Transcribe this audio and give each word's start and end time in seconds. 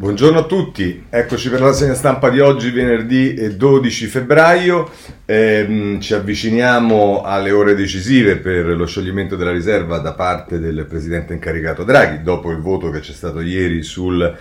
Buongiorno 0.00 0.38
a 0.38 0.44
tutti, 0.44 1.04
eccoci 1.10 1.50
per 1.50 1.60
la 1.60 1.74
segna 1.74 1.92
stampa 1.92 2.30
di 2.30 2.40
oggi, 2.40 2.70
venerdì 2.70 3.54
12 3.54 4.06
febbraio. 4.06 4.90
Eh, 5.26 5.98
ci 6.00 6.14
avviciniamo 6.14 7.20
alle 7.20 7.50
ore 7.50 7.74
decisive 7.74 8.38
per 8.38 8.64
lo 8.64 8.86
scioglimento 8.86 9.36
della 9.36 9.52
riserva 9.52 9.98
da 9.98 10.14
parte 10.14 10.58
del 10.58 10.86
presidente 10.86 11.34
incaricato 11.34 11.84
Draghi, 11.84 12.22
dopo 12.22 12.50
il 12.50 12.62
voto 12.62 12.88
che 12.88 13.00
c'è 13.00 13.12
stato 13.12 13.42
ieri 13.42 13.82
sul, 13.82 14.38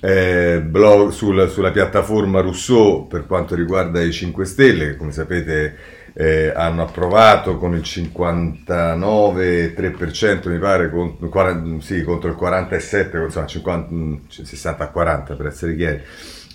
eh, 0.00 0.62
blog, 0.64 1.10
sul, 1.10 1.50
sulla 1.50 1.70
piattaforma 1.70 2.40
Rousseau 2.40 3.06
per 3.06 3.26
quanto 3.26 3.54
riguarda 3.54 4.00
i 4.00 4.10
5 4.10 4.46
Stelle, 4.46 4.86
che 4.86 4.96
come 4.96 5.12
sapete 5.12 5.76
eh, 6.14 6.50
hanno 6.54 6.82
approvato 6.82 7.58
con 7.58 7.74
il 7.74 7.82
59,3% 7.82 10.48
mi 10.48 10.58
pare 10.58 10.90
con, 10.90 11.18
40, 11.18 11.84
sì, 11.84 12.02
contro 12.02 12.30
il 12.30 12.36
47, 12.36 13.18
insomma 13.18 13.46
50, 13.46 14.44
60 14.44 14.84
a 14.84 14.88
40 14.88 15.34
per 15.34 15.46
essere 15.46 15.76
chiari 15.76 16.02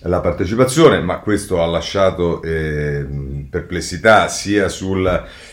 la 0.04 0.22
partecipazione, 0.22 1.02
ma 1.02 1.20
questo 1.20 1.62
ha 1.62 1.66
lasciato 1.66 2.42
eh, 2.42 3.06
perplessità 3.50 4.30
sia 4.30 4.70
sul 4.70 5.06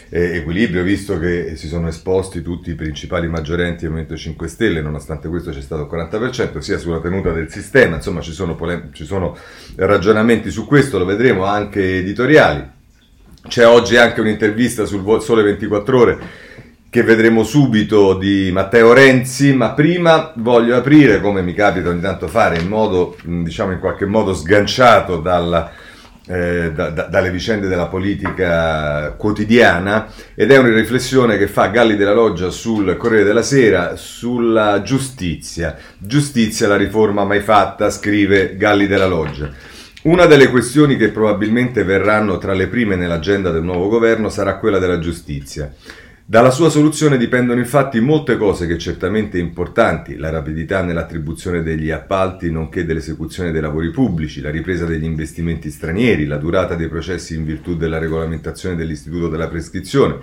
eh, 0.09 0.37
equilibrio, 0.37 0.84
visto 0.84 1.18
che 1.18 1.57
si 1.57 1.66
sono 1.66 1.88
esposti 1.88 2.43
tutti 2.43 2.70
i 2.70 2.77
principali 2.77 3.27
maggiorenti 3.27 3.80
del 3.80 3.91
Movimento 3.91 4.16
5 4.16 4.46
Stelle, 4.46 4.80
nonostante 4.80 5.29
questo 5.29 5.51
c'è 5.51 5.60
stato 5.60 5.82
il 5.82 5.88
40%, 5.91 6.59
sia 6.59 6.79
sulla 6.79 7.01
tenuta 7.01 7.32
del 7.32 7.51
sistema, 7.51 7.96
insomma 7.96 8.20
ci 8.20 8.32
sono, 8.32 8.54
polem- 8.54 8.93
ci 8.93 9.04
sono 9.04 9.37
ragionamenti 9.74 10.51
su 10.51 10.65
questo, 10.65 10.98
lo 10.98 11.04
vedremo 11.04 11.45
anche 11.45 11.98
editoriali. 11.98 12.74
C'è 13.48 13.66
oggi 13.66 13.96
anche 13.96 14.20
un'intervista 14.20 14.84
sul 14.84 15.20
Sole 15.20 15.42
24 15.42 15.98
Ore 15.98 16.18
che 16.91 17.02
vedremo 17.02 17.45
subito 17.45 18.14
di 18.14 18.50
Matteo 18.52 18.92
Renzi, 18.92 19.52
ma 19.52 19.70
prima 19.70 20.32
voglio 20.37 20.77
aprire, 20.77 21.20
come 21.20 21.42
mi 21.42 21.52
capita 21.52 21.90
ogni 21.90 22.01
tanto 22.01 22.27
fare, 22.27 22.59
in 22.59 22.68
modo, 22.68 23.16
diciamo 23.23 23.73
in 23.73 23.80
qualche 23.80 24.06
modo 24.06 24.32
sganciato 24.32 25.18
dalla, 25.18 25.70
eh, 26.26 26.73
da, 26.73 26.88
da, 26.88 27.02
dalle 27.02 27.30
vicende 27.30 27.68
della 27.68 27.87
politica 27.87 29.12
quotidiana, 29.16 30.10
ed 30.34 30.51
è 30.51 30.56
una 30.56 30.74
riflessione 30.74 31.37
che 31.37 31.49
fa 31.49 31.66
Galli 31.66 31.96
della 31.96 32.15
Loggia 32.15 32.49
sul 32.49 32.96
Corriere 32.96 33.24
della 33.24 33.43
Sera 33.43 33.96
sulla 33.96 34.80
giustizia. 34.82 35.76
Giustizia, 35.99 36.66
la 36.66 36.76
riforma 36.76 37.24
mai 37.24 37.40
fatta, 37.40 37.90
scrive 37.90 38.56
Galli 38.56 38.87
della 38.87 39.06
Loggia. 39.06 39.51
Una 40.07 40.26
delle 40.26 40.51
questioni 40.51 40.96
che 40.96 41.09
probabilmente 41.09 41.82
verranno 41.82 42.38
tra 42.38 42.52
le 42.52 42.68
prime 42.68 42.95
nell'agenda 42.95 43.51
del 43.51 43.65
nuovo 43.65 43.88
governo 43.88 44.29
sarà 44.29 44.57
quella 44.57 44.79
della 44.79 45.01
giustizia. 45.01 45.74
Dalla 46.24 46.52
sua 46.52 46.71
soluzione 46.71 47.16
dipendono 47.16 47.59
infatti 47.59 47.99
molte 47.99 48.37
cose 48.37 48.68
che 48.68 48.79
certamente 48.79 49.37
importanti, 49.37 50.16
la 50.16 50.30
rapidità 50.30 50.82
nell'attribuzione 50.82 51.65
degli 51.65 51.90
appalti 51.90 52.52
nonché 52.52 52.84
dell'esecuzione 52.84 53.51
dei 53.51 53.60
lavori 53.60 53.90
pubblici, 53.90 54.40
la 54.40 54.51
ripresa 54.51 54.84
degli 54.84 55.02
investimenti 55.02 55.73
stranieri, 55.73 56.27
la 56.27 56.37
durata 56.37 56.77
dei 56.77 56.88
processi 56.88 57.34
in 57.34 57.45
virtù 57.45 57.77
della 57.77 57.99
regolamentazione 57.99 58.77
dell'istituto 58.77 59.27
della 59.27 59.49
prescrizione, 59.49 60.21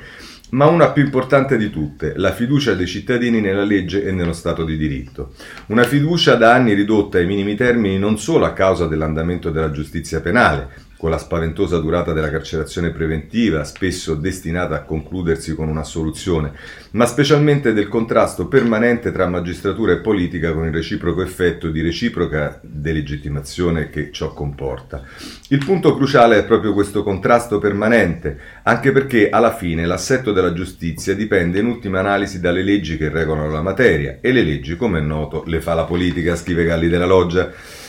ma 0.53 0.67
una 0.67 0.91
più 0.91 1.03
importante 1.03 1.57
di 1.57 1.69
tutte, 1.69 2.13
la 2.15 2.31
fiducia 2.31 2.73
dei 2.73 2.87
cittadini 2.87 3.41
nella 3.41 3.63
legge 3.63 4.03
e 4.03 4.11
nello 4.11 4.33
Stato 4.33 4.63
di 4.63 4.77
diritto. 4.77 5.33
Una 5.67 5.83
fiducia 5.83 6.35
da 6.35 6.53
anni 6.53 6.73
ridotta 6.73 7.17
ai 7.17 7.25
minimi 7.25 7.55
termini 7.55 7.97
non 7.97 8.17
solo 8.17 8.45
a 8.45 8.53
causa 8.53 8.87
dell'andamento 8.87 9.49
della 9.49 9.71
giustizia 9.71 10.21
penale, 10.21 10.69
con 11.03 11.11
la 11.11 11.17
spaventosa 11.17 11.79
durata 11.79 12.13
della 12.13 12.29
carcerazione 12.29 12.91
preventiva, 12.91 13.65
spesso 13.65 14.15
destinata 14.15 14.75
a 14.75 14.83
concludersi 14.83 15.53
con 15.53 15.67
un'assoluzione, 15.67 16.53
ma 16.91 17.05
specialmente 17.05 17.73
del 17.73 17.89
contrasto 17.89 18.47
permanente 18.47 19.11
tra 19.11 19.27
magistratura 19.27 19.91
e 19.91 19.97
politica 19.97 20.53
con 20.53 20.63
il 20.63 20.71
reciproco 20.71 21.21
effetto 21.21 21.67
di 21.67 21.81
reciproca 21.81 22.57
delegittimazione 22.63 23.89
che 23.89 24.11
ciò 24.13 24.31
comporta. 24.31 25.03
Il 25.49 25.65
punto 25.65 25.93
cruciale 25.93 26.37
è 26.37 26.45
proprio 26.45 26.71
questo 26.71 27.03
contrasto 27.03 27.59
permanente, 27.59 28.39
anche 28.63 28.93
perché 28.93 29.27
alla 29.29 29.53
fine 29.53 29.85
l'assetto 29.85 30.31
della 30.31 30.53
giustizia 30.53 31.13
dipende 31.13 31.59
in 31.59 31.65
ultima 31.65 31.99
analisi 31.99 32.39
dalle 32.39 32.63
leggi 32.63 32.95
che 32.95 33.09
regolano 33.09 33.51
la 33.51 33.61
materia 33.61 34.19
e 34.21 34.31
le 34.31 34.43
leggi, 34.43 34.77
come 34.77 34.99
è 34.99 35.01
noto, 35.01 35.43
le 35.47 35.59
fa 35.59 35.73
la 35.73 35.83
politica, 35.83 36.37
scrive 36.37 36.63
Galli 36.63 36.87
della 36.87 37.05
Loggia. 37.05 37.81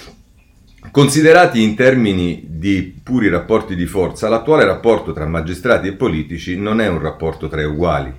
Considerati 0.94 1.60
in 1.60 1.74
termini 1.74 2.44
di 2.46 3.00
puri 3.02 3.28
rapporti 3.28 3.74
di 3.74 3.84
forza, 3.84 4.28
l'attuale 4.28 4.64
rapporto 4.64 5.12
tra 5.12 5.26
magistrati 5.26 5.88
e 5.88 5.94
politici 5.94 6.56
non 6.56 6.80
è 6.80 6.86
un 6.86 7.00
rapporto 7.00 7.48
tra 7.48 7.66
uguali. 7.66 8.14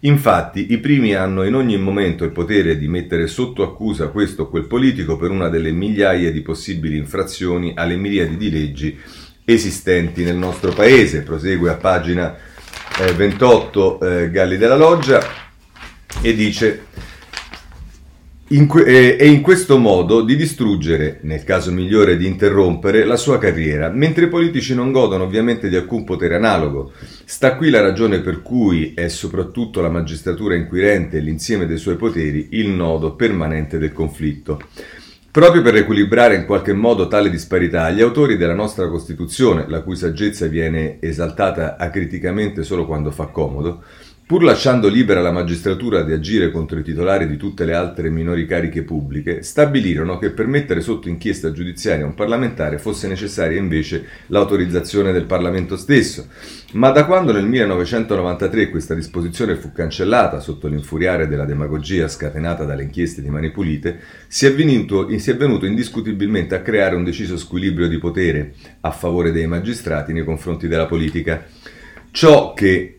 Infatti, 0.00 0.72
i 0.72 0.78
primi 0.78 1.14
hanno 1.14 1.44
in 1.44 1.54
ogni 1.54 1.78
momento 1.78 2.24
il 2.24 2.32
potere 2.32 2.78
di 2.78 2.88
mettere 2.88 3.28
sotto 3.28 3.62
accusa 3.62 4.08
questo 4.08 4.42
o 4.42 4.48
quel 4.48 4.64
politico 4.64 5.16
per 5.16 5.30
una 5.30 5.48
delle 5.48 5.70
migliaia 5.70 6.32
di 6.32 6.40
possibili 6.40 6.96
infrazioni 6.96 7.74
alle 7.76 7.94
miriadi 7.94 8.36
di 8.36 8.50
leggi 8.50 8.98
esistenti 9.44 10.24
nel 10.24 10.34
nostro 10.34 10.72
paese. 10.72 11.22
Prosegue 11.22 11.70
a 11.70 11.76
pagina 11.76 12.36
eh, 13.02 13.12
28 13.12 14.00
eh, 14.00 14.30
Galli 14.32 14.56
della 14.56 14.76
Loggia 14.76 15.24
e 16.20 16.34
dice 16.34 16.86
in 18.50 18.68
que- 18.68 18.84
eh, 18.84 19.16
e 19.18 19.26
in 19.26 19.40
questo 19.40 19.76
modo 19.76 20.22
di 20.22 20.36
distruggere, 20.36 21.18
nel 21.22 21.42
caso 21.42 21.72
migliore 21.72 22.16
di 22.16 22.26
interrompere, 22.26 23.04
la 23.04 23.16
sua 23.16 23.38
carriera, 23.38 23.88
mentre 23.88 24.26
i 24.26 24.28
politici 24.28 24.72
non 24.72 24.92
godono 24.92 25.24
ovviamente 25.24 25.68
di 25.68 25.74
alcun 25.74 26.04
potere 26.04 26.36
analogo. 26.36 26.92
Sta 27.24 27.56
qui 27.56 27.70
la 27.70 27.80
ragione 27.80 28.20
per 28.20 28.42
cui 28.42 28.92
è 28.94 29.08
soprattutto 29.08 29.80
la 29.80 29.88
magistratura 29.88 30.54
inquirente 30.54 31.16
e 31.16 31.20
l'insieme 31.20 31.66
dei 31.66 31.78
suoi 31.78 31.96
poteri 31.96 32.48
il 32.52 32.68
nodo 32.68 33.16
permanente 33.16 33.78
del 33.78 33.92
conflitto. 33.92 34.60
Proprio 35.32 35.60
per 35.60 35.74
equilibrare 35.74 36.36
in 36.36 36.46
qualche 36.46 36.72
modo 36.72 37.08
tale 37.08 37.28
disparità, 37.28 37.90
gli 37.90 38.00
autori 38.00 38.36
della 38.36 38.54
nostra 38.54 38.88
Costituzione, 38.88 39.66
la 39.68 39.82
cui 39.82 39.96
saggezza 39.96 40.46
viene 40.46 40.98
esaltata 41.00 41.76
acriticamente 41.76 42.62
solo 42.62 42.86
quando 42.86 43.10
fa 43.10 43.26
comodo, 43.26 43.82
Pur 44.26 44.42
lasciando 44.42 44.88
libera 44.88 45.20
la 45.20 45.30
magistratura 45.30 46.02
di 46.02 46.12
agire 46.12 46.50
contro 46.50 46.80
i 46.80 46.82
titolari 46.82 47.28
di 47.28 47.36
tutte 47.36 47.64
le 47.64 47.74
altre 47.74 48.10
minori 48.10 48.44
cariche 48.44 48.82
pubbliche, 48.82 49.44
stabilirono 49.44 50.18
che 50.18 50.30
per 50.30 50.48
mettere 50.48 50.80
sotto 50.80 51.08
inchiesta 51.08 51.52
giudiziaria 51.52 52.04
un 52.04 52.14
parlamentare 52.14 52.78
fosse 52.78 53.06
necessaria 53.06 53.56
invece 53.56 54.04
l'autorizzazione 54.26 55.12
del 55.12 55.26
Parlamento 55.26 55.76
stesso. 55.76 56.26
Ma 56.72 56.90
da 56.90 57.06
quando 57.06 57.30
nel 57.30 57.46
1993 57.46 58.68
questa 58.68 58.94
disposizione 58.94 59.54
fu 59.54 59.70
cancellata 59.70 60.40
sotto 60.40 60.66
l'infuriare 60.66 61.28
della 61.28 61.44
demagogia 61.44 62.08
scatenata 62.08 62.64
dalle 62.64 62.82
inchieste 62.82 63.22
di 63.22 63.30
Mani 63.30 63.52
Pulite, 63.52 64.00
si 64.26 64.46
è, 64.46 64.52
venuto, 64.52 65.08
si 65.20 65.30
è 65.30 65.36
venuto 65.36 65.66
indiscutibilmente 65.66 66.56
a 66.56 66.62
creare 66.62 66.96
un 66.96 67.04
deciso 67.04 67.36
squilibrio 67.36 67.86
di 67.86 67.98
potere 67.98 68.54
a 68.80 68.90
favore 68.90 69.30
dei 69.30 69.46
magistrati 69.46 70.12
nei 70.12 70.24
confronti 70.24 70.66
della 70.66 70.86
politica. 70.86 71.46
Ciò 72.10 72.54
che 72.54 72.95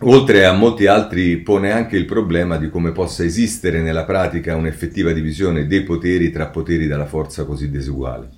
Oltre 0.00 0.44
a 0.44 0.52
molti 0.52 0.86
altri 0.86 1.38
pone 1.38 1.72
anche 1.72 1.96
il 1.96 2.04
problema 2.04 2.58
di 2.58 2.68
come 2.68 2.92
possa 2.92 3.24
esistere 3.24 3.80
nella 3.80 4.04
pratica 4.04 4.54
un'effettiva 4.54 5.12
divisione 5.12 5.66
dei 5.66 5.84
poteri 5.84 6.30
tra 6.30 6.48
poteri 6.48 6.86
dalla 6.86 7.06
forza 7.06 7.46
così 7.46 7.70
diseguale. 7.70 8.28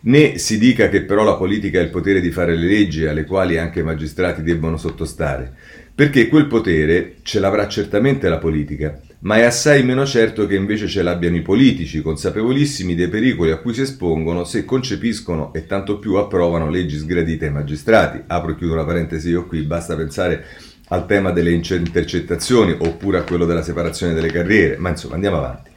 Né 0.00 0.36
si 0.36 0.58
dica 0.58 0.90
che 0.90 1.04
però 1.04 1.24
la 1.24 1.36
politica 1.36 1.78
ha 1.78 1.82
il 1.82 1.88
potere 1.88 2.20
di 2.20 2.30
fare 2.30 2.54
le 2.54 2.66
leggi 2.66 3.06
alle 3.06 3.24
quali 3.24 3.56
anche 3.56 3.80
i 3.80 3.84
magistrati 3.84 4.42
debbono 4.42 4.76
sottostare, 4.76 5.52
perché 5.94 6.28
quel 6.28 6.46
potere 6.46 7.16
ce 7.22 7.40
l'avrà 7.40 7.66
certamente 7.68 8.28
la 8.28 8.38
politica, 8.38 9.00
ma 9.20 9.38
è 9.38 9.42
assai 9.42 9.82
meno 9.82 10.04
certo 10.06 10.46
che 10.46 10.54
invece 10.54 10.86
ce 10.86 11.02
l'abbiano 11.02 11.36
i 11.36 11.42
politici, 11.42 12.02
consapevolissimi 12.02 12.94
dei 12.94 13.08
pericoli 13.08 13.50
a 13.50 13.56
cui 13.56 13.72
si 13.74 13.80
espongono 13.80 14.44
se 14.44 14.64
concepiscono 14.64 15.52
e 15.54 15.66
tanto 15.66 15.98
più 15.98 16.14
approvano 16.14 16.70
leggi 16.70 16.98
sgradite 16.98 17.46
ai 17.46 17.52
magistrati. 17.52 18.22
Apro 18.26 18.52
e 18.52 18.56
chiudo 18.56 18.74
una 18.74 18.84
parentesi 18.84 19.30
io 19.30 19.46
qui, 19.46 19.62
basta 19.62 19.96
pensare 19.96 20.44
al 20.88 21.06
tema 21.06 21.30
delle 21.30 21.52
intercettazioni 21.52 22.74
oppure 22.78 23.18
a 23.18 23.22
quello 23.22 23.46
della 23.46 23.62
separazione 23.62 24.14
delle 24.14 24.30
carriere, 24.30 24.76
ma 24.76 24.90
insomma 24.90 25.14
andiamo 25.14 25.38
avanti. 25.38 25.70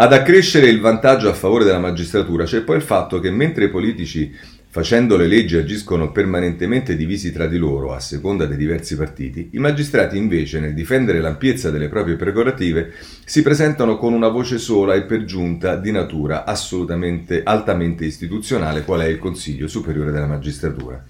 Ad 0.00 0.12
accrescere 0.12 0.68
il 0.68 0.80
vantaggio 0.80 1.28
a 1.28 1.34
favore 1.34 1.64
della 1.64 1.80
magistratura 1.80 2.44
c'è 2.44 2.60
poi 2.60 2.76
il 2.76 2.82
fatto 2.82 3.18
che 3.18 3.30
mentre 3.30 3.64
i 3.64 3.70
politici 3.70 4.32
facendo 4.70 5.16
le 5.16 5.26
leggi 5.26 5.56
agiscono 5.56 6.12
permanentemente 6.12 6.94
divisi 6.94 7.32
tra 7.32 7.46
di 7.46 7.56
loro 7.56 7.92
a 7.94 8.00
seconda 8.00 8.44
dei 8.46 8.56
diversi 8.56 8.96
partiti, 8.96 9.48
i 9.52 9.58
magistrati 9.58 10.16
invece 10.16 10.60
nel 10.60 10.74
difendere 10.74 11.20
l'ampiezza 11.20 11.70
delle 11.70 11.88
proprie 11.88 12.16
prerogative 12.16 12.92
si 13.24 13.42
presentano 13.42 13.96
con 13.96 14.12
una 14.12 14.28
voce 14.28 14.58
sola 14.58 14.94
e 14.94 15.02
per 15.02 15.24
giunta 15.24 15.74
di 15.74 15.90
natura 15.90 16.44
assolutamente 16.44 17.42
altamente 17.42 18.04
istituzionale 18.04 18.84
qual 18.84 19.00
è 19.00 19.06
il 19.06 19.18
Consiglio 19.18 19.66
Superiore 19.66 20.12
della 20.12 20.26
Magistratura. 20.26 21.02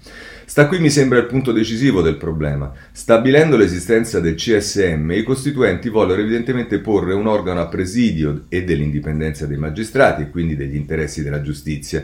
Sta 0.49 0.65
qui 0.65 0.79
mi 0.79 0.89
sembra 0.89 1.19
il 1.19 1.27
punto 1.27 1.51
decisivo 1.51 2.01
del 2.01 2.17
problema. 2.17 2.73
Stabilendo 2.91 3.55
l'esistenza 3.55 4.19
del 4.19 4.33
CSM, 4.33 5.11
i 5.11 5.21
costituenti 5.21 5.89
vollero 5.89 6.21
evidentemente 6.21 6.79
porre 6.79 7.13
un 7.13 7.27
organo 7.27 7.61
a 7.61 7.67
presidio 7.67 8.45
e 8.49 8.63
dell'indipendenza 8.63 9.45
dei 9.45 9.57
magistrati 9.57 10.23
e 10.23 10.29
quindi 10.31 10.55
degli 10.55 10.75
interessi 10.75 11.21
della 11.21 11.43
giustizia. 11.43 12.03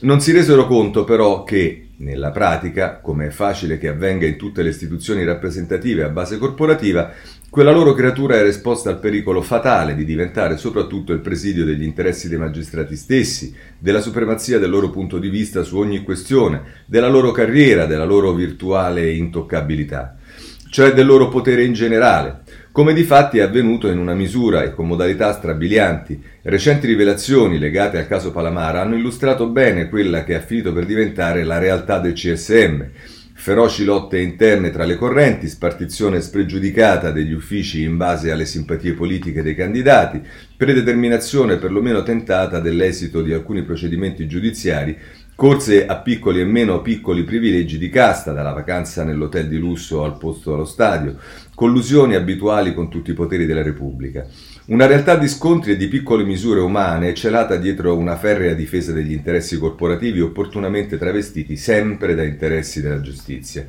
Non 0.00 0.20
si 0.20 0.32
resero 0.32 0.66
conto 0.66 1.04
però 1.04 1.44
che 1.44 1.83
Nella 1.96 2.32
pratica, 2.32 2.98
come 3.00 3.28
è 3.28 3.30
facile 3.30 3.78
che 3.78 3.86
avvenga 3.86 4.26
in 4.26 4.36
tutte 4.36 4.62
le 4.62 4.70
istituzioni 4.70 5.24
rappresentative 5.24 6.02
a 6.02 6.08
base 6.08 6.38
corporativa, 6.38 7.12
quella 7.48 7.70
loro 7.70 7.92
creatura 7.92 8.34
era 8.34 8.48
esposta 8.48 8.90
al 8.90 8.98
pericolo 8.98 9.40
fatale 9.40 9.94
di 9.94 10.04
diventare 10.04 10.56
soprattutto 10.56 11.12
il 11.12 11.20
presidio 11.20 11.64
degli 11.64 11.84
interessi 11.84 12.28
dei 12.28 12.36
magistrati 12.36 12.96
stessi, 12.96 13.54
della 13.78 14.00
supremazia 14.00 14.58
del 14.58 14.70
loro 14.70 14.90
punto 14.90 15.20
di 15.20 15.28
vista 15.28 15.62
su 15.62 15.78
ogni 15.78 16.02
questione, 16.02 16.62
della 16.86 17.08
loro 17.08 17.30
carriera, 17.30 17.86
della 17.86 18.04
loro 18.04 18.32
virtuale 18.32 19.12
intoccabilità, 19.12 20.16
cioè 20.70 20.92
del 20.94 21.06
loro 21.06 21.28
potere 21.28 21.62
in 21.62 21.74
generale, 21.74 22.42
come 22.74 22.92
di 22.92 23.04
fatti 23.04 23.38
è 23.38 23.42
avvenuto 23.42 23.86
in 23.86 23.98
una 23.98 24.14
misura 24.14 24.64
e 24.64 24.74
con 24.74 24.88
modalità 24.88 25.32
strabilianti. 25.32 26.20
Recenti 26.42 26.88
rivelazioni 26.88 27.60
legate 27.60 27.98
al 27.98 28.08
caso 28.08 28.32
Palamara 28.32 28.80
hanno 28.80 28.96
illustrato 28.96 29.48
bene 29.48 29.88
quella 29.88 30.24
che 30.24 30.34
ha 30.34 30.40
finito 30.40 30.72
per 30.72 30.84
diventare 30.84 31.44
la 31.44 31.58
realtà 31.58 32.00
del 32.00 32.14
CSM. 32.14 32.82
Feroci 33.36 33.84
lotte 33.84 34.18
interne 34.18 34.70
tra 34.70 34.82
le 34.84 34.96
correnti, 34.96 35.46
spartizione 35.46 36.20
spregiudicata 36.20 37.12
degli 37.12 37.32
uffici 37.32 37.82
in 37.82 37.96
base 37.96 38.32
alle 38.32 38.44
simpatie 38.44 38.94
politiche 38.94 39.44
dei 39.44 39.54
candidati, 39.54 40.20
predeterminazione 40.56 41.58
perlomeno 41.58 42.02
tentata 42.02 42.58
dell'esito 42.58 43.22
di 43.22 43.32
alcuni 43.32 43.62
procedimenti 43.62 44.26
giudiziari 44.26 44.98
Corse 45.36 45.84
a 45.84 45.96
piccoli 45.96 46.38
e 46.38 46.44
meno 46.44 46.80
piccoli 46.80 47.24
privilegi 47.24 47.76
di 47.76 47.88
casta, 47.88 48.32
dalla 48.32 48.52
vacanza 48.52 49.02
nell'hotel 49.02 49.48
di 49.48 49.58
lusso 49.58 50.04
al 50.04 50.16
posto 50.16 50.54
allo 50.54 50.64
stadio, 50.64 51.16
collusioni 51.56 52.14
abituali 52.14 52.72
con 52.72 52.88
tutti 52.88 53.10
i 53.10 53.14
poteri 53.14 53.44
della 53.44 53.62
Repubblica. 53.62 54.24
Una 54.66 54.86
realtà 54.86 55.16
di 55.16 55.26
scontri 55.26 55.72
e 55.72 55.76
di 55.76 55.88
piccole 55.88 56.22
misure 56.22 56.60
umane 56.60 57.14
celata 57.14 57.56
dietro 57.56 57.96
una 57.96 58.16
ferrea 58.16 58.54
difesa 58.54 58.92
degli 58.92 59.10
interessi 59.10 59.58
corporativi 59.58 60.20
opportunamente 60.20 60.98
travestiti 60.98 61.56
sempre 61.56 62.14
da 62.14 62.22
interessi 62.22 62.80
della 62.80 63.00
giustizia. 63.00 63.68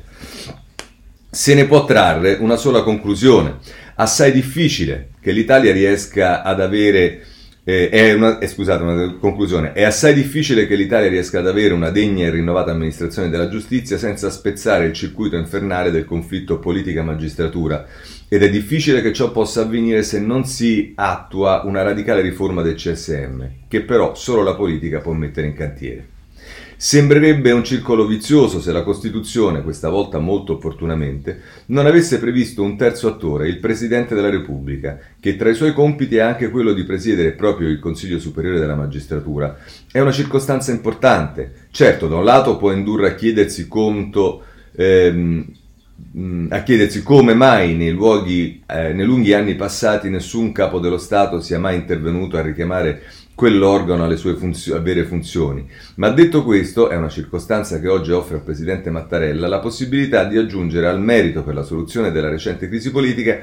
Se 1.28 1.52
ne 1.54 1.66
può 1.66 1.84
trarre 1.84 2.38
una 2.40 2.56
sola 2.56 2.82
conclusione. 2.84 3.56
Assai 3.96 4.30
difficile 4.30 5.10
che 5.20 5.32
l'Italia 5.32 5.72
riesca 5.72 6.42
ad 6.42 6.60
avere 6.60 7.24
eh, 7.68 7.88
è 7.88 8.12
una, 8.12 8.38
eh, 8.38 8.46
scusate, 8.46 8.84
una 8.84 9.16
conclusione. 9.18 9.72
È 9.72 9.82
assai 9.82 10.14
difficile 10.14 10.68
che 10.68 10.76
l'Italia 10.76 11.08
riesca 11.08 11.40
ad 11.40 11.48
avere 11.48 11.74
una 11.74 11.90
degna 11.90 12.24
e 12.24 12.30
rinnovata 12.30 12.70
amministrazione 12.70 13.28
della 13.28 13.48
giustizia 13.48 13.98
senza 13.98 14.30
spezzare 14.30 14.86
il 14.86 14.92
circuito 14.92 15.34
infernale 15.34 15.90
del 15.90 16.04
conflitto 16.04 16.60
politica-magistratura 16.60 17.84
ed 18.28 18.44
è 18.44 18.50
difficile 18.50 19.02
che 19.02 19.12
ciò 19.12 19.32
possa 19.32 19.62
avvenire 19.62 20.04
se 20.04 20.20
non 20.20 20.44
si 20.44 20.92
attua 20.94 21.62
una 21.64 21.82
radicale 21.82 22.20
riforma 22.20 22.62
del 22.62 22.76
CSM, 22.76 23.44
che 23.66 23.82
però 23.82 24.14
solo 24.14 24.44
la 24.44 24.54
politica 24.54 25.00
può 25.00 25.12
mettere 25.12 25.48
in 25.48 25.54
cantiere. 25.54 26.15
Sembrerebbe 26.78 27.52
un 27.52 27.64
circolo 27.64 28.06
vizioso 28.06 28.60
se 28.60 28.70
la 28.70 28.82
Costituzione, 28.82 29.62
questa 29.62 29.88
volta 29.88 30.18
molto 30.18 30.52
opportunamente, 30.52 31.40
non 31.66 31.86
avesse 31.86 32.18
previsto 32.18 32.62
un 32.62 32.76
terzo 32.76 33.08
attore, 33.08 33.48
il 33.48 33.58
Presidente 33.58 34.14
della 34.14 34.28
Repubblica, 34.28 34.98
che 35.18 35.36
tra 35.36 35.48
i 35.48 35.54
suoi 35.54 35.72
compiti 35.72 36.16
è 36.16 36.20
anche 36.20 36.50
quello 36.50 36.74
di 36.74 36.84
presiedere 36.84 37.32
proprio 37.32 37.68
il 37.68 37.78
Consiglio 37.78 38.18
Superiore 38.18 38.58
della 38.58 38.74
Magistratura. 38.74 39.58
È 39.90 40.00
una 40.00 40.12
circostanza 40.12 40.70
importante. 40.70 41.66
Certo, 41.70 42.08
da 42.08 42.16
un 42.16 42.24
lato 42.24 42.58
può 42.58 42.70
indurre 42.72 43.08
a 43.08 43.14
chiedersi 43.14 43.68
conto 43.68 44.44
ehm, 44.76 45.46
a 46.50 46.62
chiedersi 46.62 47.02
come 47.02 47.34
mai 47.34 47.74
nei, 47.74 47.90
luoghi, 47.90 48.62
eh, 48.66 48.92
nei 48.92 49.04
lunghi 49.04 49.32
anni 49.32 49.54
passati 49.54 50.10
nessun 50.10 50.52
capo 50.52 50.78
dello 50.78 50.98
Stato 50.98 51.40
sia 51.40 51.58
mai 51.58 51.76
intervenuto 51.76 52.36
a 52.36 52.42
richiamare 52.42 53.02
quell'organo 53.36 54.04
alle 54.04 54.16
sue 54.16 54.34
funzio- 54.34 54.80
vere 54.82 55.04
funzioni. 55.04 55.68
Ma 55.96 56.08
detto 56.08 56.42
questo, 56.42 56.88
è 56.88 56.96
una 56.96 57.10
circostanza 57.10 57.78
che 57.78 57.86
oggi 57.86 58.10
offre 58.10 58.36
al 58.36 58.42
Presidente 58.42 58.90
Mattarella 58.90 59.46
la 59.46 59.60
possibilità 59.60 60.24
di 60.24 60.38
aggiungere 60.38 60.88
al 60.88 61.00
merito 61.00 61.44
per 61.44 61.54
la 61.54 61.62
soluzione 61.62 62.10
della 62.10 62.30
recente 62.30 62.66
crisi 62.66 62.90
politica 62.90 63.38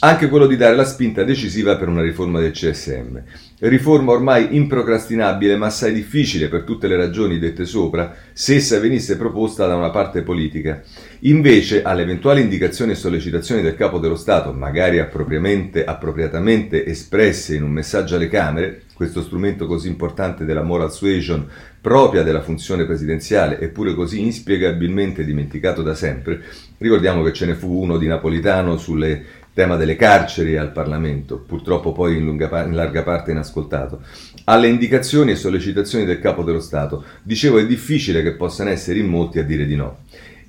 anche 0.00 0.28
quello 0.28 0.46
di 0.46 0.56
dare 0.56 0.74
la 0.74 0.84
spinta 0.84 1.24
decisiva 1.24 1.76
per 1.76 1.88
una 1.88 2.02
riforma 2.02 2.40
del 2.40 2.50
CSM. 2.50 3.18
Riforma 3.60 4.12
ormai 4.12 4.54
improcrastinabile 4.54 5.56
ma 5.56 5.66
assai 5.66 5.94
difficile 5.94 6.48
per 6.48 6.64
tutte 6.64 6.88
le 6.88 6.96
ragioni 6.96 7.38
dette 7.38 7.64
sopra 7.64 8.14
se 8.32 8.56
essa 8.56 8.78
venisse 8.78 9.16
proposta 9.16 9.66
da 9.66 9.76
una 9.76 9.90
parte 9.90 10.22
politica. 10.22 10.82
Invece, 11.20 11.82
alle 11.82 12.02
eventuali 12.02 12.42
indicazioni 12.42 12.92
e 12.92 12.96
sollecitazioni 12.96 13.62
del 13.62 13.76
Capo 13.76 13.98
dello 13.98 14.16
Stato, 14.16 14.52
magari 14.52 14.98
appropriatamente 14.98 16.84
espresse 16.84 17.54
in 17.54 17.62
un 17.62 17.70
messaggio 17.70 18.16
alle 18.16 18.28
Camere, 18.28 18.82
questo 18.92 19.22
strumento 19.22 19.66
così 19.66 19.88
importante 19.88 20.44
della 20.44 20.62
moral 20.62 20.92
suasion 20.92 21.48
propria 21.80 22.22
della 22.22 22.40
funzione 22.40 22.86
presidenziale 22.86 23.58
eppure 23.60 23.94
così 23.94 24.20
inspiegabilmente 24.20 25.24
dimenticato 25.24 25.82
da 25.82 25.94
sempre, 25.94 26.42
ricordiamo 26.78 27.22
che 27.22 27.32
ce 27.32 27.44
ne 27.46 27.54
fu 27.54 27.82
uno 27.82 27.98
di 27.98 28.06
Napolitano 28.06 28.76
sul 28.76 29.22
tema 29.54 29.76
delle 29.76 29.94
carceri 29.94 30.56
al 30.56 30.72
Parlamento, 30.72 31.38
purtroppo 31.38 31.92
poi 31.92 32.16
in, 32.16 32.24
lunga, 32.24 32.64
in 32.64 32.74
larga 32.74 33.04
parte 33.04 33.30
inascoltato, 33.30 34.02
alle 34.44 34.66
indicazioni 34.66 35.30
e 35.30 35.36
sollecitazioni 35.36 36.04
del 36.04 36.18
Capo 36.18 36.42
dello 36.42 36.60
Stato, 36.60 37.04
dicevo 37.22 37.58
è 37.58 37.66
difficile 37.66 38.22
che 38.22 38.34
possano 38.34 38.70
essere 38.70 38.98
in 38.98 39.06
molti 39.06 39.38
a 39.38 39.44
dire 39.44 39.64
di 39.64 39.76
no. 39.76 40.00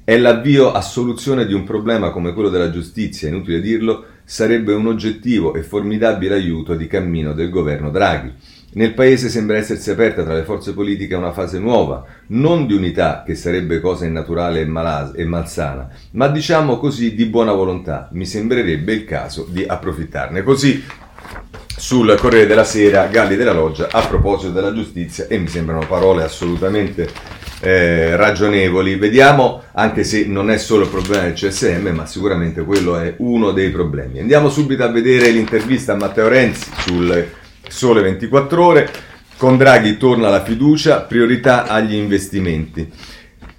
È 0.03 0.17
l'avvio 0.17 0.71
a 0.71 0.81
soluzione 0.81 1.45
di 1.45 1.53
un 1.53 1.63
problema 1.63 2.09
come 2.09 2.33
quello 2.33 2.49
della 2.49 2.71
giustizia, 2.71 3.27
inutile 3.27 3.61
dirlo, 3.61 4.05
sarebbe 4.23 4.73
un 4.73 4.87
oggettivo 4.87 5.53
e 5.53 5.61
formidabile 5.61 6.33
aiuto 6.33 6.73
di 6.73 6.87
cammino 6.87 7.33
del 7.33 7.49
governo 7.49 7.91
Draghi. 7.91 8.33
Nel 8.75 8.93
Paese 8.93 9.29
sembra 9.29 9.55
essersi 9.55 9.89
aperta 9.89 10.23
tra 10.23 10.33
le 10.33 10.43
forze 10.43 10.73
politiche 10.73 11.15
una 11.15 11.31
fase 11.31 11.59
nuova, 11.59 12.03
non 12.27 12.67
di 12.67 12.73
unità 12.73 13.23
che 13.25 13.33
sarebbe 13.33 13.79
cosa 13.79 14.03
innaturale 14.05 14.59
e, 14.59 14.65
malas- 14.65 15.13
e 15.15 15.23
malsana, 15.23 15.87
ma 16.11 16.27
diciamo 16.27 16.77
così 16.77 17.15
di 17.15 17.25
buona 17.25 17.53
volontà. 17.53 18.09
Mi 18.11 18.25
sembrerebbe 18.25 18.91
il 18.91 19.05
caso 19.05 19.47
di 19.49 19.63
approfittarne. 19.65 20.43
Così 20.43 20.83
sul 21.77 22.17
Corriere 22.19 22.47
della 22.47 22.65
Sera, 22.65 23.05
Galli 23.05 23.37
della 23.37 23.53
Loggia, 23.53 23.87
a 23.89 24.05
proposito 24.05 24.51
della 24.51 24.73
giustizia, 24.73 25.27
e 25.29 25.37
mi 25.37 25.47
sembrano 25.47 25.85
parole 25.87 26.23
assolutamente 26.23 27.09
eh, 27.61 28.17
ragionevoli. 28.17 28.95
Vediamo, 28.95 29.63
anche 29.71 30.03
se 30.03 30.25
non 30.25 30.51
è 30.51 30.57
solo 30.57 30.83
il 30.83 30.89
problema 30.89 31.23
del 31.23 31.33
CSM, 31.33 31.93
ma 31.93 32.05
sicuramente 32.05 32.65
quello 32.65 32.97
è 32.97 33.13
uno 33.19 33.51
dei 33.51 33.69
problemi. 33.69 34.19
Andiamo 34.19 34.49
subito 34.49 34.83
a 34.83 34.89
vedere 34.89 35.29
l'intervista 35.29 35.93
a 35.93 35.95
Matteo 35.95 36.27
Renzi 36.27 36.69
sul 36.79 37.43
Sole 37.69 38.01
24 38.01 38.65
Ore. 38.65 38.91
Con 39.37 39.57
Draghi 39.57 39.97
torna 39.97 40.29
la 40.29 40.43
fiducia, 40.43 41.01
priorità 41.01 41.67
agli 41.67 41.95
investimenti. 41.95 42.89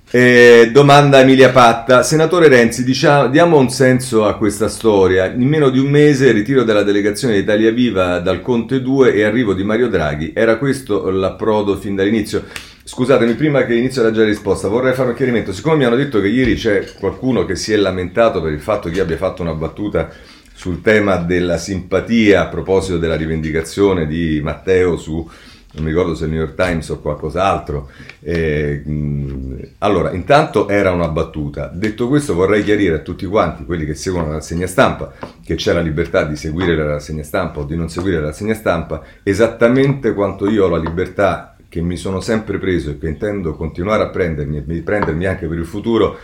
Eh, 0.09 0.71
domanda 0.73 1.21
Emilia 1.21 1.51
Patta. 1.51 2.03
Senatore 2.03 2.49
Renzi, 2.49 2.85
diciamo, 2.85 3.29
diamo 3.29 3.59
un 3.59 3.69
senso 3.69 4.25
a 4.25 4.37
questa 4.37 4.69
storia. 4.69 5.27
In 5.27 5.47
meno 5.47 5.69
di 5.69 5.79
un 5.79 5.91
mese 5.91 6.33
ritiro 6.33 6.63
della 6.63 6.83
delegazione 6.83 7.35
di 7.35 7.41
Italia 7.41 7.71
Viva 7.73 8.21
dal 8.21 8.41
Conte 8.41 8.81
2 8.81 9.13
e 9.13 9.25
arrivo 9.25 9.53
di 9.53 9.65
Mario 9.65 9.89
Draghi. 9.89 10.33
Era 10.35 10.57
questo 10.57 11.11
l'approdo 11.11 11.77
fin 11.77 11.95
dall'inizio? 11.95 12.45
Scusatemi, 12.85 13.35
prima 13.35 13.65
che 13.65 13.75
inizio 13.75 14.03
la 14.05 14.13
già 14.13 14.23
risposta, 14.23 14.69
vorrei 14.69 14.95
fare 14.95 15.09
un 15.09 15.17
chiarimento. 15.17 15.53
Siccome 15.53 15.77
mi 15.77 15.85
hanno 15.85 15.97
detto 15.97 16.21
che 16.21 16.29
ieri 16.29 16.55
c'è 16.55 16.87
qualcuno 16.99 17.45
che 17.45 17.57
si 17.57 17.73
è 17.73 17.77
lamentato 17.77 18.41
per 18.41 18.53
il 18.53 18.61
fatto 18.61 18.89
che 18.89 18.97
io 18.97 19.03
abbia 19.03 19.17
fatto 19.17 19.43
una 19.43 19.55
battuta 19.55 20.09
sul 20.57 20.81
tema 20.81 21.17
della 21.17 21.59
simpatia 21.59 22.41
a 22.41 22.49
proposito 22.49 22.97
della 22.97 23.15
rivendicazione 23.15 24.07
di 24.07 24.41
Matteo 24.43 24.97
su, 24.97 25.17
non 25.73 25.85
mi 25.85 25.91
ricordo 25.91 26.15
se 26.15 26.25
il 26.25 26.31
New 26.31 26.41
York 26.41 26.55
Times 26.55 26.89
o 26.89 26.99
qualcos'altro. 26.99 27.91
Eh, 28.21 28.83
allora, 29.79 30.13
intanto 30.13 30.67
era 30.71 30.93
una 30.93 31.09
battuta. 31.09 31.71
Detto 31.73 32.09
questo, 32.09 32.35
vorrei 32.35 32.65
chiarire 32.65 32.95
a 32.95 33.01
tutti 33.01 33.27
quanti, 33.27 33.67
quelli 33.67 33.85
che 33.85 33.95
seguono 33.95 34.29
la 34.29 34.37
rassegna 34.37 34.67
stampa, 34.67 35.13
che 35.45 35.57
c'è 35.57 35.75
la 35.75 35.83
libertà 35.83 36.25
di 36.25 36.37
seguire 36.37 36.75
la 36.75 36.87
rassegna 36.87 37.23
stampa 37.23 37.61
o 37.61 37.65
di 37.65 37.77
non 37.77 37.91
seguire 37.91 38.19
la 38.19 38.29
rassegna 38.29 38.55
stampa, 38.55 39.03
esattamente 39.23 40.15
quanto 40.15 40.49
io 40.49 40.65
ho 40.65 40.69
la 40.69 40.79
libertà 40.79 41.55
che 41.69 41.83
mi 41.83 41.99
sono 41.99 42.21
sempre 42.21 42.57
preso 42.57 42.89
e 42.89 42.99
che 42.99 43.09
intendo 43.09 43.55
continuare 43.55 44.05
a 44.05 44.09
prendermi 44.09 44.65
e 44.67 44.81
prendermi 44.81 45.27
anche 45.27 45.47
per 45.47 45.59
il 45.59 45.67
futuro, 45.67 46.17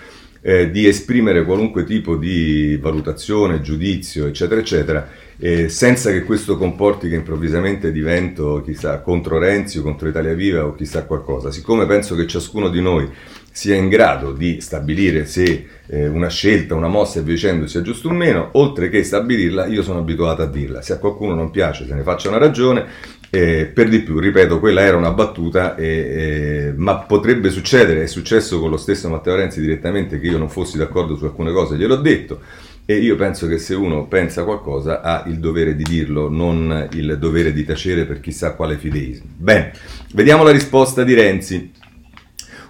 eh, 0.43 0.71
di 0.71 0.87
esprimere 0.87 1.45
qualunque 1.45 1.85
tipo 1.85 2.17
di 2.17 2.77
valutazione, 2.81 3.61
giudizio, 3.61 4.27
eccetera, 4.27 4.61
eccetera, 4.61 5.09
eh, 5.39 5.69
senza 5.69 6.11
che 6.11 6.25
questo 6.25 6.57
comporti 6.57 7.09
che 7.09 7.15
improvvisamente 7.15 7.91
divento 7.91 8.61
chissà 8.65 9.01
contro 9.01 9.39
Renzi 9.39 9.79
o 9.79 9.83
contro 9.83 10.09
Italia 10.09 10.35
Viva 10.35 10.67
o 10.67 10.75
chissà 10.75 11.05
qualcosa. 11.05 11.51
Siccome 11.51 11.87
penso 11.87 12.15
che 12.17 12.27
ciascuno 12.27 12.69
di 12.69 12.81
noi 12.81 13.09
sia 13.51 13.77
in 13.77 13.89
grado 13.89 14.33
di 14.33 14.61
stabilire 14.61 15.27
se 15.27 15.67
eh, 15.87 16.09
una 16.09 16.29
scelta, 16.29 16.75
una 16.75 16.89
mossa 16.89 17.21
e 17.21 17.23
via 17.23 17.35
dicendo 17.35 17.67
sia 17.67 17.83
giusta 17.83 18.09
o 18.09 18.13
meno, 18.13 18.51
oltre 18.53 18.89
che 18.89 19.03
stabilirla, 19.05 19.67
io 19.67 19.83
sono 19.83 20.01
abituato 20.01 20.43
a 20.43 20.47
dirla. 20.47 20.83
Se 20.83 20.95
a 20.95 20.99
qualcuno 20.99 21.35
non 21.35 21.51
piace, 21.51 21.87
se 21.87 21.95
ne 21.95 22.03
faccia 22.03 22.29
una 22.29 22.39
ragione, 22.39 22.87
eh, 23.35 23.65
per 23.65 23.89
di 23.89 24.01
più, 24.01 24.19
ripeto, 24.19 24.61
quella 24.61 24.83
era 24.83 24.99
una 24.99 25.13
battuta, 25.13 25.75
eh, 25.75 25.87
eh, 25.87 26.73
ma 26.77 26.97
potrebbe 26.97 27.49
succedere, 27.49 28.03
è 28.03 28.07
successo 28.07 28.61
con 28.61 28.69
lo 28.69 28.77
stesso 28.77 29.09
Matteo 29.09 29.35
Renzi 29.35 29.59
direttamente 29.59 30.21
che 30.21 30.27
io 30.27 30.37
non 30.37 30.51
fossi 30.51 30.77
d'accordo 30.77 31.17
su 31.17 31.25
alcune 31.25 31.51
cose, 31.51 31.77
gliel'ho 31.77 31.97
detto. 31.97 32.41
E 32.85 32.97
io 32.97 33.17
penso 33.17 33.47
che 33.47 33.57
se 33.57 33.75
uno 33.75 34.07
pensa 34.07 34.45
qualcosa 34.45 35.01
ha 35.01 35.25
il 35.29 35.39
dovere 35.39 35.75
di 35.75 35.85
dirlo, 35.85 36.29
non 36.29 36.91
il 36.93 37.17
dovere 37.19 37.55
di 37.55 37.65
tacere 37.65 38.05
per 38.05 38.21
chissà 38.21 38.53
quale 38.53 38.77
fideismo. 38.77 39.31
Bene, 39.35 39.73
vediamo 40.13 40.43
la 40.43 40.51
risposta 40.51 41.03
di 41.03 41.15
Renzi. 41.15 41.73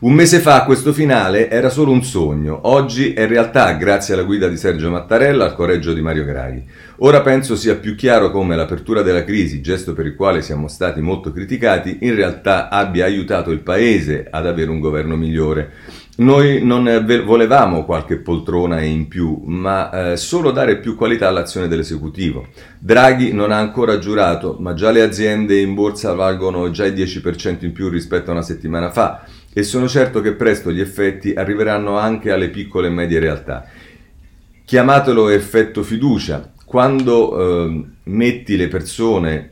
Un 0.03 0.15
mese 0.15 0.41
fa 0.41 0.65
questo 0.65 0.93
finale 0.93 1.49
era 1.49 1.71
solo 1.71 1.93
un 1.93 2.03
sogno, 2.03 2.59
oggi 2.65 3.13
è 3.13 3.29
realtà 3.29 3.71
grazie 3.75 4.15
alla 4.15 4.25
guida 4.25 4.49
di 4.49 4.57
Sergio 4.57 4.91
Mattarella 4.91 5.45
al 5.45 5.55
coraggio 5.55 5.93
di 5.93 6.01
Mario 6.01 6.25
Draghi. 6.25 6.65
Ora 6.99 7.21
penso 7.21 7.55
sia 7.55 7.77
più 7.77 7.95
chiaro 7.95 8.33
come 8.33 8.57
l'apertura 8.57 9.03
della 9.03 9.23
crisi, 9.23 9.61
gesto 9.61 9.93
per 9.93 10.07
il 10.07 10.17
quale 10.17 10.43
siamo 10.43 10.67
stati 10.67 11.01
molto 11.01 11.31
criticati, 11.31 11.99
in 12.01 12.17
realtà 12.17 12.69
abbia 12.69 13.05
aiutato 13.05 13.53
il 13.53 13.61
Paese 13.61 14.27
ad 14.29 14.45
avere 14.45 14.73
un 14.73 14.81
governo 14.81 15.15
migliore. 15.15 15.71
Noi 16.15 16.65
non 16.65 17.05
volevamo 17.25 17.85
qualche 17.85 18.17
poltrona 18.17 18.83
in 18.83 19.07
più, 19.07 19.41
ma 19.47 20.11
eh, 20.11 20.17
solo 20.17 20.51
dare 20.51 20.79
più 20.79 20.97
qualità 20.97 21.29
all'azione 21.29 21.69
dell'esecutivo. 21.69 22.49
Draghi 22.79 23.33
non 23.33 23.53
ha 23.53 23.59
ancora 23.59 23.99
giurato, 23.99 24.57
ma 24.59 24.75
già 24.75 24.91
le 24.91 25.03
aziende 25.03 25.61
in 25.61 25.75
borsa 25.75 26.13
valgono 26.13 26.71
già 26.73 26.85
il 26.85 26.93
10% 26.93 27.65
in 27.65 27.73
più 27.73 27.89
rispetto 27.89 28.31
a 28.31 28.35
una 28.35 28.43
settimana 28.43 28.91
fa 28.91 29.25
e 29.53 29.63
sono 29.63 29.89
certo 29.89 30.21
che 30.21 30.33
presto 30.33 30.73
gli 30.73 30.81
effetti 30.81 31.35
arriveranno 31.35 31.99
anche 31.99 32.31
alle 32.31 32.49
piccole 32.49 32.89
e 32.89 32.91
medie 32.91 33.19
realtà. 33.19 33.67
Chiamatelo 34.65 35.29
effetto 35.29 35.83
fiducia, 35.83 36.53
quando 36.65 37.67
eh, 37.67 37.85
metti 38.05 38.57
le 38.57 38.69
persone 38.69 39.51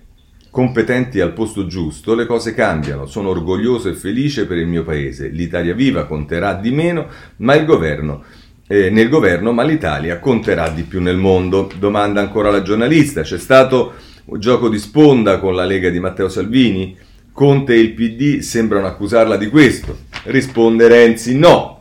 competenti 0.50 1.21
al 1.21 1.33
posto 1.33 1.66
giusto, 1.66 2.14
le 2.14 2.26
cose 2.26 2.54
cambiano. 2.54 3.07
Sono 3.07 3.28
orgoglioso 3.28 3.88
e 3.88 3.95
felice 3.95 4.47
per 4.47 4.57
il 4.57 4.66
mio 4.66 4.83
paese. 4.83 5.28
L'Italia 5.28 5.75
viva 5.75 6.07
conterà 6.07 6.54
di 6.54 6.71
meno, 6.71 7.09
ma 7.37 7.54
il 7.54 7.66
governo 7.66 8.25
eh, 8.66 8.88
nel 8.88 9.09
governo, 9.09 9.52
ma 9.52 9.64
l'Italia 9.64 10.21
conterà 10.21 10.71
di 10.71 10.85
più 10.85 11.00
nel 11.00 11.16
mondo. 11.16 11.69
Domanda 11.76 12.21
ancora 12.21 12.50
la 12.50 12.62
giornalista: 12.62 13.23
c'è 13.23 13.38
stato 13.38 13.95
un 14.26 14.38
gioco 14.38 14.69
di 14.69 14.78
sponda 14.78 15.40
con 15.40 15.57
la 15.57 15.64
Lega 15.64 15.90
di 15.90 15.99
Matteo 15.99 16.28
Salvini? 16.28 16.97
Conte 17.32 17.75
e 17.75 17.78
il 17.78 17.92
PD 17.92 18.40
sembrano 18.40 18.87
accusarla 18.87 19.37
di 19.37 19.49
questo. 19.49 19.99
Risponde 20.25 20.88
Renzi: 20.88 21.37
no. 21.37 21.79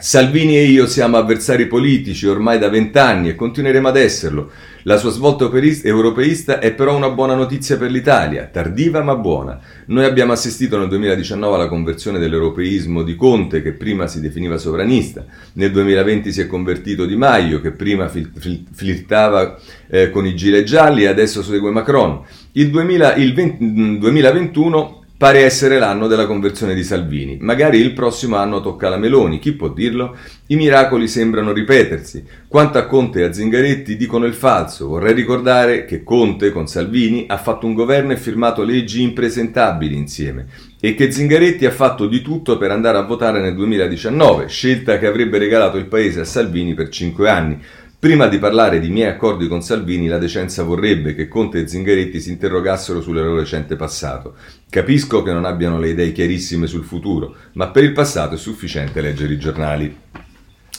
Salvini 0.00 0.56
e 0.56 0.62
io 0.62 0.86
siamo 0.86 1.16
avversari 1.16 1.66
politici 1.66 2.28
ormai 2.28 2.60
da 2.60 2.68
vent'anni 2.68 3.30
e 3.30 3.34
continueremo 3.34 3.88
ad 3.88 3.96
esserlo. 3.96 4.52
La 4.84 4.96
sua 4.96 5.10
svolta 5.10 5.50
europeista 5.82 6.60
è 6.60 6.72
però 6.72 6.94
una 6.94 7.10
buona 7.10 7.34
notizia 7.34 7.76
per 7.76 7.90
l'Italia, 7.90 8.44
tardiva 8.46 9.02
ma 9.02 9.16
buona. 9.16 9.58
Noi 9.86 10.04
abbiamo 10.04 10.30
assistito 10.30 10.78
nel 10.78 10.86
2019 10.86 11.52
alla 11.52 11.66
conversione 11.66 12.20
dell'europeismo 12.20 13.02
di 13.02 13.16
Conte, 13.16 13.60
che 13.60 13.72
prima 13.72 14.06
si 14.06 14.20
definiva 14.20 14.56
sovranista. 14.56 15.24
Nel 15.54 15.72
2020 15.72 16.30
si 16.30 16.42
è 16.42 16.46
convertito 16.46 17.04
Di 17.04 17.16
Maio, 17.16 17.60
che 17.60 17.72
prima 17.72 18.08
flirtava 18.08 19.58
eh, 19.90 20.10
con 20.10 20.24
i 20.26 20.36
gilet 20.36 20.62
gialli 20.62 21.02
e 21.02 21.08
adesso 21.08 21.42
segue 21.42 21.72
Macron. 21.72 22.22
Il, 22.52 22.70
2000, 22.70 23.16
il 23.16 23.34
20, 23.34 23.98
2021 23.98 24.97
Pare 25.18 25.40
essere 25.40 25.80
l'anno 25.80 26.06
della 26.06 26.26
conversione 26.26 26.76
di 26.76 26.84
Salvini. 26.84 27.38
Magari 27.40 27.78
il 27.78 27.92
prossimo 27.92 28.36
anno 28.36 28.60
tocca 28.60 28.86
alla 28.86 28.98
Meloni, 28.98 29.40
chi 29.40 29.50
può 29.50 29.68
dirlo? 29.68 30.16
I 30.46 30.54
miracoli 30.54 31.08
sembrano 31.08 31.50
ripetersi. 31.50 32.24
Quanto 32.46 32.78
a 32.78 32.86
Conte 32.86 33.18
e 33.18 33.24
a 33.24 33.32
Zingaretti 33.32 33.96
dicono 33.96 34.26
il 34.26 34.34
falso. 34.34 34.86
Vorrei 34.86 35.14
ricordare 35.14 35.86
che 35.86 36.04
Conte 36.04 36.52
con 36.52 36.68
Salvini 36.68 37.24
ha 37.26 37.36
fatto 37.36 37.66
un 37.66 37.74
governo 37.74 38.12
e 38.12 38.16
firmato 38.16 38.62
leggi 38.62 39.02
impresentabili 39.02 39.96
insieme 39.96 40.46
e 40.78 40.94
che 40.94 41.10
Zingaretti 41.10 41.66
ha 41.66 41.72
fatto 41.72 42.06
di 42.06 42.22
tutto 42.22 42.56
per 42.56 42.70
andare 42.70 42.98
a 42.98 43.02
votare 43.02 43.40
nel 43.40 43.56
2019, 43.56 44.46
scelta 44.46 44.98
che 44.98 45.08
avrebbe 45.08 45.38
regalato 45.38 45.78
il 45.78 45.86
paese 45.86 46.20
a 46.20 46.24
Salvini 46.24 46.74
per 46.74 46.90
cinque 46.90 47.28
anni. 47.28 47.60
Prima 48.00 48.28
di 48.28 48.38
parlare 48.38 48.78
di 48.78 48.90
miei 48.90 49.10
accordi 49.10 49.48
con 49.48 49.60
Salvini, 49.60 50.06
la 50.06 50.18
decenza 50.18 50.62
vorrebbe 50.62 51.16
che 51.16 51.26
Conte 51.26 51.58
e 51.58 51.66
Zingaretti 51.66 52.20
si 52.20 52.30
interrogassero 52.30 53.00
sul 53.00 53.16
loro 53.16 53.34
recente 53.34 53.74
passato. 53.74 54.36
Capisco 54.70 55.24
che 55.24 55.32
non 55.32 55.44
abbiano 55.44 55.80
le 55.80 55.88
idee 55.88 56.12
chiarissime 56.12 56.68
sul 56.68 56.84
futuro, 56.84 57.34
ma 57.54 57.70
per 57.70 57.82
il 57.82 57.92
passato 57.92 58.36
è 58.36 58.38
sufficiente 58.38 59.00
leggere 59.00 59.32
i 59.32 59.38
giornali. 59.38 59.92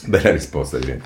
Bella 0.06 0.30
risposta, 0.30 0.78
direi. 0.78 0.98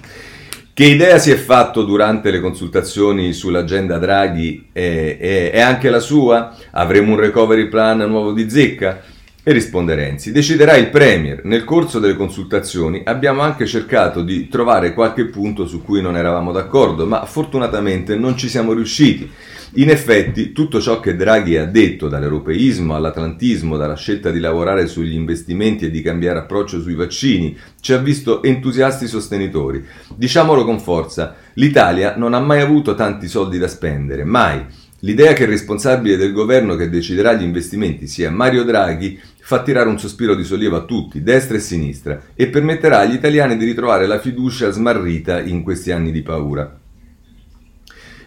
Che 0.73 0.85
idea 0.85 1.19
si 1.19 1.33
è 1.33 1.37
fatto 1.37 1.83
durante 1.83 2.31
le 2.31 2.39
consultazioni 2.39 3.33
sull'agenda 3.33 3.99
Draghi? 3.99 4.69
È, 4.71 5.17
è, 5.19 5.51
è 5.51 5.61
anche 5.61 5.91
la 5.91 5.99
sua? 5.99 6.57
Avremo 6.71 7.15
un 7.15 7.19
recovery 7.19 7.67
plan 7.67 7.99
nuovo 7.99 8.31
di 8.31 8.49
zecca? 8.49 9.03
E 9.47 9.53
risponde 9.53 9.95
Renzi, 9.95 10.33
deciderà 10.33 10.75
il 10.75 10.89
Premier. 10.89 11.45
Nel 11.45 11.65
corso 11.65 11.99
delle 11.99 12.17
consultazioni 12.17 13.03
abbiamo 13.05 13.43
anche 13.43 13.67
cercato 13.67 14.23
di 14.23 14.49
trovare 14.49 14.95
qualche 14.95 15.27
punto 15.27 15.67
su 15.67 15.83
cui 15.83 16.01
non 16.01 16.17
eravamo 16.17 16.51
d'accordo, 16.51 17.05
ma 17.05 17.27
fortunatamente 17.27 18.17
non 18.17 18.39
ci 18.39 18.49
siamo 18.49 18.73
riusciti. 18.73 19.31
In 19.75 19.91
effetti, 19.91 20.53
tutto 20.53 20.81
ciò 20.81 20.99
che 20.99 21.15
Draghi 21.15 21.59
ha 21.59 21.67
detto, 21.67 22.09
dall'europeismo 22.09 22.95
all'atlantismo, 22.95 23.77
dalla 23.77 23.97
scelta 23.97 24.31
di 24.31 24.41
lavorare 24.41 24.87
sugli 24.87 25.13
investimenti 25.13 25.85
e 25.85 25.91
di 25.91 26.01
cambiare 26.01 26.39
approccio 26.39 26.81
sui 26.81 26.95
vaccini, 26.95 27.55
ci 27.81 27.93
ha 27.93 27.99
visto 27.99 28.43
entusiasti 28.43 29.07
sostenitori. 29.07 29.85
Diciamolo 30.17 30.65
con 30.65 30.81
forza, 30.81 31.35
l'Italia 31.55 32.15
non 32.17 32.33
ha 32.33 32.41
mai 32.41 32.63
avuto 32.63 32.95
tanti 32.95 33.29
soldi 33.29 33.59
da 33.59 33.69
spendere, 33.69 34.25
mai. 34.25 34.65
L'idea 35.05 35.35
che 35.35 35.43
il 35.43 35.51
responsabile 35.51 36.17
del 36.17 36.33
governo 36.33 36.77
che 36.77 36.89
deciderà 36.89 37.35
gli 37.35 37.43
investimenti 37.43 38.07
sia 38.07 38.31
Mario 38.31 38.65
Draghi 38.65 39.21
fa 39.47 39.63
tirare 39.63 39.91
un 39.91 39.99
sospiro 39.99 40.35
di 40.35 40.43
sollievo 40.43 40.77
a 40.77 40.85
tutti, 40.85 41.23
destra 41.23 41.59
e 41.59 41.61
sinistra, 41.61 42.19
e 42.35 42.47
permetterà 42.49 43.01
agli 43.01 43.13
italiani 43.13 43.59
di 43.59 43.67
ritrovare 43.67 44.07
la 44.07 44.19
fiducia 44.19 44.71
smarrita 44.71 45.39
in 45.39 45.63
questi 45.63 45.93
anni 45.93 46.11
di 46.13 46.23
paura. 46.23 46.81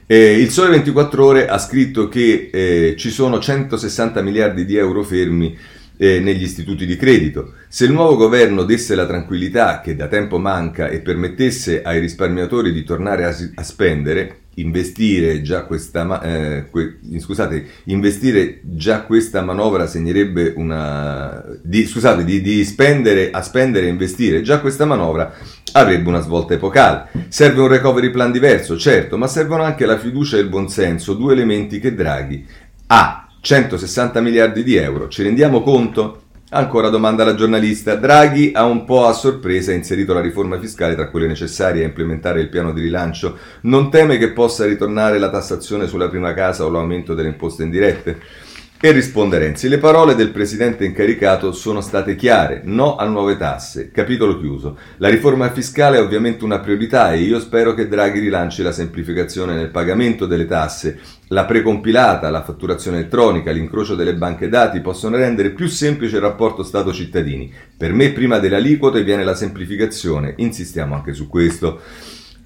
Eh, 0.06 0.40
il 0.40 0.52
Sole 0.52 0.70
24 0.70 1.26
Ore 1.26 1.48
ha 1.48 1.58
scritto 1.58 2.08
che 2.08 2.52
eh, 2.54 2.96
ci 3.00 3.10
sono 3.10 3.40
160 3.40 4.22
miliardi 4.22 4.64
di 4.64 4.76
euro 4.76 5.02
fermi 5.02 5.58
eh, 5.98 6.20
negli 6.20 6.44
istituti 6.44 6.86
di 6.86 6.96
credito. 6.96 7.54
Se 7.68 7.86
il 7.86 7.94
nuovo 7.94 8.16
governo 8.16 8.62
desse 8.62 8.94
la 8.94 9.08
tranquillità 9.08 9.82
che 9.82 9.96
da 9.96 10.08
tempo 10.08 10.38
manca 10.38 10.88
e 10.88 11.00
permettesse 11.00 11.82
ai 11.82 12.00
risparmiatori 12.00 12.72
di 12.72 12.84
tornare 12.84 13.26
a, 13.26 13.36
a 13.56 13.64
spendere, 13.64 14.42
investire 14.58 15.42
già 15.42 15.64
questa, 15.64 16.22
eh, 16.22 16.70
que, 16.70 17.00
scusate, 17.20 17.66
investire 17.86 18.60
già 18.64 19.02
questa 19.02 19.42
manovra 19.42 19.88
segnerebbe 19.88 20.54
una 20.56 21.44
di, 21.62 21.86
scusate, 21.86 22.24
di, 22.24 22.42
di 22.42 22.64
spendere 22.64 23.30
a 23.32 23.42
spendere 23.42 23.86
e 23.86 23.90
investire 23.90 24.42
già 24.42 24.60
questa 24.60 24.86
manovra 24.86 25.34
avrebbe 25.74 26.10
una 26.10 26.22
svolta 26.22 26.54
epocale. 26.54 27.10
Serve 27.28 27.62
un 27.62 27.68
recovery 27.68 28.10
plan 28.10 28.32
diverso, 28.32 28.78
certo, 28.78 29.18
ma 29.18 29.28
servono 29.28 29.64
anche 29.64 29.86
la 29.86 29.98
fiducia 29.98 30.38
e 30.38 30.42
il 30.42 30.50
buonsenso, 30.50 31.14
due 31.14 31.34
elementi 31.34 31.80
che 31.80 31.94
Draghi 31.94 32.46
ha 32.88 33.28
160 33.40 34.20
miliardi 34.22 34.64
di 34.64 34.76
euro. 34.76 35.08
Ci 35.08 35.24
rendiamo 35.24 35.62
conto? 35.62 36.24
Ancora 36.50 36.88
domanda 36.88 37.26
la 37.26 37.36
giornalista. 37.36 37.96
Draghi 37.96 38.52
ha 38.54 38.64
un 38.64 38.86
po' 38.86 39.06
a 39.06 39.12
sorpresa 39.12 39.74
inserito 39.74 40.14
la 40.14 40.22
riforma 40.22 40.58
fiscale 40.58 40.96
tra 40.96 41.10
quelle 41.10 41.28
necessarie 41.28 41.84
a 41.84 41.88
implementare 41.88 42.40
il 42.40 42.48
piano 42.48 42.72
di 42.72 42.80
rilancio. 42.80 43.38
Non 43.64 43.90
teme 43.90 44.18
che 44.18 44.32
possa 44.32 44.66
ritornare 44.66 45.20
la 45.20 45.30
tassazione 45.30 45.88
sulla 45.88 46.08
prima 46.08 46.34
casa 46.34 46.64
o 46.64 46.70
l'aumento 46.70 47.14
delle 47.14 47.28
imposte 47.28 47.64
indirette? 47.64 48.22
E 48.80 48.92
risponde 48.92 49.40
Renzi, 49.40 49.70
le 49.70 49.80
parole 49.80 50.14
del 50.14 50.30
presidente 50.30 50.86
incaricato 50.86 51.52
sono 51.52 51.82
state 51.82 52.16
chiare, 52.16 52.62
no 52.64 52.96
a 52.96 53.06
nuove 53.06 53.36
tasse, 53.36 53.90
capitolo 53.90 54.38
chiuso. 54.38 54.78
La 54.98 55.10
riforma 55.10 55.50
fiscale 55.50 55.98
è 55.98 56.00
ovviamente 56.00 56.44
una 56.44 56.60
priorità 56.60 57.12
e 57.12 57.22
io 57.22 57.40
spero 57.40 57.74
che 57.74 57.88
Draghi 57.88 58.20
rilanci 58.20 58.62
la 58.62 58.72
semplificazione 58.72 59.56
nel 59.56 59.72
pagamento 59.72 60.28
delle 60.28 60.46
tasse. 60.46 61.00
La 61.30 61.46
precompilata, 61.46 62.30
la 62.30 62.44
fatturazione 62.44 63.00
elettronica, 63.00 63.50
l'incrocio 63.50 63.96
delle 63.96 64.14
banche 64.14 64.48
dati 64.48 64.80
possono 64.80 65.18
rendere 65.18 65.50
più 65.50 65.66
semplice 65.66 66.18
il 66.18 66.22
rapporto 66.22 66.62
Stato-cittadini. 66.62 67.52
Per 67.76 67.92
me 67.94 68.12
prima 68.12 68.38
delle 68.38 68.58
aliquote 68.58 69.04
viene 69.04 69.24
la 69.24 69.34
semplificazione, 69.34 70.36
insistiamo 70.38 70.94
anche 70.94 71.14
su 71.14 71.28
questo. 71.28 71.82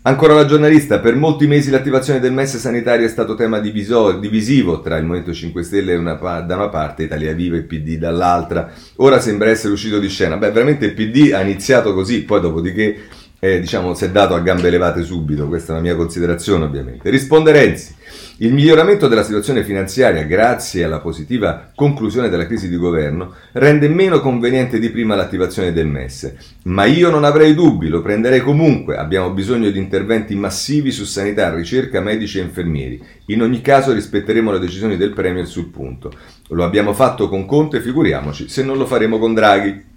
Ancora 0.03 0.33
la 0.33 0.45
giornalista, 0.45 0.97
per 0.97 1.15
molti 1.15 1.45
mesi 1.45 1.69
l'attivazione 1.69 2.19
del 2.19 2.33
MES 2.33 2.57
sanitario 2.57 3.05
è 3.05 3.07
stato 3.07 3.35
tema 3.35 3.59
diviso, 3.59 4.13
divisivo 4.13 4.81
tra 4.81 4.97
il 4.97 5.05
Movimento 5.05 5.31
5 5.31 5.61
Stelle 5.61 5.93
una, 5.93 6.15
da 6.15 6.55
una 6.55 6.69
parte, 6.69 7.03
Italia 7.03 7.33
Viva 7.33 7.57
e 7.57 7.61
PD 7.61 7.97
dall'altra. 7.97 8.71
Ora 8.95 9.19
sembra 9.19 9.51
essere 9.51 9.73
uscito 9.73 9.99
di 9.99 10.09
scena. 10.09 10.37
Beh, 10.37 10.49
veramente 10.49 10.87
il 10.87 10.93
PD 10.93 11.33
ha 11.33 11.41
iniziato 11.41 11.93
così, 11.93 12.23
poi 12.23 12.41
dopodiché 12.41 12.97
eh, 13.43 13.59
diciamo, 13.59 13.95
si 13.95 14.05
è 14.05 14.11
dato 14.11 14.35
a 14.35 14.39
gambe 14.39 14.69
levate 14.69 15.01
subito, 15.01 15.47
questa 15.47 15.73
è 15.73 15.75
la 15.75 15.81
mia 15.81 15.95
considerazione 15.95 16.63
ovviamente. 16.63 17.09
Risponde 17.09 17.51
Renzi. 17.51 17.95
Il 18.37 18.53
miglioramento 18.53 19.07
della 19.07 19.23
situazione 19.23 19.63
finanziaria, 19.63 20.21
grazie 20.23 20.83
alla 20.83 20.99
positiva 20.99 21.71
conclusione 21.73 22.29
della 22.29 22.45
crisi 22.45 22.69
di 22.69 22.75
governo, 22.75 23.33
rende 23.53 23.87
meno 23.87 24.19
conveniente 24.19 24.77
di 24.77 24.91
prima 24.91 25.15
l'attivazione 25.15 25.73
del 25.73 25.87
MES. 25.87 26.33
Ma 26.65 26.85
io 26.85 27.09
non 27.09 27.23
avrei 27.23 27.55
dubbi, 27.55 27.87
lo 27.87 28.03
prenderei 28.03 28.41
comunque. 28.41 28.97
Abbiamo 28.97 29.31
bisogno 29.31 29.71
di 29.71 29.79
interventi 29.79 30.35
massivi 30.35 30.91
su 30.91 31.03
sanità, 31.05 31.51
ricerca, 31.51 31.99
medici 31.99 32.37
e 32.37 32.43
infermieri. 32.43 33.03
In 33.27 33.41
ogni 33.41 33.61
caso 33.61 33.91
rispetteremo 33.91 34.51
le 34.51 34.59
decisioni 34.59 34.97
del 34.97 35.13
Premier 35.13 35.47
sul 35.47 35.69
punto. 35.69 36.11
Lo 36.49 36.63
abbiamo 36.63 36.93
fatto 36.93 37.27
con 37.27 37.47
Conte, 37.47 37.81
figuriamoci 37.81 38.49
se 38.49 38.63
non 38.63 38.77
lo 38.77 38.85
faremo 38.85 39.17
con 39.17 39.33
Draghi. 39.33 39.89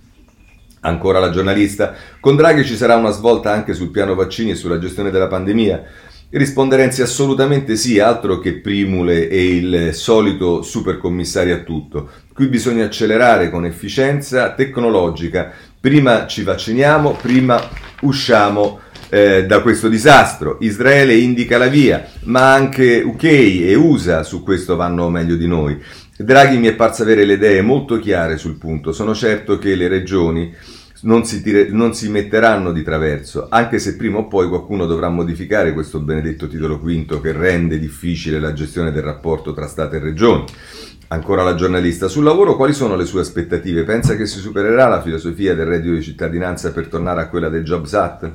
Ancora 0.84 1.18
la 1.18 1.30
giornalista. 1.30 1.94
Con 2.20 2.36
Draghi 2.36 2.64
ci 2.64 2.76
sarà 2.76 2.96
una 2.96 3.10
svolta 3.10 3.50
anche 3.50 3.72
sul 3.72 3.90
piano 3.90 4.14
vaccini 4.14 4.50
e 4.50 4.54
sulla 4.54 4.78
gestione 4.78 5.10
della 5.10 5.28
pandemia. 5.28 5.82
Risponde 6.30 6.76
Renzi 6.76 7.00
assolutamente 7.00 7.74
sì, 7.76 8.00
altro 8.00 8.38
che 8.38 8.54
Primule 8.54 9.28
e 9.28 9.54
il 9.54 9.94
solito 9.94 10.60
supercommissario 10.62 11.54
a 11.54 11.60
tutto. 11.60 12.10
Qui 12.34 12.48
bisogna 12.48 12.84
accelerare 12.84 13.50
con 13.50 13.64
efficienza 13.64 14.52
tecnologica. 14.52 15.52
Prima 15.80 16.26
ci 16.26 16.42
vacciniamo, 16.42 17.12
prima 17.12 17.58
usciamo 18.00 18.80
eh, 19.08 19.46
da 19.46 19.62
questo 19.62 19.88
disastro. 19.88 20.58
Israele 20.60 21.14
indica 21.14 21.56
la 21.56 21.68
via, 21.68 22.04
ma 22.24 22.52
anche 22.52 23.00
UK 23.00 23.24
e 23.24 23.74
USA 23.74 24.22
su 24.22 24.42
questo 24.42 24.76
vanno 24.76 25.08
meglio 25.08 25.36
di 25.36 25.46
noi. 25.46 25.80
Draghi 26.16 26.58
mi 26.58 26.68
è 26.68 26.76
parso 26.76 27.02
avere 27.02 27.24
le 27.24 27.32
idee 27.32 27.60
molto 27.60 27.98
chiare 27.98 28.36
sul 28.36 28.56
punto. 28.56 28.92
Sono 28.92 29.14
certo 29.14 29.58
che 29.58 29.74
le 29.74 29.88
regioni 29.88 30.54
non 31.02 31.24
si, 31.24 31.42
tire, 31.42 31.68
non 31.70 31.92
si, 31.92 32.08
metteranno 32.08 32.70
di 32.70 32.84
traverso, 32.84 33.48
anche 33.50 33.80
se 33.80 33.96
prima 33.96 34.18
o 34.18 34.28
poi 34.28 34.48
qualcuno 34.48 34.86
dovrà 34.86 35.08
modificare 35.08 35.72
questo 35.72 35.98
benedetto 35.98 36.46
titolo 36.46 36.78
quinto 36.78 37.20
che 37.20 37.32
rende 37.32 37.80
difficile 37.80 38.38
la 38.38 38.52
gestione 38.52 38.92
del 38.92 39.02
rapporto 39.02 39.52
tra 39.52 39.66
Stato 39.66 39.96
e 39.96 39.98
Regioni. 39.98 40.44
Ancora 41.08 41.42
la 41.42 41.56
giornalista. 41.56 42.06
Sul 42.06 42.22
lavoro 42.22 42.54
quali 42.54 42.72
sono 42.72 42.94
le 42.94 43.06
sue 43.06 43.20
aspettative? 43.20 43.82
Pensa 43.82 44.14
che 44.14 44.26
si 44.26 44.38
supererà 44.38 44.86
la 44.86 45.02
filosofia 45.02 45.54
del 45.56 45.66
reddito 45.66 45.94
di 45.94 46.02
cittadinanza 46.02 46.72
per 46.72 46.86
tornare 46.86 47.22
a 47.22 47.28
quella 47.28 47.48
del 47.48 47.64
Jobs 47.64 47.92
Act? 47.92 48.32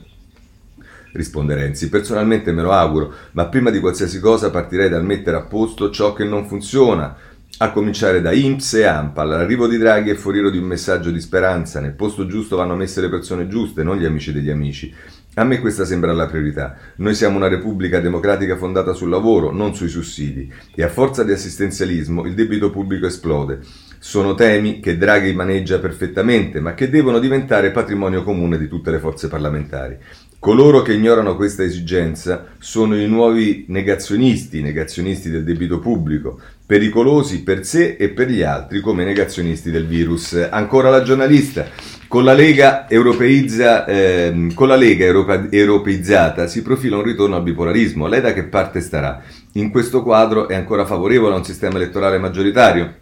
Risponde 1.13 1.55
Renzi. 1.55 1.87
Personalmente 1.87 2.51
me 2.51 2.61
lo 2.61 2.71
auguro, 2.71 3.13
ma 3.31 3.47
prima 3.47 3.69
di 3.69 3.79
qualsiasi 3.79 4.19
cosa 4.19 4.51
partirei 4.51 4.89
dal 4.89 5.05
mettere 5.05 5.37
a 5.37 5.41
posto 5.41 5.89
ciò 5.89 6.11
che 6.13 6.25
non 6.25 6.45
funziona 6.45 7.15
a 7.57 7.71
cominciare 7.71 8.21
da 8.21 8.31
INPS 8.31 8.73
e 8.75 8.83
AMPA. 8.85 9.23
L'arrivo 9.23 9.67
di 9.67 9.77
Draghi 9.77 10.11
è 10.11 10.15
foriero 10.15 10.49
di 10.49 10.57
un 10.57 10.65
messaggio 10.65 11.11
di 11.11 11.19
speranza. 11.19 11.79
Nel 11.79 11.93
posto 11.93 12.25
giusto 12.25 12.55
vanno 12.55 12.75
messe 12.75 13.01
le 13.01 13.09
persone 13.09 13.47
giuste, 13.47 13.83
non 13.83 13.97
gli 13.97 14.05
amici 14.05 14.31
degli 14.31 14.49
amici. 14.49 14.93
A 15.35 15.43
me 15.43 15.59
questa 15.59 15.85
sembra 15.85 16.11
la 16.11 16.27
priorità. 16.27 16.75
Noi 16.97 17.13
siamo 17.13 17.37
una 17.37 17.47
repubblica 17.47 17.99
democratica 17.99 18.57
fondata 18.57 18.93
sul 18.93 19.09
lavoro, 19.09 19.51
non 19.51 19.75
sui 19.75 19.87
sussidi. 19.87 20.51
E 20.73 20.83
a 20.83 20.89
forza 20.89 21.23
di 21.23 21.31
assistenzialismo 21.31 22.25
il 22.25 22.33
debito 22.33 22.71
pubblico 22.71 23.05
esplode. 23.05 23.59
Sono 23.99 24.33
temi 24.33 24.79
che 24.79 24.97
Draghi 24.97 25.33
maneggia 25.33 25.79
perfettamente, 25.79 26.59
ma 26.59 26.73
che 26.73 26.89
devono 26.89 27.19
diventare 27.19 27.71
patrimonio 27.71 28.23
comune 28.23 28.57
di 28.57 28.67
tutte 28.67 28.91
le 28.91 28.99
forze 28.99 29.27
parlamentari. 29.27 29.97
Coloro 30.39 30.81
che 30.81 30.93
ignorano 30.93 31.35
questa 31.35 31.63
esigenza 31.63 32.45
sono 32.59 32.95
i 32.95 33.09
nuovi 33.09 33.65
negazionisti, 33.67 34.61
negazionisti 34.61 35.29
del 35.29 35.43
debito 35.43 35.79
pubblico, 35.79 36.39
pericolosi 36.65 37.43
per 37.43 37.65
sé 37.65 37.97
e 37.99 38.07
per 38.07 38.29
gli 38.29 38.41
altri 38.41 38.79
come 38.79 39.03
negazionisti 39.03 39.69
del 39.69 39.85
virus. 39.85 40.47
Ancora 40.49 40.89
la 40.89 41.03
giornalista. 41.03 41.65
Con 42.07 42.23
la 42.23 42.31
Lega, 42.31 42.89
europeizza, 42.89 43.85
eh, 43.85 44.47
con 44.53 44.69
la 44.69 44.77
Lega 44.77 45.03
europe, 45.03 45.49
europeizzata 45.51 46.47
si 46.47 46.61
profila 46.61 46.95
un 46.95 47.03
ritorno 47.03 47.35
al 47.35 47.43
bipolarismo. 47.43 48.07
Lei 48.07 48.21
da 48.21 48.31
che 48.31 48.45
parte 48.45 48.79
starà? 48.79 49.21
In 49.53 49.69
questo 49.71 50.01
quadro 50.03 50.47
è 50.47 50.55
ancora 50.55 50.85
favorevole 50.85 51.33
a 51.33 51.37
un 51.37 51.43
sistema 51.43 51.75
elettorale 51.75 52.17
maggioritario? 52.17 52.98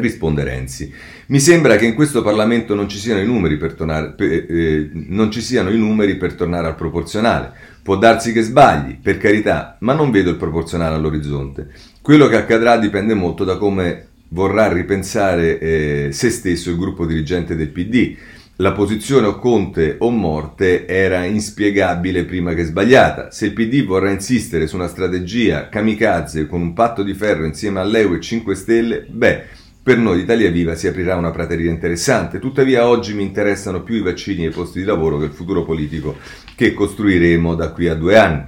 Risponde 0.00 0.44
Renzi. 0.44 0.92
Mi 1.26 1.38
sembra 1.38 1.76
che 1.76 1.86
in 1.86 1.94
questo 1.94 2.22
Parlamento 2.22 2.74
non 2.74 2.88
ci 2.88 2.98
siano 2.98 3.20
i 3.20 3.26
numeri 3.26 3.56
per 3.56 3.74
tornare, 3.74 4.14
eh, 4.18 4.90
numeri 4.92 6.16
per 6.16 6.34
tornare 6.34 6.66
al 6.66 6.74
proporzionale. 6.74 7.52
Può 7.82 7.96
darsi 7.96 8.32
che 8.32 8.42
sbagli, 8.42 8.98
per 9.00 9.18
carità, 9.18 9.76
ma 9.80 9.94
non 9.94 10.10
vedo 10.10 10.30
il 10.30 10.36
proporzionale 10.36 10.96
all'orizzonte. 10.96 11.68
Quello 12.02 12.26
che 12.26 12.36
accadrà 12.36 12.76
dipende 12.78 13.14
molto 13.14 13.44
da 13.44 13.56
come 13.56 14.08
vorrà 14.30 14.72
ripensare 14.72 15.58
eh, 15.58 16.08
se 16.12 16.30
stesso 16.30 16.70
il 16.70 16.76
gruppo 16.76 17.06
dirigente 17.06 17.56
del 17.56 17.68
PD. 17.68 18.16
La 18.56 18.72
posizione 18.72 19.26
o 19.26 19.38
Conte 19.38 19.96
o 20.00 20.10
morte 20.10 20.86
era 20.86 21.24
inspiegabile 21.24 22.24
prima 22.24 22.52
che 22.52 22.64
sbagliata. 22.64 23.30
Se 23.30 23.46
il 23.46 23.54
PD 23.54 23.86
vorrà 23.86 24.10
insistere 24.10 24.66
su 24.66 24.76
una 24.76 24.86
strategia 24.86 25.70
kamikaze 25.70 26.46
con 26.46 26.60
un 26.60 26.74
patto 26.74 27.02
di 27.02 27.14
ferro 27.14 27.46
insieme 27.46 27.80
all'EU 27.80 28.14
e 28.14 28.20
5 28.20 28.54
Stelle, 28.54 29.06
beh, 29.08 29.44
per 29.82 29.96
noi 29.96 30.20
Italia 30.20 30.50
Viva 30.50 30.74
si 30.74 30.86
aprirà 30.86 31.16
una 31.16 31.30
prateria 31.30 31.70
interessante, 31.70 32.38
tuttavia 32.38 32.86
oggi 32.86 33.14
mi 33.14 33.22
interessano 33.22 33.82
più 33.82 33.94
i 33.94 34.02
vaccini 34.02 34.44
e 34.44 34.48
i 34.48 34.52
posti 34.52 34.80
di 34.80 34.84
lavoro 34.84 35.18
che 35.18 35.24
il 35.24 35.30
futuro 35.30 35.64
politico 35.64 36.16
che 36.54 36.74
costruiremo 36.74 37.54
da 37.54 37.70
qui 37.70 37.88
a 37.88 37.94
due 37.94 38.18
anni. 38.18 38.44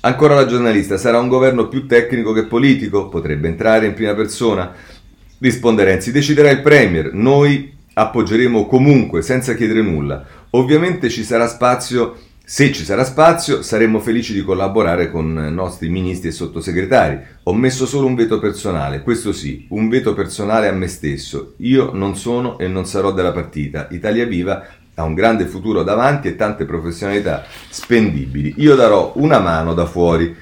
Ancora 0.00 0.34
la 0.34 0.44
giornalista, 0.44 0.98
sarà 0.98 1.18
un 1.18 1.28
governo 1.28 1.68
più 1.68 1.86
tecnico 1.86 2.32
che 2.32 2.44
politico? 2.44 3.08
Potrebbe 3.08 3.48
entrare 3.48 3.86
in 3.86 3.94
prima 3.94 4.14
persona? 4.14 4.70
Risponde 5.38 5.84
Renzi, 5.84 6.12
deciderà 6.12 6.50
il 6.50 6.60
Premier, 6.60 7.14
noi 7.14 7.72
appoggeremo 7.94 8.66
comunque, 8.66 9.22
senza 9.22 9.54
chiedere 9.54 9.80
nulla. 9.80 10.22
Ovviamente 10.50 11.08
ci 11.08 11.24
sarà 11.24 11.48
spazio 11.48 12.18
se 12.46 12.72
ci 12.72 12.84
sarà 12.84 13.04
spazio, 13.04 13.62
saremmo 13.62 14.00
felici 14.00 14.34
di 14.34 14.42
collaborare 14.42 15.10
con 15.10 15.32
nostri 15.32 15.88
ministri 15.88 16.28
e 16.28 16.32
sottosegretari. 16.32 17.18
Ho 17.44 17.54
messo 17.54 17.86
solo 17.86 18.06
un 18.06 18.14
veto 18.14 18.38
personale, 18.38 19.00
questo 19.00 19.32
sì, 19.32 19.64
un 19.70 19.88
veto 19.88 20.12
personale 20.12 20.68
a 20.68 20.72
me 20.72 20.86
stesso. 20.88 21.54
Io 21.58 21.92
non 21.94 22.16
sono 22.16 22.58
e 22.58 22.68
non 22.68 22.84
sarò 22.84 23.12
della 23.12 23.32
partita. 23.32 23.88
Italia 23.92 24.26
Viva 24.26 24.62
ha 24.94 25.04
un 25.04 25.14
grande 25.14 25.46
futuro 25.46 25.82
davanti 25.82 26.28
e 26.28 26.36
tante 26.36 26.66
professionalità 26.66 27.46
spendibili. 27.70 28.52
Io 28.58 28.74
darò 28.74 29.14
una 29.16 29.38
mano 29.38 29.72
da 29.72 29.86
fuori. 29.86 30.36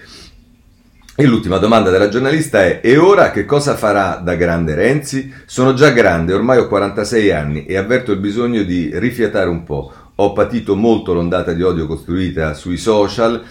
E 1.14 1.26
l'ultima 1.26 1.58
domanda 1.58 1.90
della 1.90 2.08
giornalista 2.08 2.64
è: 2.64 2.80
E 2.82 2.96
ora 2.96 3.30
che 3.30 3.44
cosa 3.44 3.76
farà 3.76 4.16
da 4.16 4.34
grande 4.34 4.74
Renzi? 4.74 5.32
Sono 5.44 5.72
già 5.72 5.90
grande, 5.90 6.32
ormai 6.32 6.58
ho 6.58 6.66
46 6.66 7.30
anni 7.30 7.66
e 7.66 7.76
avverto 7.76 8.10
il 8.10 8.18
bisogno 8.18 8.64
di 8.64 8.90
rifiatare 8.92 9.48
un 9.48 9.62
po'. 9.62 9.92
Ho 10.16 10.32
patito 10.32 10.76
molto 10.76 11.14
l'ondata 11.14 11.54
di 11.54 11.62
odio 11.62 11.86
costruita 11.86 12.52
sui 12.52 12.76
social 12.76 13.42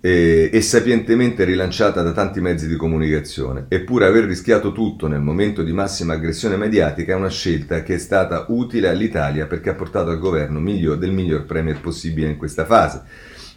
e 0.00 0.60
sapientemente 0.62 1.44
rilanciata 1.44 2.00
da 2.00 2.12
tanti 2.12 2.40
mezzi 2.40 2.68
di 2.68 2.76
comunicazione. 2.76 3.66
Eppure 3.68 4.06
aver 4.06 4.24
rischiato 4.24 4.72
tutto 4.72 5.08
nel 5.08 5.20
momento 5.20 5.62
di 5.62 5.72
massima 5.72 6.14
aggressione 6.14 6.56
mediatica 6.56 7.12
è 7.12 7.16
una 7.16 7.28
scelta 7.28 7.82
che 7.82 7.94
è 7.94 7.98
stata 7.98 8.46
utile 8.48 8.88
all'Italia 8.88 9.46
perché 9.46 9.70
ha 9.70 9.74
portato 9.74 10.10
al 10.10 10.18
governo 10.18 10.58
miglior, 10.58 10.96
del 10.96 11.12
miglior 11.12 11.44
premier 11.44 11.80
possibile 11.80 12.30
in 12.30 12.36
questa 12.36 12.64
fase. 12.64 13.02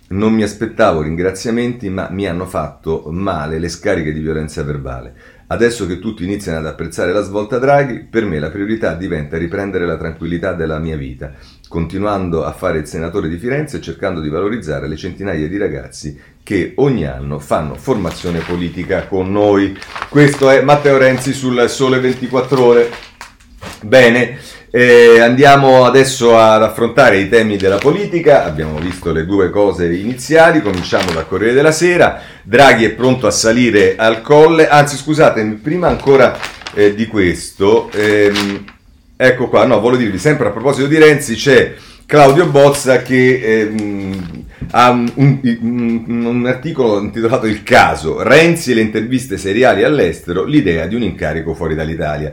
Non 0.09 0.33
mi 0.33 0.41
aspettavo 0.41 1.03
ringraziamenti, 1.03 1.87
ma 1.89 2.09
mi 2.09 2.27
hanno 2.27 2.45
fatto 2.45 3.05
male 3.11 3.59
le 3.59 3.69
scariche 3.69 4.11
di 4.11 4.21
violenza 4.21 4.63
verbale. 4.63 5.13
Adesso 5.45 5.85
che 5.85 5.99
tutti 5.99 6.23
iniziano 6.23 6.57
ad 6.57 6.65
apprezzare 6.65 7.13
la 7.13 7.21
svolta 7.21 7.59
Draghi, 7.59 8.05
per 8.05 8.25
me 8.25 8.39
la 8.39 8.49
priorità 8.49 8.95
diventa 8.95 9.37
riprendere 9.37 9.85
la 9.85 9.97
tranquillità 9.97 10.53
della 10.53 10.79
mia 10.79 10.97
vita, 10.97 11.33
continuando 11.69 12.43
a 12.43 12.51
fare 12.51 12.79
il 12.79 12.87
senatore 12.87 13.29
di 13.29 13.37
Firenze 13.37 13.77
e 13.77 13.81
cercando 13.81 14.19
di 14.19 14.27
valorizzare 14.27 14.87
le 14.87 14.97
centinaia 14.97 15.47
di 15.47 15.57
ragazzi 15.57 16.19
che 16.43 16.73
ogni 16.77 17.05
anno 17.05 17.37
fanno 17.37 17.75
formazione 17.75 18.39
politica 18.39 19.05
con 19.05 19.31
noi. 19.31 19.77
Questo 20.09 20.49
è 20.49 20.61
Matteo 20.61 20.97
Renzi 20.97 21.31
sul 21.31 21.69
Sole 21.69 21.99
24 21.99 22.63
Ore. 22.63 22.89
Bene, 23.81 24.39
eh, 24.71 25.19
andiamo 25.19 25.85
adesso 25.85 26.37
ad 26.37 26.63
affrontare 26.63 27.19
i 27.19 27.29
temi 27.29 27.55
della 27.55 27.77
politica. 27.77 28.45
Abbiamo 28.45 28.79
visto 28.79 29.11
le 29.11 29.25
due 29.25 29.51
cose 29.51 29.93
iniziali. 29.93 30.63
Cominciamo 30.63 31.11
dal 31.11 31.27
Corriere 31.27 31.53
della 31.53 31.71
Sera. 31.71 32.19
Draghi 32.41 32.85
è 32.85 32.91
pronto 32.91 33.27
a 33.27 33.31
salire 33.31 33.95
al 33.95 34.23
colle. 34.23 34.67
Anzi, 34.67 34.97
scusatemi, 34.97 35.53
prima 35.55 35.87
ancora 35.87 36.35
eh, 36.73 36.95
di 36.95 37.05
questo, 37.05 37.91
ehm, 37.93 38.63
ecco 39.21 39.49
qua. 39.49 39.65
No, 39.65 39.81
volevo 39.81 40.01
dirvi 40.01 40.17
sempre 40.17 40.47
a 40.47 40.51
proposito 40.51 40.87
di 40.87 40.97
Renzi, 40.97 41.35
c'è 41.35 41.73
Claudio 42.05 42.47
Bozza 42.47 43.01
che 43.01 43.41
ehm, 43.41 44.45
ha 44.71 44.91
un, 44.91 45.11
un, 45.15 46.25
un, 46.25 46.45
articolo 46.45 47.01
intitolato 47.01 47.45
Il 47.45 47.63
caso 47.63 48.23
Renzi 48.23 48.71
e 48.71 48.75
le 48.75 48.81
interviste 48.81 49.37
seriali 49.37 49.83
all'estero, 49.83 50.45
l'idea 50.45 50.87
di 50.87 50.95
un 50.95 51.01
incarico 51.01 51.53
fuori 51.53 51.75
dall'Italia. 51.75 52.31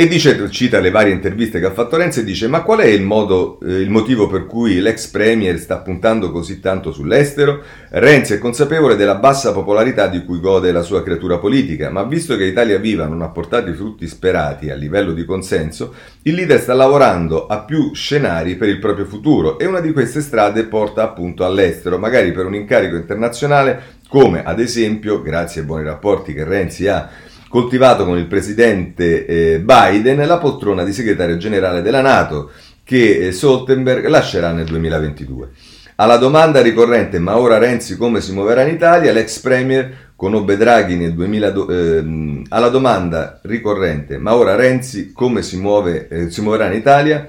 E 0.00 0.06
dice, 0.06 0.48
cita 0.50 0.78
le 0.78 0.92
varie 0.92 1.12
interviste 1.12 1.58
che 1.58 1.66
ha 1.66 1.72
fatto 1.72 1.96
Renzi 1.96 2.20
e 2.20 2.24
dice 2.24 2.46
ma 2.46 2.62
qual 2.62 2.78
è 2.78 2.86
il, 2.86 3.02
modo, 3.02 3.58
eh, 3.64 3.80
il 3.80 3.90
motivo 3.90 4.28
per 4.28 4.46
cui 4.46 4.78
l'ex 4.78 5.08
premier 5.08 5.58
sta 5.58 5.78
puntando 5.78 6.30
così 6.30 6.60
tanto 6.60 6.92
sull'estero? 6.92 7.60
Renzi 7.88 8.34
è 8.34 8.38
consapevole 8.38 8.94
della 8.94 9.16
bassa 9.16 9.50
popolarità 9.50 10.06
di 10.06 10.24
cui 10.24 10.38
gode 10.38 10.70
la 10.70 10.82
sua 10.82 11.02
creatura 11.02 11.38
politica, 11.38 11.90
ma 11.90 12.04
visto 12.04 12.36
che 12.36 12.44
Italia 12.44 12.78
Viva 12.78 13.06
non 13.06 13.22
ha 13.22 13.28
portato 13.30 13.70
i 13.70 13.74
frutti 13.74 14.06
sperati 14.06 14.70
a 14.70 14.76
livello 14.76 15.12
di 15.12 15.24
consenso, 15.24 15.92
il 16.22 16.34
leader 16.34 16.60
sta 16.60 16.74
lavorando 16.74 17.48
a 17.48 17.58
più 17.62 17.92
scenari 17.92 18.54
per 18.54 18.68
il 18.68 18.78
proprio 18.78 19.04
futuro 19.04 19.58
e 19.58 19.66
una 19.66 19.80
di 19.80 19.90
queste 19.90 20.20
strade 20.20 20.66
porta 20.66 21.02
appunto 21.02 21.44
all'estero, 21.44 21.98
magari 21.98 22.30
per 22.30 22.46
un 22.46 22.54
incarico 22.54 22.94
internazionale 22.94 23.96
come 24.08 24.44
ad 24.44 24.60
esempio, 24.60 25.20
grazie 25.20 25.60
ai 25.60 25.66
buoni 25.66 25.84
rapporti 25.84 26.32
che 26.32 26.44
Renzi 26.44 26.86
ha 26.86 27.10
coltivato 27.48 28.04
con 28.04 28.18
il 28.18 28.26
presidente 28.26 29.26
eh, 29.26 29.60
Biden 29.60 30.26
la 30.26 30.38
poltrona 30.38 30.84
di 30.84 30.92
segretario 30.92 31.36
generale 31.36 31.82
della 31.82 32.00
Nato 32.00 32.50
che 32.84 33.26
eh, 33.26 33.32
Stoltenberg 33.32 34.06
lascerà 34.06 34.52
nel 34.52 34.66
2022. 34.66 35.50
Alla 35.96 36.16
domanda 36.16 36.62
ricorrente 36.62 37.18
ma 37.18 37.36
ora 37.38 37.58
Renzi 37.58 37.96
come 37.96 38.20
si 38.20 38.32
muoverà 38.32 38.62
in 38.62 38.74
Italia, 38.74 39.12
l'ex 39.12 39.40
premier 39.40 40.12
conobbe 40.14 40.56
Draghi 40.56 40.96
nel 40.96 41.12
2002, 41.12 41.98
ehm, 41.98 42.44
alla 42.48 42.68
domanda 42.68 43.40
ricorrente 43.42 44.16
ma 44.18 44.34
ora 44.34 44.54
Renzi 44.54 45.12
come 45.12 45.42
si, 45.42 45.58
muove, 45.58 46.08
eh, 46.08 46.30
si 46.30 46.40
muoverà 46.40 46.70
in 46.70 46.78
Italia, 46.78 47.28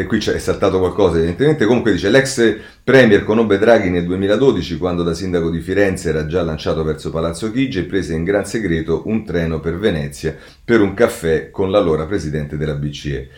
eh, 0.00 0.04
qui 0.04 0.18
è 0.18 0.38
saltato 0.38 0.78
qualcosa 0.78 1.16
evidentemente, 1.16 1.64
comunque 1.64 1.92
dice 1.92 2.10
l'ex 2.10 2.58
premier 2.84 3.24
conobbe 3.24 3.56
Draghi 3.56 3.88
nel 3.88 4.04
2012 4.04 4.76
quando 4.76 5.02
da 5.02 5.14
sindaco 5.14 5.48
di 5.48 5.60
Firenze 5.60 6.10
era 6.10 6.26
già 6.26 6.42
lanciato 6.42 6.84
verso 6.84 7.10
Palazzo 7.10 7.50
Chigi 7.50 7.78
e 7.78 7.84
prese 7.84 8.12
in 8.12 8.22
gran 8.22 8.44
segreto 8.44 9.02
un 9.06 9.24
treno 9.24 9.58
per 9.58 9.78
Venezia 9.78 10.36
per 10.62 10.82
un 10.82 10.92
caffè 10.92 11.50
con 11.50 11.70
l'allora 11.70 12.04
presidente 12.04 12.58
della 12.58 12.74
BCE. 12.74 13.28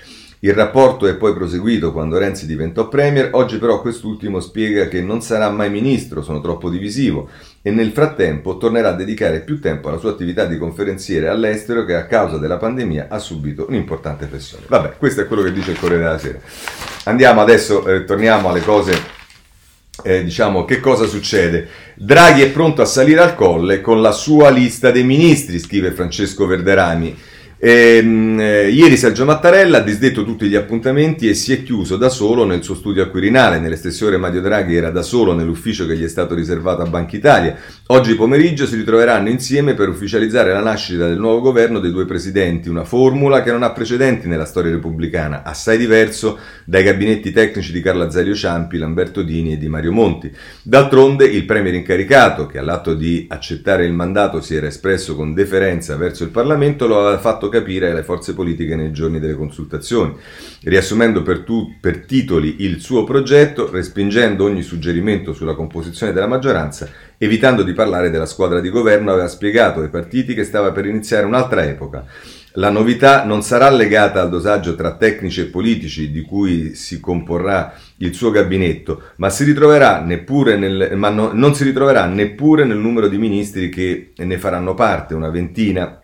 Il 0.40 0.52
rapporto 0.52 1.08
è 1.08 1.16
poi 1.16 1.34
proseguito 1.34 1.92
quando 1.92 2.16
Renzi 2.16 2.46
diventò 2.46 2.86
premier, 2.86 3.30
oggi 3.32 3.58
però 3.58 3.80
quest'ultimo 3.80 4.38
spiega 4.38 4.86
che 4.86 5.00
non 5.00 5.20
sarà 5.20 5.50
mai 5.50 5.68
ministro, 5.68 6.22
sono 6.22 6.40
troppo 6.40 6.70
divisivo 6.70 7.28
e 7.68 7.70
nel 7.70 7.92
frattempo 7.92 8.56
tornerà 8.56 8.88
a 8.88 8.94
dedicare 8.94 9.40
più 9.40 9.60
tempo 9.60 9.88
alla 9.88 9.98
sua 9.98 10.12
attività 10.12 10.46
di 10.46 10.56
conferenziere 10.56 11.28
all'estero 11.28 11.84
che 11.84 11.96
a 11.96 12.06
causa 12.06 12.38
della 12.38 12.56
pandemia 12.56 13.08
ha 13.10 13.18
subito 13.18 13.66
un'importante 13.68 14.24
pressione. 14.24 14.64
Vabbè, 14.66 14.94
questo 14.96 15.20
è 15.20 15.26
quello 15.26 15.42
che 15.42 15.52
dice 15.52 15.72
il 15.72 15.78
Corriere 15.78 16.04
della 16.04 16.18
Sera. 16.18 16.38
Andiamo 17.04 17.42
adesso, 17.42 17.86
eh, 17.86 18.04
torniamo 18.04 18.48
alle 18.48 18.62
cose 18.62 18.98
eh, 20.02 20.24
diciamo 20.24 20.64
che 20.64 20.80
cosa 20.80 21.04
succede? 21.04 21.68
Draghi 21.94 22.40
è 22.40 22.50
pronto 22.50 22.80
a 22.80 22.86
salire 22.86 23.20
al 23.20 23.34
colle 23.34 23.82
con 23.82 24.00
la 24.00 24.12
sua 24.12 24.48
lista 24.48 24.90
dei 24.90 25.04
ministri, 25.04 25.58
scrive 25.58 25.92
Francesco 25.92 26.46
Verderami. 26.46 27.14
Ehm, 27.60 28.38
eh, 28.38 28.68
ieri 28.68 28.96
Sergio 28.96 29.24
Mattarella 29.24 29.78
ha 29.78 29.80
disdetto 29.80 30.24
tutti 30.24 30.46
gli 30.46 30.54
appuntamenti 30.54 31.28
e 31.28 31.34
si 31.34 31.52
è 31.52 31.64
chiuso 31.64 31.96
da 31.96 32.08
solo 32.08 32.44
nel 32.44 32.62
suo 32.62 32.76
studio 32.76 33.02
al 33.02 33.10
Quirinale. 33.10 33.58
Nelle 33.58 33.74
stesse 33.74 34.04
ore 34.04 34.16
Mario 34.16 34.40
Draghi 34.40 34.76
era 34.76 34.90
da 34.90 35.02
solo 35.02 35.34
nell'ufficio 35.34 35.84
che 35.84 35.96
gli 35.96 36.04
è 36.04 36.08
stato 36.08 36.36
riservato 36.36 36.82
a 36.82 36.86
Banca 36.86 37.16
Italia. 37.16 37.56
Oggi 37.88 38.14
pomeriggio 38.14 38.64
si 38.64 38.76
ritroveranno 38.76 39.28
insieme 39.28 39.74
per 39.74 39.88
ufficializzare 39.88 40.52
la 40.52 40.60
nascita 40.60 41.08
del 41.08 41.18
nuovo 41.18 41.40
governo 41.40 41.80
dei 41.80 41.90
due 41.90 42.04
presidenti, 42.04 42.68
una 42.68 42.84
formula 42.84 43.42
che 43.42 43.50
non 43.50 43.64
ha 43.64 43.72
precedenti 43.72 44.28
nella 44.28 44.44
storia 44.44 44.70
repubblicana, 44.70 45.42
assai 45.42 45.78
diverso 45.78 46.38
dai 46.64 46.84
gabinetti 46.84 47.32
tecnici 47.32 47.72
di 47.72 47.80
Carlo 47.80 48.04
Azeglio 48.04 48.34
Ciampi, 48.34 48.78
Lamberto 48.78 49.22
Dini 49.22 49.54
e 49.54 49.58
di 49.58 49.68
Mario 49.68 49.90
Monti. 49.90 50.30
D'altronde 50.62 51.24
il 51.24 51.44
premier 51.44 51.74
incaricato, 51.74 52.46
che 52.46 52.58
all'atto 52.58 52.94
di 52.94 53.26
accettare 53.28 53.84
il 53.84 53.92
mandato 53.92 54.40
si 54.40 54.54
era 54.54 54.68
espresso 54.68 55.16
con 55.16 55.34
deferenza 55.34 55.96
verso 55.96 56.22
il 56.22 56.30
Parlamento, 56.30 56.86
lo 56.86 57.00
aveva 57.00 57.18
fatto 57.18 57.47
capire 57.48 57.90
alle 57.90 58.02
forze 58.02 58.34
politiche 58.34 58.76
nei 58.76 58.92
giorni 58.92 59.18
delle 59.18 59.34
consultazioni, 59.34 60.14
riassumendo 60.62 61.22
per, 61.22 61.40
tu, 61.40 61.76
per 61.80 62.04
titoli 62.04 62.56
il 62.62 62.80
suo 62.80 63.04
progetto, 63.04 63.70
respingendo 63.70 64.44
ogni 64.44 64.62
suggerimento 64.62 65.32
sulla 65.32 65.54
composizione 65.54 66.12
della 66.12 66.26
maggioranza, 66.26 66.88
evitando 67.18 67.62
di 67.62 67.72
parlare 67.72 68.10
della 68.10 68.26
squadra 68.26 68.60
di 68.60 68.70
governo, 68.70 69.12
aveva 69.12 69.28
spiegato 69.28 69.80
ai 69.80 69.88
partiti 69.88 70.34
che 70.34 70.44
stava 70.44 70.72
per 70.72 70.86
iniziare 70.86 71.26
un'altra 71.26 71.64
epoca. 71.64 72.04
La 72.58 72.70
novità 72.70 73.24
non 73.24 73.42
sarà 73.42 73.70
legata 73.70 74.20
al 74.20 74.30
dosaggio 74.30 74.74
tra 74.74 74.96
tecnici 74.96 75.42
e 75.42 75.46
politici 75.46 76.10
di 76.10 76.22
cui 76.22 76.74
si 76.74 76.98
comporrà 76.98 77.72
il 77.98 78.14
suo 78.14 78.30
gabinetto, 78.30 79.02
ma, 79.16 79.30
si 79.30 79.44
nel, 79.44 80.92
ma 80.96 81.08
no, 81.10 81.30
non 81.32 81.54
si 81.54 81.62
ritroverà 81.62 82.06
neppure 82.06 82.64
nel 82.64 82.78
numero 82.78 83.06
di 83.06 83.18
ministri 83.18 83.68
che 83.68 84.12
ne 84.16 84.38
faranno 84.38 84.74
parte, 84.74 85.14
una 85.14 85.30
ventina, 85.30 86.00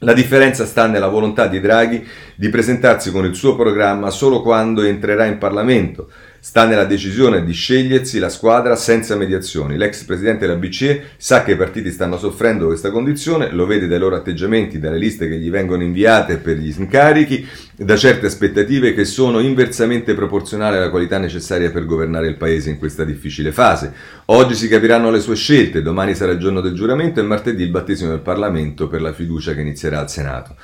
la 0.00 0.12
differenza 0.12 0.64
sta 0.64 0.86
nella 0.86 1.08
volontà 1.08 1.46
di 1.46 1.60
Draghi 1.60 2.06
di 2.34 2.48
presentarsi 2.48 3.10
con 3.10 3.24
il 3.24 3.34
suo 3.34 3.54
programma 3.54 4.10
solo 4.10 4.40
quando 4.40 4.82
entrerà 4.82 5.26
in 5.26 5.38
Parlamento. 5.38 6.10
Sta 6.42 6.64
nella 6.64 6.86
decisione 6.86 7.44
di 7.44 7.52
scegliersi 7.52 8.18
la 8.18 8.30
squadra 8.30 8.74
senza 8.74 9.14
mediazioni. 9.14 9.76
L'ex 9.76 10.04
presidente 10.04 10.46
della 10.46 10.58
BCE 10.58 11.10
sa 11.18 11.42
che 11.42 11.52
i 11.52 11.56
partiti 11.56 11.90
stanno 11.90 12.16
soffrendo 12.16 12.64
questa 12.64 12.90
condizione, 12.90 13.50
lo 13.52 13.66
vede 13.66 13.86
dai 13.86 13.98
loro 13.98 14.16
atteggiamenti, 14.16 14.78
dalle 14.78 14.96
liste 14.96 15.28
che 15.28 15.36
gli 15.36 15.50
vengono 15.50 15.82
inviate 15.82 16.38
per 16.38 16.56
gli 16.56 16.72
incarichi, 16.74 17.46
da 17.76 17.94
certe 17.94 18.24
aspettative 18.24 18.94
che 18.94 19.04
sono 19.04 19.40
inversamente 19.40 20.14
proporzionali 20.14 20.78
alla 20.78 20.88
qualità 20.88 21.18
necessaria 21.18 21.70
per 21.70 21.84
governare 21.84 22.28
il 22.28 22.36
paese 22.36 22.70
in 22.70 22.78
questa 22.78 23.04
difficile 23.04 23.52
fase. 23.52 23.92
Oggi 24.26 24.54
si 24.54 24.66
capiranno 24.66 25.10
le 25.10 25.20
sue 25.20 25.36
scelte, 25.36 25.82
domani 25.82 26.14
sarà 26.14 26.32
il 26.32 26.38
giorno 26.38 26.62
del 26.62 26.72
giuramento 26.72 27.20
e 27.20 27.22
martedì 27.22 27.64
il 27.64 27.70
battesimo 27.70 28.08
del 28.10 28.20
Parlamento 28.20 28.88
per 28.88 29.02
la 29.02 29.12
fiducia 29.12 29.52
che 29.52 29.60
inizierà 29.60 30.00
al 30.00 30.10
Senato. 30.10 30.56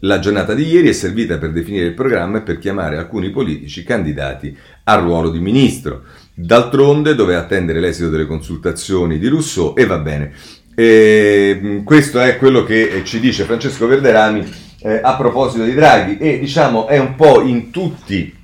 La 0.00 0.18
giornata 0.18 0.52
di 0.52 0.66
ieri 0.66 0.88
è 0.88 0.92
servita 0.92 1.38
per 1.38 1.50
definire 1.50 1.86
il 1.86 1.94
programma 1.94 2.38
e 2.38 2.42
per 2.42 2.58
chiamare 2.58 2.98
alcuni 2.98 3.30
politici 3.30 3.84
candidati 3.84 4.54
al 4.88 5.02
ruolo 5.02 5.28
di 5.30 5.38
ministro. 5.38 6.02
D'altronde 6.34 7.14
doveva 7.14 7.40
attendere 7.40 7.80
l'esito 7.80 8.08
delle 8.08 8.26
consultazioni 8.26 9.18
di 9.18 9.28
Rousseau 9.28 9.74
e 9.76 9.84
va 9.86 9.98
bene. 9.98 10.32
E, 10.74 11.82
questo 11.84 12.20
è 12.20 12.38
quello 12.38 12.64
che 12.64 13.02
ci 13.04 13.20
dice 13.20 13.44
Francesco 13.44 13.86
Verderami 13.86 14.44
eh, 14.80 15.00
a 15.02 15.16
proposito 15.16 15.64
di 15.64 15.74
Draghi 15.74 16.18
e 16.18 16.38
diciamo 16.38 16.86
è 16.86 16.98
un 16.98 17.16
po' 17.16 17.42
in 17.42 17.70
tutti 17.70 18.34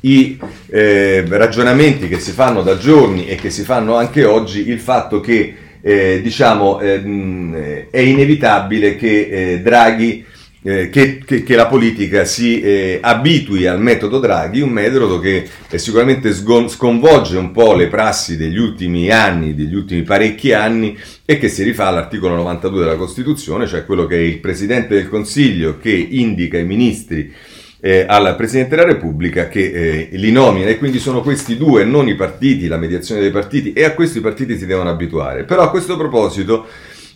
i 0.00 0.38
eh, 0.66 1.24
ragionamenti 1.26 2.08
che 2.08 2.20
si 2.20 2.32
fanno 2.32 2.62
da 2.62 2.76
giorni 2.76 3.26
e 3.26 3.34
che 3.36 3.50
si 3.50 3.62
fanno 3.62 3.96
anche 3.96 4.24
oggi 4.24 4.68
il 4.68 4.78
fatto 4.78 5.20
che 5.20 5.56
eh, 5.80 6.20
diciamo 6.22 6.80
ehm, 6.80 7.88
è 7.90 7.98
inevitabile 7.98 8.96
che 8.96 9.28
eh, 9.30 9.60
Draghi 9.60 10.24
eh, 10.68 10.90
che, 10.90 11.22
che, 11.24 11.42
che, 11.44 11.56
la 11.56 11.66
politica 11.66 12.26
si 12.26 12.60
eh, 12.60 12.98
abitui 13.00 13.66
al 13.66 13.80
metodo 13.80 14.18
Draghi, 14.18 14.60
un 14.60 14.68
metodo 14.68 15.18
che 15.18 15.48
eh, 15.66 15.78
sicuramente 15.78 16.34
sgon- 16.34 16.68
sconvolge 16.68 17.38
un 17.38 17.52
po' 17.52 17.74
le 17.74 17.86
prassi 17.86 18.36
degli 18.36 18.58
ultimi 18.58 19.10
anni, 19.10 19.54
degli 19.54 19.74
ultimi 19.74 20.02
parecchi 20.02 20.52
anni 20.52 20.94
e 21.24 21.38
che 21.38 21.48
si 21.48 21.62
rifà 21.62 21.86
all'articolo 21.86 22.34
92 22.34 22.80
della 22.80 22.96
Costituzione, 22.96 23.66
cioè 23.66 23.86
quello 23.86 24.04
che 24.04 24.16
è 24.16 24.20
il 24.20 24.40
Presidente 24.40 24.94
del 24.94 25.08
Consiglio 25.08 25.78
che 25.78 25.90
indica 25.90 26.58
i 26.58 26.66
ministri 26.66 27.32
eh, 27.80 28.04
al 28.06 28.36
Presidente 28.36 28.76
della 28.76 28.88
Repubblica 28.88 29.48
che 29.48 29.70
eh, 29.70 30.08
li 30.18 30.32
nomina 30.32 30.68
e 30.68 30.76
quindi 30.76 30.98
sono 30.98 31.22
questi 31.22 31.56
due, 31.56 31.84
non 31.84 32.08
i 32.08 32.14
partiti, 32.14 32.66
la 32.66 32.76
mediazione 32.76 33.22
dei 33.22 33.30
partiti 33.30 33.72
e 33.72 33.84
a 33.84 33.94
questo 33.94 34.18
i 34.18 34.20
partiti 34.20 34.58
si 34.58 34.66
devono 34.66 34.90
abituare. 34.90 35.44
Però 35.44 35.62
a 35.62 35.70
questo 35.70 35.96
proposito 35.96 36.66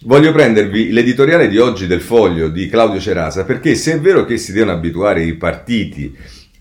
Voglio 0.05 0.33
prendervi 0.33 0.91
l'editoriale 0.91 1.47
di 1.47 1.59
oggi 1.59 1.87
del 1.87 2.01
foglio 2.01 2.49
di 2.49 2.69
Claudio 2.69 2.99
Cerasa 2.99 3.45
perché 3.45 3.77
se 3.77 3.93
è 3.93 4.01
vero 4.01 4.25
che 4.25 4.37
si 4.37 4.53
devono 4.53 4.73
abituare 4.73 5.23
i 5.23 5.35
partiti 5.35 6.13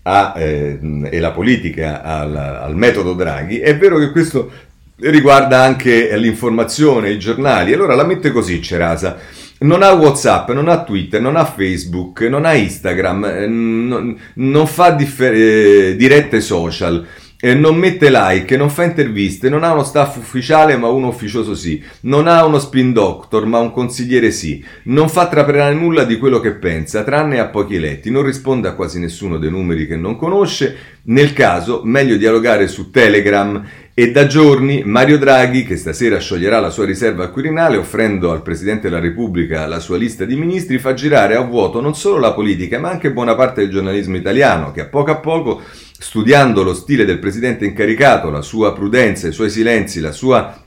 a, 0.02 0.34
eh, 0.36 0.78
e 1.10 1.18
la 1.18 1.32
politica 1.32 2.02
al, 2.02 2.36
al 2.36 2.76
metodo 2.76 3.14
Draghi, 3.14 3.58
è 3.58 3.76
vero 3.76 3.98
che 3.98 4.12
questo 4.12 4.50
riguarda 4.96 5.60
anche 5.60 6.16
l'informazione, 6.16 7.10
i 7.10 7.18
giornali. 7.18 7.72
Allora 7.72 7.96
la 7.96 8.04
mette 8.04 8.30
così 8.30 8.62
Cerasa. 8.62 9.18
Non 9.58 9.82
ha 9.82 9.92
WhatsApp, 9.92 10.50
non 10.50 10.68
ha 10.68 10.82
Twitter, 10.84 11.20
non 11.20 11.36
ha 11.36 11.44
Facebook, 11.44 12.20
non 12.22 12.44
ha 12.44 12.54
Instagram, 12.54 13.24
eh, 13.24 13.46
non, 13.46 14.16
non 14.34 14.66
fa 14.66 14.90
differ- 14.90 15.34
eh, 15.34 15.96
dirette 15.96 16.40
social 16.40 17.04
eh, 17.44 17.54
non 17.54 17.74
mette 17.74 18.08
like, 18.08 18.56
non 18.56 18.70
fa 18.70 18.84
interviste, 18.84 19.48
non 19.48 19.64
ha 19.64 19.72
uno 19.72 19.82
staff 19.82 20.16
ufficiale 20.16 20.76
ma 20.76 20.86
uno 20.86 21.08
ufficioso 21.08 21.56
sì, 21.56 21.82
non 22.02 22.28
ha 22.28 22.44
uno 22.44 22.60
spin 22.60 22.92
doctor 22.92 23.46
ma 23.46 23.58
un 23.58 23.72
consigliere 23.72 24.30
sì, 24.30 24.64
non 24.84 25.08
fa 25.08 25.26
trapelare 25.26 25.74
nulla 25.74 26.04
di 26.04 26.18
quello 26.18 26.38
che 26.38 26.52
pensa, 26.52 27.02
tranne 27.02 27.40
a 27.40 27.48
pochi 27.48 27.74
eletti, 27.74 28.12
non 28.12 28.22
risponde 28.22 28.68
a 28.68 28.74
quasi 28.74 29.00
nessuno 29.00 29.38
dei 29.38 29.50
numeri 29.50 29.88
che 29.88 29.96
non 29.96 30.14
conosce, 30.14 31.00
nel 31.06 31.32
caso 31.32 31.80
meglio 31.82 32.16
dialogare 32.16 32.68
su 32.68 32.90
Telegram. 32.90 33.60
E 33.94 34.10
da 34.10 34.26
giorni 34.26 34.82
Mario 34.86 35.18
Draghi, 35.18 35.64
che 35.64 35.76
stasera 35.76 36.18
scioglierà 36.18 36.60
la 36.60 36.70
sua 36.70 36.86
riserva 36.86 37.24
al 37.24 37.30
Quirinale 37.30 37.76
offrendo 37.76 38.30
al 38.30 38.40
Presidente 38.40 38.88
della 38.88 39.02
Repubblica 39.02 39.66
la 39.66 39.80
sua 39.80 39.98
lista 39.98 40.24
di 40.24 40.34
ministri, 40.34 40.78
fa 40.78 40.94
girare 40.94 41.34
a 41.34 41.42
vuoto 41.42 41.78
non 41.82 41.94
solo 41.94 42.18
la 42.18 42.32
politica 42.32 42.78
ma 42.78 42.88
anche 42.88 43.12
buona 43.12 43.34
parte 43.34 43.60
del 43.60 43.70
giornalismo 43.70 44.16
italiano 44.16 44.72
che 44.72 44.80
a 44.80 44.86
poco 44.86 45.10
a 45.10 45.16
poco 45.16 45.60
studiando 46.02 46.64
lo 46.64 46.74
stile 46.74 47.04
del 47.04 47.20
presidente 47.20 47.64
incaricato, 47.64 48.28
la 48.28 48.42
sua 48.42 48.72
prudenza, 48.72 49.28
i 49.28 49.32
suoi 49.32 49.48
silenzi, 49.48 50.00
la 50.00 50.10
sua 50.10 50.60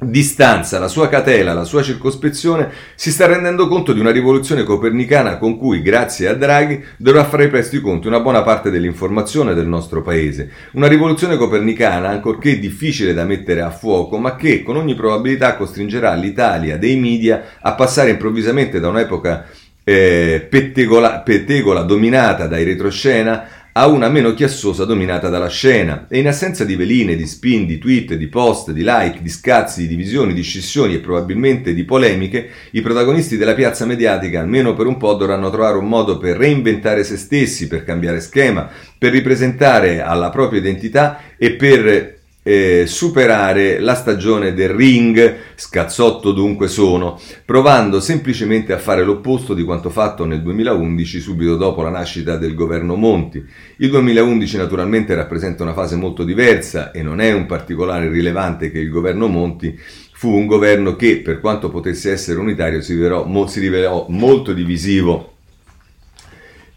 distanza, 0.00 0.78
la 0.78 0.86
sua 0.88 1.08
catela, 1.08 1.54
la 1.54 1.64
sua 1.64 1.82
circospezione, 1.82 2.70
si 2.94 3.10
sta 3.10 3.26
rendendo 3.26 3.66
conto 3.66 3.94
di 3.94 3.98
una 3.98 4.10
rivoluzione 4.10 4.62
copernicana 4.64 5.38
con 5.38 5.56
cui, 5.56 5.80
grazie 5.80 6.28
a 6.28 6.34
Draghi, 6.34 6.84
dovrà 6.98 7.24
fare 7.24 7.48
presto 7.48 7.76
i 7.76 7.80
conti 7.80 8.06
una 8.06 8.20
buona 8.20 8.42
parte 8.42 8.70
dell'informazione 8.70 9.54
del 9.54 9.66
nostro 9.66 10.02
paese. 10.02 10.50
Una 10.72 10.86
rivoluzione 10.86 11.38
copernicana, 11.38 12.10
ancorché 12.10 12.58
difficile 12.58 13.14
da 13.14 13.24
mettere 13.24 13.62
a 13.62 13.70
fuoco, 13.70 14.18
ma 14.18 14.36
che 14.36 14.62
con 14.62 14.76
ogni 14.76 14.94
probabilità 14.94 15.56
costringerà 15.56 16.14
l'Italia 16.14 16.76
dei 16.76 16.96
media 16.96 17.56
a 17.60 17.72
passare 17.72 18.10
improvvisamente 18.10 18.78
da 18.78 18.88
un'epoca 18.88 19.46
eh, 19.82 20.46
pettegola, 20.46 21.20
pettegola 21.20 21.80
dominata 21.80 22.46
dai 22.46 22.62
retroscena 22.62 23.57
a 23.72 23.86
una 23.86 24.08
meno 24.08 24.34
chiassosa 24.34 24.84
dominata 24.84 25.28
dalla 25.28 25.48
scena. 25.48 26.06
E 26.08 26.18
in 26.18 26.26
assenza 26.26 26.64
di 26.64 26.76
veline, 26.76 27.16
di 27.16 27.26
spin, 27.26 27.66
di 27.66 27.78
tweet, 27.78 28.14
di 28.14 28.26
post, 28.26 28.72
di 28.72 28.82
like, 28.84 29.22
di 29.22 29.28
scazzi, 29.28 29.82
di 29.82 29.88
divisioni, 29.88 30.32
di 30.32 30.42
scissioni 30.42 30.94
e 30.94 30.98
probabilmente 30.98 31.74
di 31.74 31.84
polemiche, 31.84 32.48
i 32.72 32.80
protagonisti 32.80 33.36
della 33.36 33.54
piazza 33.54 33.86
mediatica 33.86 34.40
almeno 34.40 34.74
per 34.74 34.86
un 34.86 34.96
po' 34.96 35.14
dovranno 35.14 35.50
trovare 35.50 35.78
un 35.78 35.86
modo 35.86 36.18
per 36.18 36.36
reinventare 36.36 37.04
se 37.04 37.16
stessi, 37.16 37.68
per 37.68 37.84
cambiare 37.84 38.20
schema, 38.20 38.68
per 38.98 39.12
ripresentare 39.12 40.00
alla 40.00 40.30
propria 40.30 40.60
identità 40.60 41.20
e 41.36 41.52
per 41.52 42.17
eh, 42.48 42.86
superare 42.86 43.78
la 43.78 43.94
stagione 43.94 44.54
del 44.54 44.70
ring, 44.70 45.36
scazzotto 45.54 46.32
dunque 46.32 46.66
sono, 46.66 47.20
provando 47.44 48.00
semplicemente 48.00 48.72
a 48.72 48.78
fare 48.78 49.04
l'opposto 49.04 49.52
di 49.52 49.62
quanto 49.64 49.90
fatto 49.90 50.24
nel 50.24 50.40
2011 50.40 51.20
subito 51.20 51.56
dopo 51.56 51.82
la 51.82 51.90
nascita 51.90 52.38
del 52.38 52.54
governo 52.54 52.94
Monti. 52.94 53.44
Il 53.76 53.90
2011 53.90 54.56
naturalmente 54.56 55.14
rappresenta 55.14 55.62
una 55.62 55.74
fase 55.74 55.96
molto 55.96 56.24
diversa 56.24 56.90
e 56.90 57.02
non 57.02 57.20
è 57.20 57.32
un 57.32 57.44
particolare 57.44 58.08
rilevante 58.08 58.70
che 58.70 58.78
il 58.78 58.88
governo 58.88 59.26
Monti. 59.26 59.78
Fu 60.14 60.34
un 60.34 60.46
governo 60.46 60.96
che 60.96 61.18
per 61.18 61.40
quanto 61.40 61.68
potesse 61.68 62.10
essere 62.10 62.38
unitario 62.38 62.80
si 62.80 62.94
rivelò, 62.94 63.46
si 63.46 63.60
rivelò 63.60 64.06
molto 64.08 64.54
divisivo 64.54 65.36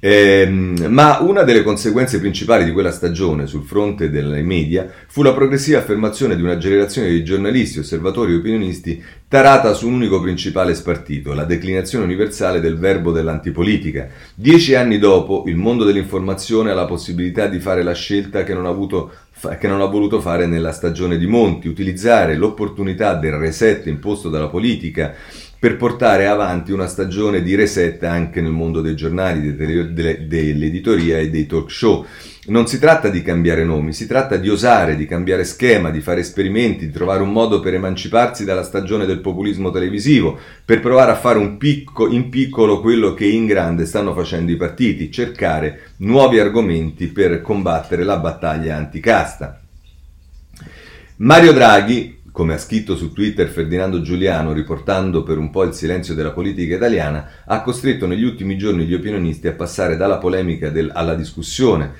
eh, 0.04 0.48
ma 0.48 1.20
una 1.20 1.44
delle 1.44 1.62
conseguenze 1.62 2.20
principali 2.20 2.66
di 2.66 2.72
quella 2.72 2.92
stagione 2.92 3.46
sul 3.46 3.64
fronte 3.64 4.10
dei 4.10 4.42
media 4.42 4.90
fu 5.08 5.22
la 5.22 5.32
progressiva 5.32 5.78
affermazione 5.78 6.36
di 6.36 6.42
una 6.42 6.58
generazione 6.58 7.10
di 7.10 7.24
giornalisti, 7.24 7.78
osservatori 7.78 8.34
e 8.34 8.38
opinionisti 8.38 9.04
tarata 9.28 9.74
su 9.74 9.88
un 9.88 9.94
unico 9.94 10.20
principale 10.20 10.74
spartito, 10.74 11.36
la 11.36 11.44
declinazione 11.44 12.04
universale 12.04 12.60
del 12.60 12.80
verbo 12.80 13.12
dell'antipolitica. 13.12 14.10
Dieci 14.34 14.74
anni 14.74 14.98
dopo, 14.98 15.44
il 15.46 15.56
mondo 15.56 15.84
dell'informazione 15.84 16.72
ha 16.72 16.74
la 16.74 16.86
possibilità 16.86 17.46
di 17.46 17.60
fare 17.60 17.84
la 17.84 17.94
scelta 17.94 18.44
che 18.44 18.56
non 18.56 18.66
ha, 18.66 18.70
avuto, 18.70 19.12
che 19.60 19.68
non 19.68 19.82
ha 19.82 19.86
voluto 19.86 20.20
fare 20.20 20.48
nella 20.48 20.72
stagione 20.72 21.20
di 21.20 21.28
Monti, 21.28 21.68
utilizzare 21.68 22.36
l'opportunità 22.36 23.14
del 23.14 23.34
reset 23.34 23.86
imposto 23.86 24.30
dalla 24.30 24.48
politica 24.48 25.14
per 25.62 25.78
portare 25.78 26.26
avanti 26.26 26.72
una 26.72 26.88
stagione 26.88 27.44
di 27.44 27.54
reset 27.54 28.02
anche 28.02 28.42
nel 28.42 28.52
mondo 28.52 28.82
dei 28.82 28.96
giornali, 28.96 29.56
dell'editoria 29.56 31.20
e 31.20 31.30
dei 31.30 31.46
talk 31.46 31.70
show. 31.70 32.04
Non 32.48 32.66
si 32.66 32.80
tratta 32.80 33.10
di 33.10 33.22
cambiare 33.22 33.64
nomi, 33.64 33.94
si 33.94 34.08
tratta 34.08 34.38
di 34.38 34.50
osare, 34.50 34.96
di 34.96 35.06
cambiare 35.06 35.44
schema, 35.44 35.92
di 35.92 36.02
fare 36.02 36.22
esperimenti, 36.22 36.88
di 36.88 36.92
trovare 36.92 37.22
un 37.22 37.32
modo 37.32 37.60
per 37.60 37.76
emanciparsi 37.76 38.44
dalla 38.44 38.64
stagione 38.64 39.06
del 39.06 39.20
populismo 39.20 39.70
televisivo, 39.70 40.36
per 40.66 40.80
provare 40.80 41.12
a 41.12 41.16
fare 41.16 41.48
picco, 41.60 42.10
in 42.10 42.30
piccolo 42.30 42.82
quello 42.82 43.14
che 43.14 43.28
in 43.28 43.46
grande 43.46 43.86
stanno 43.86 44.16
facendo 44.16 44.52
i 44.52 44.58
partiti, 44.58 45.12
cercare 45.12 45.92
nuovi 45.98 46.40
argomenti 46.40 47.06
per 47.06 47.40
combattere 47.42 48.04
la 48.04 48.18
battaglia 48.18 48.78
anticasta. 48.78 49.62
Mario 51.18 51.54
Draghi, 51.54 52.21
come 52.32 52.54
ha 52.54 52.58
scritto 52.58 52.96
su 52.96 53.12
Twitter 53.12 53.48
Ferdinando 53.50 54.02
Giuliano, 54.02 54.54
riportando 54.54 55.22
per 55.24 55.38
un 55.38 55.50
po' 55.50 55.64
il 55.64 55.74
silenzio 55.74 56.14
della 56.14 56.32
politica 56.32 56.76
italiana, 56.76 57.30
ha 57.46 57.62
costretto 57.62 58.08
negli 58.08 58.24
ultimi 58.24 58.58
giorni 58.58 58.86
gli 58.86 58.94
opinionisti 58.94 59.48
a 59.48 59.54
passare 59.54 59.98
dalla 59.98 60.18
polemica 60.18 60.70
del, 60.70 60.92
alla 60.94 61.16
discussione. 61.16 61.94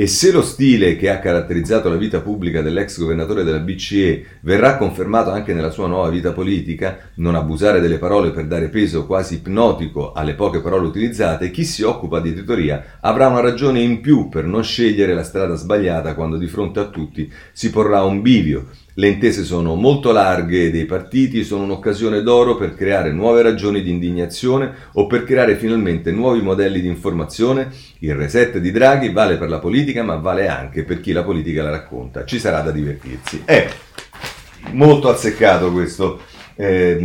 E 0.00 0.06
se 0.06 0.30
lo 0.30 0.42
stile 0.42 0.94
che 0.94 1.10
ha 1.10 1.18
caratterizzato 1.18 1.88
la 1.88 1.96
vita 1.96 2.20
pubblica 2.20 2.62
dell'ex 2.62 3.00
governatore 3.00 3.42
della 3.42 3.58
BCE 3.58 4.24
verrà 4.42 4.76
confermato 4.76 5.30
anche 5.30 5.52
nella 5.52 5.70
sua 5.70 5.88
nuova 5.88 6.08
vita 6.08 6.32
politica, 6.32 7.10
non 7.14 7.34
abusare 7.34 7.80
delle 7.80 7.98
parole 7.98 8.30
per 8.30 8.46
dare 8.46 8.68
peso 8.68 9.06
quasi 9.06 9.34
ipnotico 9.34 10.12
alle 10.12 10.34
poche 10.34 10.60
parole 10.60 10.86
utilizzate, 10.86 11.50
chi 11.50 11.64
si 11.64 11.82
occupa 11.82 12.20
di 12.20 12.28
editoria 12.28 12.98
avrà 13.00 13.26
una 13.26 13.40
ragione 13.40 13.80
in 13.80 14.00
più 14.00 14.28
per 14.28 14.44
non 14.44 14.62
scegliere 14.62 15.14
la 15.14 15.24
strada 15.24 15.56
sbagliata 15.56 16.14
quando 16.14 16.36
di 16.36 16.46
fronte 16.46 16.78
a 16.78 16.88
tutti 16.88 17.32
si 17.52 17.70
porrà 17.70 18.04
un 18.04 18.22
bivio 18.22 18.66
le 18.98 19.06
intese 19.06 19.44
sono 19.44 19.76
molto 19.76 20.10
larghe 20.10 20.72
dei 20.72 20.84
partiti 20.84 21.44
sono 21.44 21.62
un'occasione 21.62 22.20
d'oro 22.20 22.56
per 22.56 22.74
creare 22.74 23.12
nuove 23.12 23.42
ragioni 23.42 23.80
di 23.80 23.90
indignazione 23.90 24.72
o 24.94 25.06
per 25.06 25.22
creare 25.22 25.54
finalmente 25.54 26.10
nuovi 26.10 26.42
modelli 26.42 26.80
di 26.80 26.88
informazione. 26.88 27.70
Il 28.00 28.16
reset 28.16 28.58
di 28.58 28.72
Draghi 28.72 29.12
vale 29.12 29.36
per 29.36 29.50
la 29.50 29.60
politica, 29.60 30.02
ma 30.02 30.16
vale 30.16 30.48
anche 30.48 30.82
per 30.82 31.00
chi 31.00 31.12
la 31.12 31.22
politica 31.22 31.62
la 31.62 31.70
racconta. 31.70 32.24
Ci 32.24 32.40
sarà 32.40 32.60
da 32.60 32.72
divertirsi. 32.72 33.42
È 33.44 33.68
molto 34.72 35.08
azzeccato 35.08 35.70
questo 35.70 36.22
eh, 36.56 36.98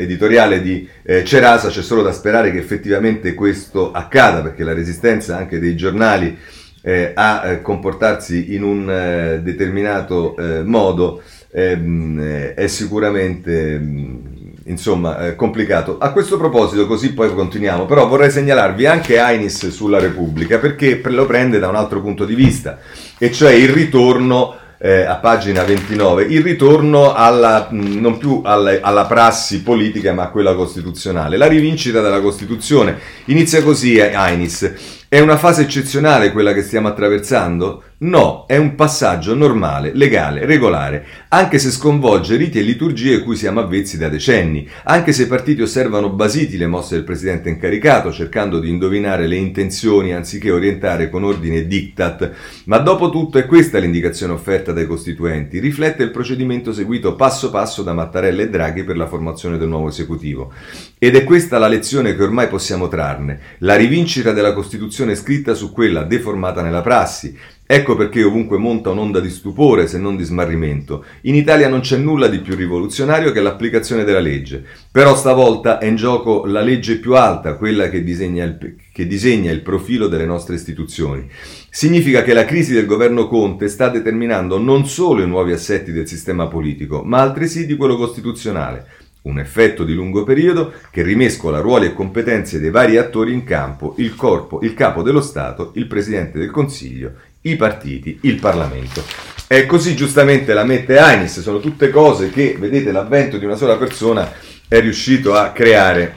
editoriale 0.00 0.60
di 0.60 0.86
eh, 1.02 1.24
Cerasa, 1.24 1.70
c'è 1.70 1.82
solo 1.82 2.02
da 2.02 2.12
sperare 2.12 2.52
che 2.52 2.58
effettivamente 2.58 3.32
questo 3.32 3.90
accada, 3.90 4.42
perché 4.42 4.64
la 4.64 4.74
resistenza 4.74 5.38
anche 5.38 5.58
dei 5.58 5.74
giornali 5.74 6.36
eh, 6.82 7.12
a 7.14 7.46
eh, 7.46 7.62
comportarsi 7.62 8.54
in 8.54 8.62
un 8.62 9.40
determinato 9.42 10.34
modo 10.64 11.22
ehm, 11.50 12.52
è 12.54 12.66
sicuramente 12.66 13.78
mm, 13.78 14.16
insomma 14.64 15.26
eh, 15.26 15.36
complicato. 15.36 15.98
A 15.98 16.12
questo 16.12 16.36
proposito, 16.36 16.86
così 16.86 17.12
poi 17.12 17.34
continuiamo, 17.34 17.86
però 17.86 18.06
vorrei 18.06 18.30
segnalarvi 18.30 18.86
anche 18.86 19.18
Ainis 19.18 19.68
sulla 19.68 19.98
Repubblica 19.98 20.58
perché 20.58 21.00
lo 21.04 21.26
prende 21.26 21.58
da 21.58 21.68
un 21.68 21.76
altro 21.76 22.00
punto 22.00 22.24
di 22.24 22.34
vista, 22.34 22.78
e 23.18 23.32
cioè 23.32 23.52
il 23.52 23.70
ritorno 23.70 24.56
eh, 24.80 25.02
a 25.02 25.16
pagina 25.16 25.64
29, 25.64 26.22
il 26.24 26.42
ritorno 26.42 27.12
alla, 27.12 27.68
mm, 27.72 27.98
non 27.98 28.16
più 28.16 28.42
alla, 28.44 28.78
alla, 28.80 29.06
prassi 29.06 29.62
politica 29.62 30.12
ma 30.12 30.24
a 30.24 30.30
quella 30.30 30.54
costituzionale. 30.54 31.36
La 31.36 31.48
rivincita 31.48 32.00
della 32.00 32.20
Costituzione 32.20 32.98
inizia 33.26 33.62
così 33.62 34.00
Ainis. 34.00 34.72
È 35.08 35.18
una 35.20 35.36
fase 35.36 35.62
eccezionale 35.62 36.30
quella 36.32 36.52
che 36.52 36.62
stiamo 36.62 36.88
attraversando? 36.88 37.82
No, 38.00 38.44
è 38.46 38.56
un 38.56 38.76
passaggio 38.76 39.34
normale, 39.34 39.90
legale, 39.92 40.46
regolare, 40.46 41.04
anche 41.30 41.58
se 41.58 41.72
sconvolge 41.72 42.36
riti 42.36 42.60
e 42.60 42.62
liturgie 42.62 43.24
cui 43.24 43.34
siamo 43.34 43.58
avvezzi 43.58 43.98
da 43.98 44.08
decenni, 44.08 44.68
anche 44.84 45.12
se 45.12 45.24
i 45.24 45.26
partiti 45.26 45.62
osservano 45.62 46.08
basiti 46.10 46.56
le 46.56 46.68
mosse 46.68 46.94
del 46.94 47.02
presidente 47.02 47.48
incaricato, 47.48 48.12
cercando 48.12 48.60
di 48.60 48.68
indovinare 48.68 49.26
le 49.26 49.34
intenzioni 49.34 50.14
anziché 50.14 50.52
orientare 50.52 51.10
con 51.10 51.24
ordine 51.24 51.56
e 51.56 51.66
diktat. 51.66 52.30
Ma 52.66 52.78
dopo 52.78 53.10
tutto 53.10 53.38
è 53.38 53.46
questa 53.46 53.78
l'indicazione 53.78 54.32
offerta 54.32 54.70
dai 54.70 54.86
costituenti, 54.86 55.58
riflette 55.58 56.04
il 56.04 56.12
procedimento 56.12 56.72
seguito 56.72 57.16
passo 57.16 57.50
passo 57.50 57.82
da 57.82 57.94
Mattarella 57.94 58.42
e 58.42 58.48
Draghi 58.48 58.84
per 58.84 58.96
la 58.96 59.08
formazione 59.08 59.58
del 59.58 59.66
nuovo 59.66 59.88
esecutivo. 59.88 60.52
Ed 61.00 61.16
è 61.16 61.24
questa 61.24 61.58
la 61.58 61.66
lezione 61.66 62.14
che 62.14 62.22
ormai 62.22 62.46
possiamo 62.46 62.86
trarne, 62.86 63.40
la 63.58 63.74
rivincita 63.74 64.30
della 64.30 64.52
Costituzione 64.52 65.16
scritta 65.16 65.54
su 65.54 65.72
quella 65.72 66.04
deformata 66.04 66.62
nella 66.62 66.80
prassi. 66.80 67.36
Ecco 67.70 67.96
perché 67.96 68.22
ovunque 68.22 68.56
monta 68.56 68.88
un'onda 68.88 69.20
di 69.20 69.28
stupore, 69.28 69.86
se 69.86 69.98
non 69.98 70.16
di 70.16 70.24
smarrimento. 70.24 71.04
In 71.24 71.34
Italia 71.34 71.68
non 71.68 71.80
c'è 71.80 71.98
nulla 71.98 72.26
di 72.26 72.38
più 72.38 72.54
rivoluzionario 72.54 73.30
che 73.30 73.42
l'applicazione 73.42 74.04
della 74.04 74.20
legge. 74.20 74.64
Però 74.90 75.14
stavolta 75.14 75.76
è 75.76 75.84
in 75.84 75.96
gioco 75.96 76.46
la 76.46 76.62
legge 76.62 76.96
più 76.96 77.14
alta, 77.14 77.56
quella 77.56 77.90
che 77.90 78.02
disegna 78.02 78.42
il, 78.44 78.76
che 78.90 79.06
disegna 79.06 79.52
il 79.52 79.60
profilo 79.60 80.08
delle 80.08 80.24
nostre 80.24 80.54
istituzioni. 80.54 81.28
Significa 81.68 82.22
che 82.22 82.32
la 82.32 82.46
crisi 82.46 82.72
del 82.72 82.86
governo 82.86 83.28
Conte 83.28 83.68
sta 83.68 83.90
determinando 83.90 84.56
non 84.56 84.86
solo 84.86 85.22
i 85.22 85.28
nuovi 85.28 85.52
assetti 85.52 85.92
del 85.92 86.08
sistema 86.08 86.46
politico, 86.46 87.02
ma 87.04 87.20
altresì 87.20 87.66
di 87.66 87.76
quello 87.76 87.98
costituzionale 87.98 88.86
un 89.28 89.38
effetto 89.38 89.84
di 89.84 89.92
lungo 89.94 90.24
periodo 90.24 90.72
che 90.90 91.02
rimescola 91.02 91.60
ruoli 91.60 91.86
e 91.86 91.92
competenze 91.92 92.60
dei 92.60 92.70
vari 92.70 92.96
attori 92.96 93.32
in 93.32 93.44
campo, 93.44 93.94
il 93.98 94.14
corpo, 94.14 94.60
il 94.62 94.74
capo 94.74 95.02
dello 95.02 95.20
Stato, 95.20 95.72
il 95.74 95.86
Presidente 95.86 96.38
del 96.38 96.50
Consiglio, 96.50 97.12
i 97.42 97.56
partiti, 97.56 98.18
il 98.22 98.36
Parlamento. 98.36 99.02
E 99.46 99.66
così 99.66 99.96
giustamente 99.96 100.52
la 100.52 100.64
mette 100.64 100.98
Ainis, 100.98 101.40
sono 101.40 101.60
tutte 101.60 101.90
cose 101.90 102.30
che, 102.30 102.56
vedete, 102.58 102.92
l'avvento 102.92 103.38
di 103.38 103.44
una 103.44 103.56
sola 103.56 103.76
persona 103.76 104.30
è 104.68 104.80
riuscito 104.80 105.34
a 105.34 105.50
creare 105.50 106.14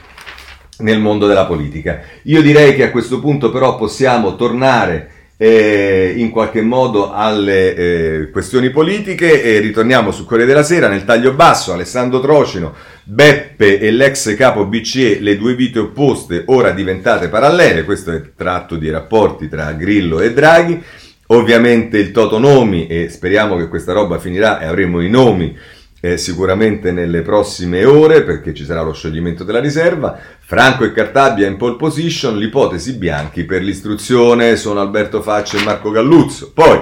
nel 0.80 1.00
mondo 1.00 1.28
della 1.28 1.46
politica. 1.46 2.02
Io 2.24 2.42
direi 2.42 2.76
che 2.76 2.84
a 2.84 2.92
questo 2.92 3.20
punto 3.20 3.52
però 3.52 3.78
possiamo 3.78 4.36
tornare 4.36 5.12
eh, 5.42 6.14
in 6.18 6.30
qualche 6.30 6.62
modo 6.62 7.12
alle 7.12 7.74
eh, 7.74 8.30
questioni 8.30 8.70
politiche 8.70 9.42
e 9.42 9.60
ritorniamo 9.60 10.12
su 10.12 10.24
Corriere 10.24 10.52
della 10.52 10.64
Sera 10.64 10.88
nel 10.88 11.04
taglio 11.04 11.34
basso 11.34 11.74
Alessandro 11.74 12.20
Trocino 12.20 12.76
Beppe 13.04 13.80
e 13.80 13.90
l'ex 13.90 14.36
capo 14.36 14.66
BCE 14.66 15.20
le 15.20 15.38
due 15.38 15.56
vite 15.56 15.80
opposte 15.80 16.44
ora 16.46 16.70
diventate 16.70 17.28
parallele 17.28 17.86
questo 17.86 18.12
è 18.12 18.22
tratto 18.36 18.76
di 18.76 18.92
rapporti 18.92 19.50
tra 19.50 19.72
Grillo 19.72 20.20
e 20.20 20.32
Draghi 20.32 20.84
ovviamente 21.32 21.98
il 21.98 22.12
Toto 22.12 22.38
Nomi 22.38 22.88
e 22.88 23.10
speriamo 23.10 23.58
che 23.58 23.68
questa 23.68 23.94
roba 23.94 24.20
finirà 24.20 24.60
e 24.60 24.66
avremo 24.66 25.02
i 25.02 25.10
nomi 25.10 25.58
eh, 26.04 26.18
sicuramente 26.18 26.92
nelle 26.92 27.22
prossime 27.22 27.86
ore 27.86 28.24
perché 28.24 28.54
ci 28.54 28.66
sarà 28.66 28.82
lo 28.82 28.94
scioglimento 28.94 29.44
della 29.44 29.60
riserva. 29.60 30.18
Franco 30.40 30.84
e 30.84 30.92
Cartabia 30.92 31.48
in 31.48 31.58
pole 31.58 31.76
position, 31.76 32.38
l'ipotesi 32.38 32.94
Bianchi 32.94 33.44
per 33.44 33.62
l'istruzione 33.62 34.56
sono 34.56 34.82
Alberto 34.82 35.22
Faccia 35.22 35.58
e 35.58 35.64
Marco 35.64 35.92
Galluzzo. 35.92 36.52
Poi 36.54 36.80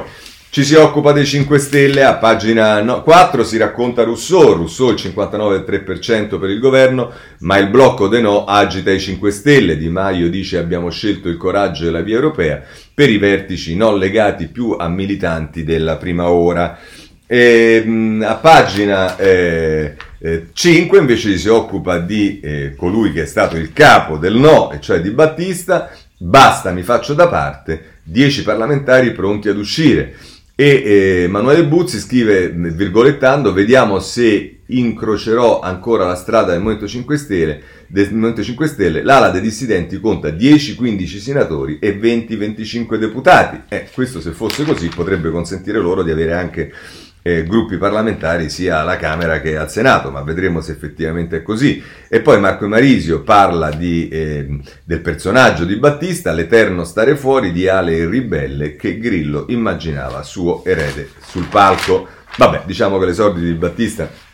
ci 0.51 0.63
si 0.63 0.73
occupa 0.73 1.11
dei 1.11 1.27
5 1.27 1.59
Stelle, 1.59 2.03
a 2.03 2.15
pagina 2.15 2.81
4 2.81 3.43
si 3.43 3.57
racconta 3.57 4.01
Rousseau, 4.01 4.53
Rousseau 4.53 4.89
il 4.89 4.95
59,3% 4.95 6.39
per 6.39 6.49
il 6.49 6.59
governo, 6.59 7.11
ma 7.41 7.57
il 7.57 7.69
blocco 7.69 8.07
dei 8.07 8.23
no 8.23 8.45
agita 8.45 8.89
i 8.89 8.99
5 8.99 9.29
Stelle, 9.29 9.77
Di 9.77 9.89
Maio 9.89 10.27
dice 10.27 10.57
abbiamo 10.57 10.89
scelto 10.89 11.29
il 11.29 11.37
coraggio 11.37 11.85
e 11.85 11.91
la 11.91 12.01
via 12.01 12.15
europea, 12.15 12.63
per 12.91 13.11
i 13.11 13.19
vertici 13.19 13.75
non 13.75 13.99
legati 13.99 14.47
più 14.47 14.71
a 14.71 14.87
militanti 14.87 15.63
della 15.63 15.97
prima 15.97 16.31
ora. 16.31 16.79
E, 17.27 17.83
mh, 17.85 18.25
a 18.27 18.35
pagina 18.37 19.17
eh, 19.17 19.93
eh, 20.17 20.47
5 20.51 20.97
invece 20.97 21.37
si 21.37 21.47
occupa 21.47 21.99
di 21.99 22.39
eh, 22.39 22.73
colui 22.75 23.11
che 23.11 23.21
è 23.21 23.27
stato 23.27 23.55
il 23.55 23.71
capo 23.71 24.17
del 24.17 24.33
no, 24.33 24.71
e 24.71 24.79
cioè 24.79 24.99
di 24.99 25.11
Battista. 25.11 25.91
Basta, 26.17 26.71
mi 26.71 26.81
faccio 26.81 27.13
da 27.13 27.27
parte, 27.27 27.99
10 28.01 28.41
parlamentari 28.41 29.11
pronti 29.11 29.47
ad 29.47 29.57
uscire. 29.57 30.15
E 30.61 30.83
eh, 30.83 31.23
Emanuele 31.23 31.63
Buzzi 31.63 31.99
scrive, 31.99 32.49
virgolettando, 32.49 33.53
vediamo 33.53 33.99
se 33.99 34.57
incrocerò 34.65 35.61
ancora 35.61 36.05
la 36.05 36.15
strada 36.15 36.51
del 36.51 36.59
Movimento 36.59 36.85
5 36.85 37.15
Stelle, 37.15 37.61
del 37.87 38.07
Movimento 38.07 38.43
5 38.43 38.67
Stelle 38.67 39.01
l'ala 39.01 39.29
dei 39.29 39.39
dissidenti 39.39 40.01
conta 40.01 40.27
10-15 40.27 41.17
senatori 41.17 41.79
e 41.79 41.97
20-25 41.97 42.95
deputati. 42.97 43.61
Eh, 43.69 43.87
questo 43.93 44.19
se 44.19 44.31
fosse 44.31 44.65
così 44.65 44.89
potrebbe 44.89 45.31
consentire 45.31 45.79
loro 45.79 46.03
di 46.03 46.11
avere 46.11 46.33
anche 46.33 46.73
eh, 47.21 47.43
gruppi 47.43 47.77
parlamentari 47.77 48.49
sia 48.49 48.79
alla 48.79 48.97
Camera 48.97 49.41
che 49.41 49.57
al 49.57 49.69
Senato, 49.69 50.09
ma 50.11 50.21
vedremo 50.21 50.61
se 50.61 50.71
effettivamente 50.71 51.37
è 51.37 51.43
così. 51.43 51.81
E 52.07 52.21
poi 52.21 52.39
Marco 52.39 52.67
Marisio 52.67 53.21
parla 53.21 53.71
di, 53.71 54.07
eh, 54.07 54.59
del 54.83 55.01
personaggio 55.01 55.65
di 55.65 55.75
Battista, 55.75 56.31
l'eterno 56.31 56.83
stare 56.83 57.15
fuori 57.15 57.51
di 57.51 57.67
Ale 57.67 57.95
il 57.95 58.07
ribelle 58.07 58.75
che 58.75 58.97
Grillo 58.97 59.45
immaginava 59.49 60.23
suo 60.23 60.63
erede 60.65 61.09
sul 61.25 61.47
palco. 61.47 62.07
Vabbè, 62.37 62.63
diciamo 62.65 62.97
che 62.97 63.05
l'esordio 63.05 63.43
di 63.43 63.53
Battista 63.53 64.27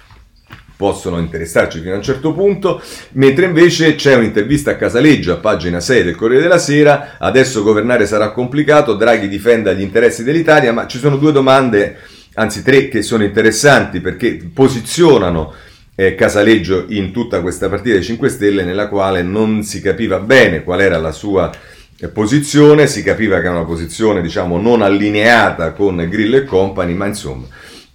possono 0.78 1.20
interessarci 1.20 1.80
fino 1.80 1.94
a 1.94 1.98
un 1.98 2.04
certo 2.04 2.34
punto, 2.34 2.82
mentre 3.14 3.46
invece 3.46 3.96
c'è 3.96 4.16
un'intervista 4.16 4.72
a 4.72 4.76
Casaleggio 4.76 5.32
a 5.32 5.38
pagina 5.38 5.80
6 5.80 6.04
del 6.04 6.16
Corriere 6.16 6.44
della 6.44 6.58
Sera, 6.58 7.16
adesso 7.18 7.64
governare 7.64 8.06
sarà 8.06 8.32
complicato, 8.32 8.94
Draghi 8.94 9.30
difenda 9.30 9.72
gli 9.72 9.82
interessi 9.82 10.24
dell'Italia, 10.24 10.74
ma 10.74 10.86
ci 10.86 10.98
sono 10.98 11.16
due 11.16 11.32
domande 11.32 11.98
anzi 12.36 12.64
tre 12.64 12.88
che 12.88 13.02
sono 13.02 13.24
interessanti 13.24 14.00
perché 14.00 14.50
posizionano 14.54 15.54
eh, 15.96 16.16
Casaleggio 16.16 16.86
in 16.90 17.12
tutta 17.12 17.42
questa 17.42 17.70
partita 17.70 17.96
dei 17.96 18.04
5 18.04 18.30
Stelle 18.30 18.64
nella 18.64 18.88
quale 18.88 19.22
non 19.24 19.64
si 19.64 19.82
capiva 19.82 20.20
bene 20.20 20.64
qual 20.64 20.82
era 20.82 20.98
la 20.98 21.12
sua 21.12 21.52
eh, 21.98 22.08
posizione, 22.10 22.88
si 22.88 23.04
capiva 23.04 23.40
che 23.40 23.46
era 23.46 23.56
una 23.56 23.66
posizione 23.66 24.22
diciamo 24.22 24.60
non 24.60 24.82
allineata 24.82 25.72
con 25.72 25.96
Grillo 26.10 26.38
e 26.38 26.44
compagni, 26.44 26.94
ma 26.94 27.06
insomma 27.06 27.46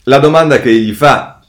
la 0.04 0.18
domanda 0.18 0.60
che 0.60 0.72
gli 0.72 0.92
fa 0.92 1.39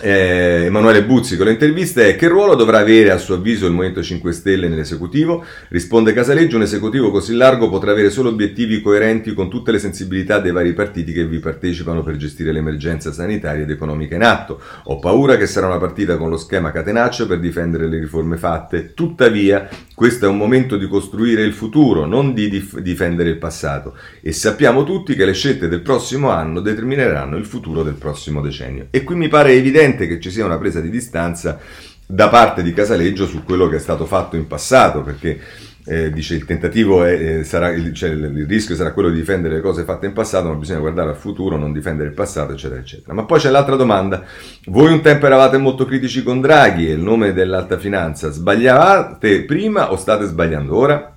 eh, 0.00 0.64
Emanuele 0.64 1.04
Buzzi 1.04 1.36
con 1.36 1.44
le 1.44 1.52
interviste 1.52 2.08
è 2.08 2.16
che 2.16 2.26
ruolo 2.26 2.54
dovrà 2.54 2.78
avere 2.78 3.10
a 3.10 3.18
suo 3.18 3.34
avviso 3.34 3.66
il 3.66 3.72
Movimento 3.72 4.02
5 4.02 4.32
Stelle 4.32 4.68
nell'esecutivo? 4.68 5.44
Risponde 5.68 6.14
Casaleggio, 6.14 6.56
un 6.56 6.62
esecutivo 6.62 7.10
così 7.10 7.34
largo 7.34 7.68
potrà 7.68 7.90
avere 7.90 8.08
solo 8.08 8.30
obiettivi 8.30 8.80
coerenti 8.80 9.34
con 9.34 9.50
tutte 9.50 9.70
le 9.70 9.78
sensibilità 9.78 10.38
dei 10.38 10.50
vari 10.50 10.72
partiti 10.72 11.12
che 11.12 11.26
vi 11.26 11.40
partecipano 11.40 12.02
per 12.02 12.16
gestire 12.16 12.52
l'emergenza 12.52 13.12
sanitaria 13.12 13.64
ed 13.64 13.70
economica 13.70 14.14
in 14.14 14.22
atto. 14.22 14.62
Ho 14.84 14.98
paura 14.98 15.36
che 15.36 15.46
sarà 15.46 15.66
una 15.66 15.76
partita 15.76 16.16
con 16.16 16.30
lo 16.30 16.38
schema 16.38 16.72
catenaccio 16.72 17.26
per 17.26 17.38
difendere 17.38 17.86
le 17.86 17.98
riforme 17.98 18.38
fatte. 18.38 18.94
Tuttavia, 18.94 19.68
questo 19.94 20.24
è 20.24 20.28
un 20.28 20.38
momento 20.38 20.78
di 20.78 20.88
costruire 20.88 21.42
il 21.42 21.52
futuro, 21.52 22.06
non 22.06 22.32
di 22.32 22.48
dif- 22.48 22.78
difendere 22.78 23.28
il 23.28 23.36
passato. 23.36 23.94
E 24.22 24.32
sappiamo 24.32 24.84
tutti 24.84 25.14
che 25.14 25.26
le 25.26 25.34
scelte 25.34 25.68
del 25.68 25.82
prossimo 25.82 26.30
anno 26.30 26.60
determineranno 26.60 27.36
il 27.36 27.44
futuro 27.44 27.82
del 27.82 27.94
prossimo 27.94 28.40
decennio. 28.40 28.86
E 28.88 29.04
qui 29.04 29.16
mi 29.16 29.28
pare 29.28 29.52
evidente 29.52 29.80
evidente 29.82 30.06
che 30.06 30.20
ci 30.20 30.30
sia 30.30 30.44
una 30.44 30.58
presa 30.58 30.80
di 30.80 30.90
distanza 30.90 31.58
da 32.06 32.28
parte 32.28 32.62
di 32.62 32.72
Casaleggio 32.72 33.26
su 33.26 33.42
quello 33.42 33.68
che 33.68 33.76
è 33.76 33.80
stato 33.80 34.06
fatto 34.06 34.36
in 34.36 34.46
passato, 34.46 35.02
perché 35.02 35.40
eh, 35.84 36.12
dice 36.12 36.34
il 36.34 36.44
tentativo 36.44 37.04
è, 37.04 37.38
eh, 37.38 37.44
sarà, 37.44 37.72
cioè, 37.92 38.10
il 38.10 38.46
rischio 38.46 38.74
sarà 38.74 38.92
quello 38.92 39.08
di 39.08 39.16
difendere 39.16 39.56
le 39.56 39.60
cose 39.60 39.84
fatte 39.84 40.06
in 40.06 40.12
passato, 40.12 40.48
ma 40.48 40.54
bisogna 40.54 40.80
guardare 40.80 41.10
al 41.10 41.16
futuro, 41.16 41.56
non 41.56 41.72
difendere 41.72 42.08
il 42.10 42.14
passato, 42.14 42.52
eccetera, 42.52 42.80
eccetera. 42.80 43.14
Ma 43.14 43.24
poi 43.24 43.40
c'è 43.40 43.50
l'altra 43.50 43.76
domanda. 43.76 44.24
Voi 44.66 44.92
un 44.92 45.00
tempo 45.00 45.26
eravate 45.26 45.56
molto 45.56 45.86
critici 45.86 46.22
con 46.22 46.40
Draghi 46.40 46.88
e 46.88 46.92
il 46.92 47.00
nome 47.00 47.32
dell'alta 47.32 47.78
finanza, 47.78 48.30
sbagliavate 48.30 49.44
prima 49.44 49.90
o 49.90 49.96
state 49.96 50.26
sbagliando 50.26 50.76
ora? 50.76 51.16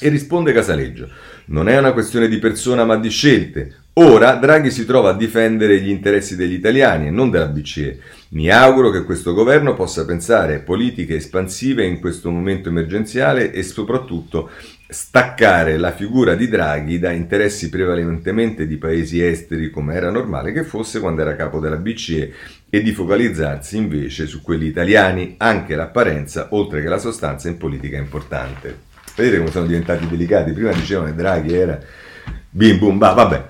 E 0.00 0.08
risponde 0.08 0.52
Casaleggio. 0.52 1.08
Non 1.46 1.68
è 1.68 1.78
una 1.78 1.92
questione 1.92 2.28
di 2.28 2.38
persona 2.38 2.84
ma 2.84 2.96
di 2.96 3.10
scelte. 3.10 3.83
Ora 3.96 4.34
Draghi 4.34 4.72
si 4.72 4.84
trova 4.86 5.10
a 5.10 5.16
difendere 5.16 5.80
gli 5.80 5.88
interessi 5.88 6.34
degli 6.34 6.54
italiani 6.54 7.06
e 7.06 7.10
non 7.10 7.30
della 7.30 7.46
BCE. 7.46 8.00
Mi 8.30 8.50
auguro 8.50 8.90
che 8.90 9.04
questo 9.04 9.34
governo 9.34 9.74
possa 9.74 10.04
pensare 10.04 10.58
politiche 10.58 11.14
espansive 11.14 11.84
in 11.84 12.00
questo 12.00 12.28
momento 12.28 12.70
emergenziale 12.70 13.52
e 13.52 13.62
soprattutto 13.62 14.50
staccare 14.88 15.76
la 15.76 15.92
figura 15.92 16.34
di 16.34 16.48
Draghi 16.48 16.98
da 16.98 17.12
interessi 17.12 17.68
prevalentemente 17.68 18.66
di 18.66 18.78
paesi 18.78 19.24
esteri 19.24 19.70
come 19.70 19.94
era 19.94 20.10
normale 20.10 20.50
che 20.50 20.64
fosse 20.64 20.98
quando 20.98 21.20
era 21.20 21.36
capo 21.36 21.60
della 21.60 21.76
BCE 21.76 22.32
e 22.68 22.82
di 22.82 22.90
focalizzarsi 22.90 23.76
invece 23.76 24.26
su 24.26 24.42
quelli 24.42 24.66
italiani, 24.66 25.36
anche 25.38 25.76
l'apparenza 25.76 26.48
oltre 26.50 26.82
che 26.82 26.88
la 26.88 26.98
sostanza 26.98 27.46
in 27.46 27.58
politica 27.58 27.96
importante. 27.96 28.76
Vedete 29.14 29.38
come 29.38 29.50
sono 29.52 29.66
diventati 29.66 30.08
delicati? 30.08 30.50
Prima 30.50 30.72
dicevano 30.72 31.10
che 31.10 31.14
Draghi 31.14 31.54
era 31.54 31.78
bim 32.50 32.78
bum 32.78 32.98
ba, 32.98 33.12
vabbè. 33.12 33.48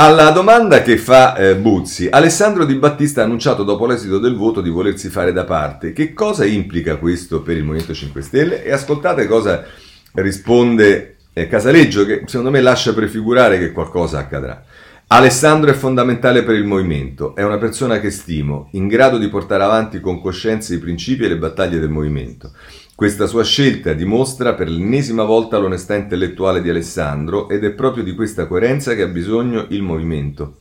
Alla 0.00 0.30
domanda 0.30 0.80
che 0.82 0.96
fa 0.96 1.34
eh, 1.34 1.56
Buzzi, 1.56 2.06
Alessandro 2.08 2.64
Di 2.64 2.76
Battista 2.76 3.20
ha 3.20 3.24
annunciato 3.24 3.64
dopo 3.64 3.84
l'esito 3.84 4.20
del 4.20 4.36
voto 4.36 4.60
di 4.60 4.70
volersi 4.70 5.08
fare 5.08 5.32
da 5.32 5.42
parte. 5.42 5.92
Che 5.92 6.12
cosa 6.12 6.44
implica 6.44 6.98
questo 6.98 7.42
per 7.42 7.56
il 7.56 7.64
Movimento 7.64 7.92
5 7.92 8.22
Stelle? 8.22 8.62
E 8.62 8.70
ascoltate 8.70 9.26
cosa 9.26 9.64
risponde 10.12 11.16
eh, 11.32 11.48
Casaleggio, 11.48 12.06
che 12.06 12.22
secondo 12.26 12.52
me 12.52 12.60
lascia 12.60 12.94
prefigurare 12.94 13.58
che 13.58 13.72
qualcosa 13.72 14.20
accadrà. 14.20 14.62
Alessandro 15.08 15.68
è 15.68 15.74
fondamentale 15.74 16.44
per 16.44 16.54
il 16.54 16.64
movimento, 16.64 17.34
è 17.34 17.42
una 17.42 17.58
persona 17.58 17.98
che 17.98 18.10
stimo, 18.10 18.68
in 18.74 18.86
grado 18.86 19.18
di 19.18 19.26
portare 19.26 19.64
avanti 19.64 19.98
con 19.98 20.20
coscienza 20.20 20.72
i 20.74 20.78
principi 20.78 21.24
e 21.24 21.28
le 21.28 21.38
battaglie 21.38 21.80
del 21.80 21.90
movimento. 21.90 22.52
Questa 22.98 23.28
sua 23.28 23.44
scelta 23.44 23.92
dimostra 23.92 24.54
per 24.54 24.68
l'ennesima 24.68 25.22
volta 25.22 25.56
l'onestà 25.56 25.94
intellettuale 25.94 26.60
di 26.60 26.68
Alessandro 26.68 27.48
ed 27.48 27.62
è 27.62 27.70
proprio 27.70 28.02
di 28.02 28.12
questa 28.12 28.48
coerenza 28.48 28.96
che 28.96 29.02
ha 29.02 29.06
bisogno 29.06 29.66
il 29.68 29.82
movimento. 29.82 30.56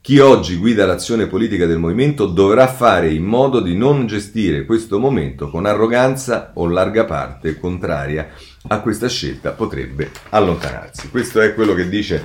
Chi 0.00 0.18
oggi 0.18 0.56
guida 0.56 0.86
l'azione 0.86 1.26
politica 1.26 1.66
del 1.66 1.76
movimento 1.76 2.24
dovrà 2.24 2.68
fare 2.68 3.10
in 3.10 3.24
modo 3.24 3.60
di 3.60 3.76
non 3.76 4.06
gestire 4.06 4.64
questo 4.64 4.98
momento 4.98 5.50
con 5.50 5.66
arroganza 5.66 6.52
o 6.54 6.66
larga 6.66 7.04
parte 7.04 7.58
contraria 7.58 8.30
a 8.68 8.80
questa 8.80 9.10
scelta 9.10 9.50
potrebbe 9.50 10.10
allontanarsi. 10.30 11.10
Questo 11.10 11.42
è 11.42 11.52
quello 11.52 11.74
che 11.74 11.90
dice 11.90 12.24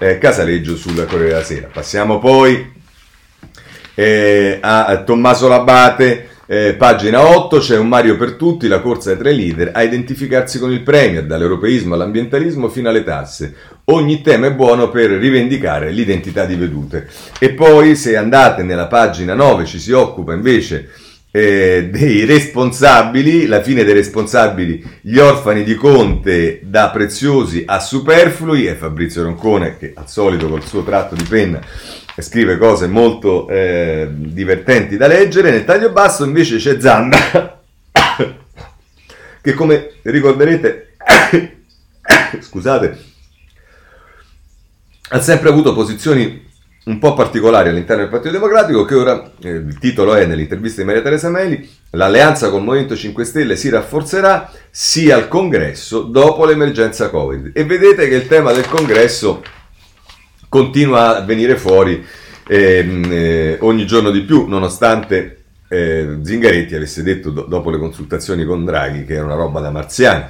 eh, 0.00 0.18
Casaleggio 0.18 0.76
sulla 0.76 1.06
Corriere 1.06 1.28
della 1.28 1.44
Sera. 1.44 1.68
Passiamo 1.72 2.18
poi 2.18 2.74
eh, 3.94 4.58
a 4.60 5.02
Tommaso 5.02 5.48
Labate 5.48 6.36
eh, 6.50 6.72
pagina 6.78 7.36
8 7.36 7.58
c'è 7.58 7.76
un 7.76 7.88
Mario 7.88 8.16
per 8.16 8.32
tutti, 8.32 8.68
la 8.68 8.80
corsa 8.80 9.10
ai 9.10 9.18
tre 9.18 9.32
leader, 9.32 9.70
a 9.74 9.82
identificarsi 9.82 10.58
con 10.58 10.72
il 10.72 10.80
Premier, 10.80 11.26
dall'europeismo 11.26 11.92
all'ambientalismo 11.92 12.70
fino 12.70 12.88
alle 12.88 13.04
tasse. 13.04 13.54
Ogni 13.84 14.22
tema 14.22 14.46
è 14.46 14.54
buono 14.54 14.88
per 14.88 15.10
rivendicare 15.10 15.90
l'identità 15.90 16.46
di 16.46 16.54
vedute. 16.54 17.06
E 17.38 17.50
poi 17.50 17.96
se 17.96 18.16
andate 18.16 18.62
nella 18.62 18.86
pagina 18.86 19.34
9 19.34 19.66
ci 19.66 19.78
si 19.78 19.92
occupa 19.92 20.32
invece 20.32 20.88
eh, 21.30 21.90
dei 21.92 22.24
responsabili, 22.24 23.44
la 23.44 23.60
fine 23.60 23.84
dei 23.84 23.92
responsabili, 23.92 24.82
gli 25.02 25.18
orfani 25.18 25.62
di 25.64 25.74
Conte 25.74 26.60
da 26.62 26.88
preziosi 26.88 27.64
a 27.66 27.78
superflui, 27.78 28.66
e 28.66 28.74
Fabrizio 28.74 29.22
Roncone 29.22 29.76
che 29.76 29.92
al 29.94 30.08
solito 30.08 30.48
col 30.48 30.64
suo 30.64 30.82
tratto 30.82 31.14
di 31.14 31.24
penna 31.24 31.60
scrive 32.22 32.58
cose 32.58 32.86
molto 32.86 33.48
eh, 33.48 34.08
divertenti 34.10 34.96
da 34.96 35.06
leggere. 35.06 35.50
Nel 35.50 35.64
taglio 35.64 35.90
basso 35.90 36.24
invece 36.24 36.56
c'è 36.56 36.80
Zanda, 36.80 37.60
che 39.40 39.52
come 39.54 39.92
ricorderete, 40.02 40.94
scusate, 42.40 42.98
ha 45.10 45.20
sempre 45.20 45.48
avuto 45.48 45.74
posizioni 45.74 46.46
un 46.88 46.98
po' 46.98 47.12
particolari 47.12 47.68
all'interno 47.68 48.02
del 48.02 48.10
Partito 48.10 48.32
Democratico, 48.32 48.84
che 48.84 48.94
ora, 48.94 49.30
eh, 49.42 49.50
il 49.50 49.78
titolo 49.78 50.14
è 50.14 50.24
nell'intervista 50.24 50.80
di 50.80 50.86
Maria 50.86 51.02
Teresa 51.02 51.28
Meli, 51.28 51.68
l'alleanza 51.90 52.48
col 52.48 52.62
Movimento 52.62 52.96
5 52.96 53.24
Stelle 53.24 53.56
si 53.56 53.68
rafforzerà 53.68 54.50
sia 54.70 55.14
al 55.14 55.28
congresso 55.28 56.00
dopo 56.00 56.46
l'emergenza 56.46 57.10
Covid. 57.10 57.50
E 57.52 57.64
vedete 57.64 58.08
che 58.08 58.14
il 58.14 58.26
tema 58.26 58.52
del 58.52 58.66
congresso 58.66 59.42
continua 60.48 61.16
a 61.16 61.20
venire 61.20 61.56
fuori 61.56 62.04
eh, 62.46 63.00
eh, 63.10 63.58
ogni 63.60 63.86
giorno 63.86 64.10
di 64.10 64.22
più, 64.22 64.46
nonostante 64.46 65.42
eh, 65.68 66.18
Zingaretti 66.22 66.74
avesse 66.74 67.02
detto 67.02 67.30
do- 67.30 67.42
dopo 67.42 67.70
le 67.70 67.78
consultazioni 67.78 68.44
con 68.44 68.64
Draghi 68.64 69.04
che 69.04 69.14
era 69.14 69.24
una 69.24 69.34
roba 69.34 69.60
da 69.60 69.70
marziani. 69.70 70.24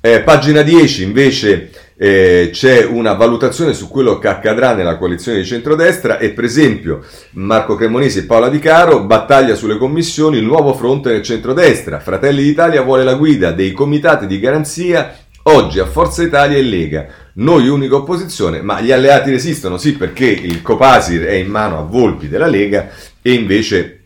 Eh, 0.00 0.20
pagina 0.20 0.62
10 0.62 1.02
invece 1.02 1.70
eh, 1.96 2.50
c'è 2.52 2.84
una 2.84 3.14
valutazione 3.14 3.72
su 3.72 3.88
quello 3.88 4.18
che 4.18 4.28
accadrà 4.28 4.74
nella 4.74 4.98
coalizione 4.98 5.38
di 5.38 5.46
centrodestra 5.46 6.18
e 6.18 6.30
per 6.30 6.44
esempio 6.44 7.02
Marco 7.32 7.74
Cremonesi 7.74 8.18
e 8.18 8.24
Paola 8.24 8.50
Di 8.50 8.58
Caro 8.58 9.02
battaglia 9.02 9.54
sulle 9.54 9.78
commissioni 9.78 10.36
il 10.36 10.44
nuovo 10.44 10.74
fronte 10.74 11.10
nel 11.10 11.22
centrodestra. 11.22 11.98
Fratelli 11.98 12.42
d'Italia 12.42 12.82
vuole 12.82 13.02
la 13.02 13.14
guida 13.14 13.50
dei 13.50 13.72
comitati 13.72 14.26
di 14.26 14.38
garanzia 14.38 15.16
oggi 15.44 15.80
a 15.80 15.86
Forza 15.86 16.22
Italia 16.22 16.58
e 16.58 16.62
Lega 16.62 17.06
noi 17.38 17.68
unica 17.68 17.96
opposizione, 17.96 18.62
ma 18.62 18.80
gli 18.80 18.92
alleati 18.92 19.30
resistono, 19.30 19.76
sì, 19.76 19.94
perché 19.94 20.26
il 20.26 20.62
Copasir 20.62 21.24
è 21.24 21.32
in 21.32 21.48
mano 21.48 21.78
a 21.78 21.82
Volpi 21.82 22.28
della 22.28 22.46
Lega 22.46 22.88
e 23.20 23.32
invece 23.32 24.04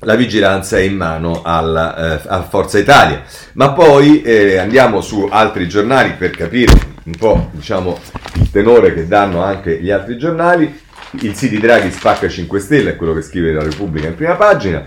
la 0.00 0.14
vigilanza 0.14 0.78
è 0.78 0.80
in 0.80 0.96
mano 0.96 1.42
alla, 1.44 2.22
eh, 2.22 2.22
a 2.26 2.42
Forza 2.42 2.78
Italia. 2.78 3.22
Ma 3.54 3.72
poi 3.72 4.22
eh, 4.22 4.56
andiamo 4.56 5.00
su 5.00 5.28
altri 5.30 5.68
giornali 5.68 6.14
per 6.16 6.30
capire 6.30 6.72
un 7.04 7.14
po' 7.16 7.50
diciamo, 7.52 7.98
il 8.34 8.50
tenore 8.50 8.94
che 8.94 9.06
danno 9.06 9.42
anche 9.42 9.80
gli 9.80 9.90
altri 9.90 10.16
giornali. 10.16 10.80
Il 11.20 11.34
sì 11.34 11.50
di 11.50 11.58
Draghi 11.58 11.90
spacca 11.90 12.26
5 12.26 12.58
Stelle, 12.58 12.90
è 12.90 12.96
quello 12.96 13.12
che 13.12 13.20
scrive 13.20 13.52
la 13.52 13.62
Repubblica 13.62 14.08
in 14.08 14.14
prima 14.14 14.34
pagina. 14.34 14.84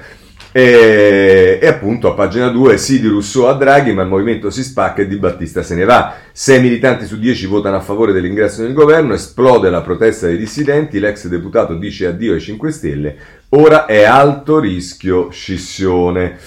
E, 0.57 1.59
e, 1.61 1.67
appunto 1.67 2.09
a 2.09 2.13
pagina 2.13 2.47
2 2.47 2.77
sì 2.77 3.01
di 3.01 3.09
Rousseau 3.09 3.43
a 3.47 3.55
Draghi, 3.55 3.91
ma 3.91 4.03
il 4.03 4.07
movimento 4.07 4.49
si 4.49 4.63
spacca 4.63 5.01
e 5.01 5.07
Di 5.07 5.17
Battista 5.17 5.61
se 5.61 5.75
ne 5.75 5.83
va. 5.83 6.15
6 6.31 6.61
militanti 6.61 7.05
su 7.05 7.19
10 7.19 7.45
votano 7.47 7.75
a 7.75 7.81
favore 7.81 8.13
dell'ingresso 8.13 8.61
nel 8.61 8.71
governo, 8.71 9.13
esplode 9.13 9.69
la 9.69 9.81
protesta 9.81 10.27
dei 10.27 10.37
dissidenti, 10.37 10.99
l'ex 10.99 11.27
deputato 11.27 11.75
dice 11.75 12.05
addio 12.05 12.31
ai 12.33 12.39
5 12.39 12.71
Stelle, 12.71 13.15
ora 13.49 13.85
è 13.85 14.03
alto 14.03 14.59
rischio 14.59 15.29
scissione. 15.29 16.37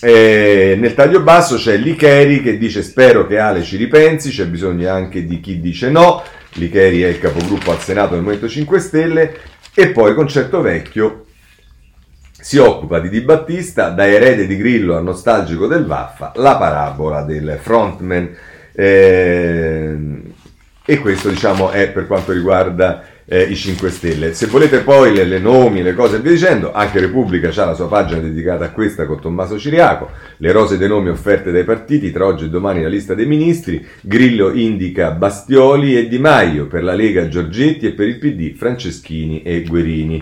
E 0.00 0.74
nel 0.76 0.94
taglio 0.94 1.22
basso 1.22 1.54
c'è 1.54 1.76
Licheri 1.76 2.42
che 2.42 2.58
dice 2.58 2.82
spero 2.82 3.28
che 3.28 3.38
Ale 3.38 3.62
ci 3.62 3.76
ripensi, 3.76 4.30
c'è 4.30 4.46
bisogno 4.46 4.90
anche 4.90 5.24
di 5.24 5.38
chi 5.38 5.60
dice 5.60 5.88
no, 5.88 6.20
Licheri 6.54 7.02
è 7.02 7.06
il 7.06 7.20
capogruppo 7.20 7.70
al 7.70 7.78
Senato 7.78 8.14
del 8.14 8.24
Movimento 8.24 8.48
5 8.48 8.78
Stelle 8.80 9.36
e 9.72 9.90
poi 9.90 10.14
Concerto 10.14 10.60
Vecchio 10.60 11.26
si 12.42 12.58
occupa 12.58 12.98
di 12.98 13.08
Di 13.08 13.20
Battista, 13.20 13.90
da 13.90 14.04
erede 14.04 14.48
di 14.48 14.56
Grillo 14.56 14.96
a 14.96 15.00
nostalgico 15.00 15.68
del 15.68 15.86
Vaffa, 15.86 16.32
la 16.34 16.56
parabola 16.56 17.22
del 17.22 17.56
frontman. 17.62 18.34
Eh, 18.72 19.96
e 20.84 20.98
questo 20.98 21.28
diciamo 21.28 21.70
è 21.70 21.90
per 21.90 22.08
quanto 22.08 22.32
riguarda 22.32 23.04
eh, 23.26 23.42
i 23.42 23.54
5 23.54 23.90
Stelle. 23.90 24.34
Se 24.34 24.46
volete 24.46 24.80
poi 24.80 25.14
le, 25.14 25.22
le, 25.22 25.38
nomi, 25.38 25.84
le 25.84 25.94
cose 25.94 26.16
e 26.16 26.18
via 26.18 26.32
dicendo, 26.32 26.72
anche 26.72 26.98
Repubblica 26.98 27.50
ha 27.54 27.64
la 27.64 27.74
sua 27.74 27.86
pagina 27.86 28.18
dedicata 28.18 28.64
a 28.64 28.70
questa 28.72 29.06
con 29.06 29.20
Tommaso 29.20 29.56
Ciriaco, 29.56 30.10
le 30.38 30.50
rose 30.50 30.76
dei 30.78 30.88
nomi 30.88 31.10
offerte 31.10 31.52
dai 31.52 31.62
partiti, 31.62 32.10
tra 32.10 32.26
oggi 32.26 32.46
e 32.46 32.48
domani 32.48 32.82
la 32.82 32.88
lista 32.88 33.14
dei 33.14 33.26
ministri, 33.26 33.86
Grillo 34.00 34.50
indica 34.50 35.12
Bastioli 35.12 35.96
e 35.96 36.08
Di 36.08 36.18
Maio, 36.18 36.66
per 36.66 36.82
la 36.82 36.94
Lega 36.94 37.28
Giorgetti 37.28 37.86
e 37.86 37.92
per 37.92 38.08
il 38.08 38.18
PD 38.18 38.52
Franceschini 38.56 39.42
e 39.42 39.62
Guerini. 39.62 40.20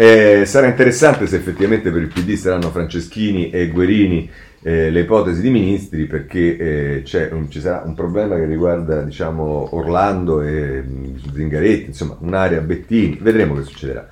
Eh, 0.00 0.46
sarà 0.46 0.66
interessante 0.66 1.26
se 1.26 1.36
effettivamente 1.36 1.90
per 1.90 2.00
il 2.00 2.08
PD 2.08 2.32
saranno 2.32 2.70
Franceschini 2.70 3.50
e 3.50 3.68
Guerini 3.68 4.30
eh, 4.62 4.88
le 4.88 5.00
ipotesi 5.00 5.42
di 5.42 5.50
ministri 5.50 6.06
perché 6.06 7.02
eh, 7.04 7.28
un, 7.32 7.50
ci 7.50 7.60
sarà 7.60 7.82
un 7.84 7.94
problema 7.94 8.36
che 8.36 8.46
riguarda 8.46 9.02
diciamo, 9.02 9.76
Orlando 9.76 10.40
e 10.40 10.82
mm, 10.82 11.16
Zingaretti, 11.34 11.88
insomma 11.88 12.16
un'area 12.20 12.62
Bettini, 12.62 13.18
vedremo 13.20 13.54
che 13.56 13.64
succederà. 13.64 14.08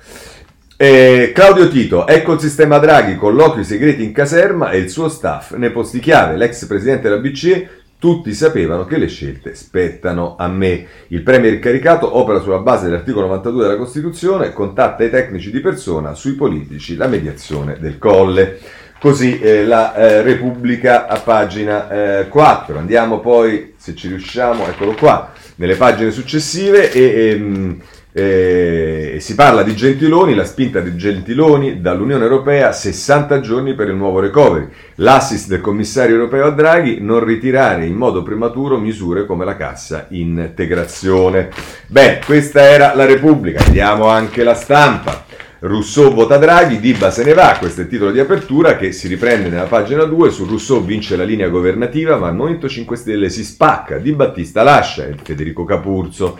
Eh, 0.76 1.32
Claudio 1.34 1.68
Tito, 1.68 2.06
ecco 2.06 2.34
il 2.34 2.40
sistema 2.40 2.76
Draghi, 2.76 3.16
colloqui 3.16 3.64
segreti 3.64 4.04
in 4.04 4.12
caserma 4.12 4.70
e 4.70 4.78
il 4.80 4.90
suo 4.90 5.08
staff 5.08 5.54
nei 5.54 5.70
posti 5.70 6.00
chiave, 6.00 6.36
l'ex 6.36 6.66
presidente 6.66 7.08
della 7.08 7.18
BCE 7.18 7.77
tutti 7.98 8.32
sapevano 8.32 8.84
che 8.84 8.96
le 8.96 9.08
scelte 9.08 9.54
spettano 9.54 10.36
a 10.38 10.46
me. 10.48 10.86
Il 11.08 11.22
Premier 11.22 11.58
caricato 11.58 12.16
opera 12.16 12.40
sulla 12.40 12.58
base 12.58 12.86
dell'articolo 12.86 13.26
92 13.26 13.62
della 13.62 13.76
Costituzione, 13.76 14.52
contatta 14.52 15.02
i 15.04 15.10
tecnici 15.10 15.50
di 15.50 15.60
persona, 15.60 16.14
sui 16.14 16.32
politici 16.32 16.96
la 16.96 17.08
mediazione 17.08 17.78
del 17.80 17.98
colle. 17.98 18.58
Così 19.00 19.38
eh, 19.40 19.64
la 19.64 19.94
eh, 19.94 20.22
Repubblica 20.22 21.06
a 21.06 21.20
pagina 21.20 22.20
eh, 22.20 22.28
4. 22.28 22.78
Andiamo 22.78 23.20
poi, 23.20 23.74
se 23.76 23.94
ci 23.94 24.08
riusciamo, 24.08 24.66
eccolo 24.66 24.94
qua, 24.94 25.32
nelle 25.56 25.76
pagine 25.76 26.10
successive 26.10 26.92
e... 26.92 27.30
Ehm, 27.30 27.80
eh, 28.12 29.18
si 29.20 29.34
parla 29.34 29.62
di 29.62 29.74
Gentiloni, 29.76 30.34
la 30.34 30.44
spinta 30.44 30.80
di 30.80 30.96
Gentiloni 30.96 31.80
dall'Unione 31.80 32.24
Europea, 32.24 32.72
60 32.72 33.40
giorni 33.40 33.74
per 33.74 33.88
il 33.88 33.94
nuovo 33.94 34.20
recovery. 34.20 34.66
L'assist 34.96 35.48
del 35.48 35.60
commissario 35.60 36.14
europeo 36.14 36.46
a 36.46 36.50
Draghi, 36.50 36.98
non 37.00 37.22
ritirare 37.22 37.84
in 37.84 37.94
modo 37.94 38.22
prematuro 38.22 38.78
misure 38.78 39.26
come 39.26 39.44
la 39.44 39.56
cassa 39.56 40.06
integrazione. 40.10 41.50
Beh, 41.86 42.20
questa 42.24 42.62
era 42.62 42.94
la 42.94 43.04
Repubblica, 43.04 43.62
vediamo 43.62 44.08
anche 44.08 44.42
la 44.42 44.54
stampa. 44.54 45.26
Rousseau 45.60 46.14
vota 46.14 46.38
Draghi, 46.38 46.78
Diba 46.78 47.10
se 47.10 47.24
ne 47.24 47.34
va, 47.34 47.56
questo 47.58 47.80
è 47.80 47.84
il 47.84 47.90
titolo 47.90 48.12
di 48.12 48.20
apertura 48.20 48.76
che 48.76 48.92
si 48.92 49.08
riprende 49.08 49.48
nella 49.48 49.64
pagina 49.64 50.04
2, 50.04 50.30
su 50.30 50.44
Rousseau 50.44 50.84
vince 50.84 51.16
la 51.16 51.24
linea 51.24 51.48
governativa 51.48 52.16
ma 52.16 52.28
il 52.28 52.36
Movimento 52.36 52.68
5 52.68 52.96
Stelle 52.96 53.28
si 53.28 53.42
spacca, 53.42 53.98
Di 53.98 54.12
Battista 54.12 54.62
lascia, 54.62 55.08
Federico 55.20 55.64
Capurzo. 55.64 56.38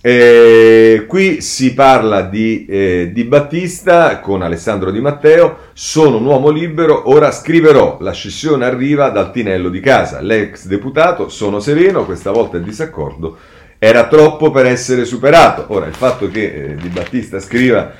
Eh, 0.00 1.04
qui 1.08 1.40
si 1.40 1.74
parla 1.74 2.22
di, 2.22 2.64
eh, 2.66 3.10
di, 3.12 3.24
Battista 3.24 4.20
con 4.20 4.42
Alessandro 4.42 4.90
Di 4.90 5.00
Matteo, 5.00 5.70
sono 5.72 6.18
un 6.18 6.24
uomo 6.26 6.50
libero, 6.50 7.10
ora 7.10 7.32
scriverò, 7.32 7.98
la 8.00 8.12
scissione 8.12 8.64
arriva 8.64 9.08
dal 9.08 9.32
tinello 9.32 9.68
di 9.68 9.80
casa, 9.80 10.20
l'ex 10.20 10.66
deputato, 10.66 11.28
sono 11.28 11.58
sereno, 11.58 12.04
questa 12.04 12.30
volta 12.30 12.56
il 12.56 12.62
disaccordo 12.62 13.36
era 13.78 14.06
troppo 14.06 14.50
per 14.50 14.66
essere 14.66 15.04
superato. 15.04 15.66
Ora 15.68 15.86
il 15.86 15.94
fatto 15.94 16.28
che 16.28 16.52
eh, 16.52 16.74
Di 16.76 16.88
Battista 16.88 17.40
scriva 17.40 17.92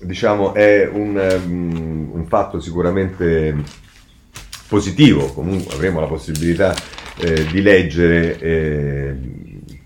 diciamo, 0.00 0.54
è 0.54 0.88
un, 0.90 1.40
um, 1.44 2.10
un, 2.12 2.26
fatto 2.26 2.60
sicuramente 2.60 3.56
positivo, 4.68 5.32
comunque 5.32 5.74
avremo 5.74 6.00
la 6.00 6.06
possibilità 6.06 6.74
eh, 7.16 7.46
di 7.46 7.62
leggere 7.62 8.38
eh, 8.38 9.14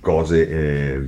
cose 0.00 0.48
eh, 0.48 1.06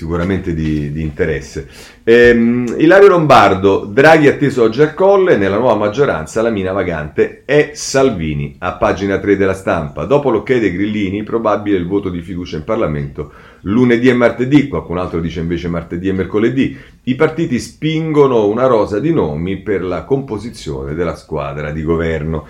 sicuramente 0.00 0.54
di, 0.54 0.90
di 0.92 1.02
interesse. 1.02 1.68
Ehm, 2.04 2.74
Ilario 2.78 3.08
Lombardo, 3.08 3.84
Draghi 3.84 4.28
atteso 4.28 4.62
oggi 4.62 4.80
al 4.80 4.94
colle, 4.94 5.36
nella 5.36 5.58
nuova 5.58 5.74
maggioranza 5.74 6.40
la 6.40 6.48
mina 6.48 6.72
vagante 6.72 7.42
è 7.44 7.72
Salvini, 7.74 8.56
a 8.60 8.72
pagina 8.72 9.18
3 9.18 9.36
della 9.36 9.52
stampa. 9.52 10.06
Dopo 10.06 10.30
l'ok 10.30 10.56
dei 10.56 10.72
grillini, 10.72 11.22
probabile 11.22 11.76
il 11.76 11.86
voto 11.86 12.08
di 12.08 12.22
fiducia 12.22 12.56
in 12.56 12.64
Parlamento 12.64 13.30
lunedì 13.62 14.08
e 14.08 14.14
martedì, 14.14 14.68
qualcun 14.68 14.96
altro 14.98 15.20
dice 15.20 15.40
invece 15.40 15.68
martedì 15.68 16.08
e 16.08 16.12
mercoledì. 16.12 16.78
I 17.04 17.14
partiti 17.14 17.58
spingono 17.58 18.46
una 18.46 18.66
rosa 18.66 18.98
di 18.98 19.12
nomi 19.12 19.58
per 19.58 19.82
la 19.82 20.04
composizione 20.04 20.94
della 20.94 21.16
squadra 21.16 21.70
di 21.72 21.82
governo. 21.82 22.46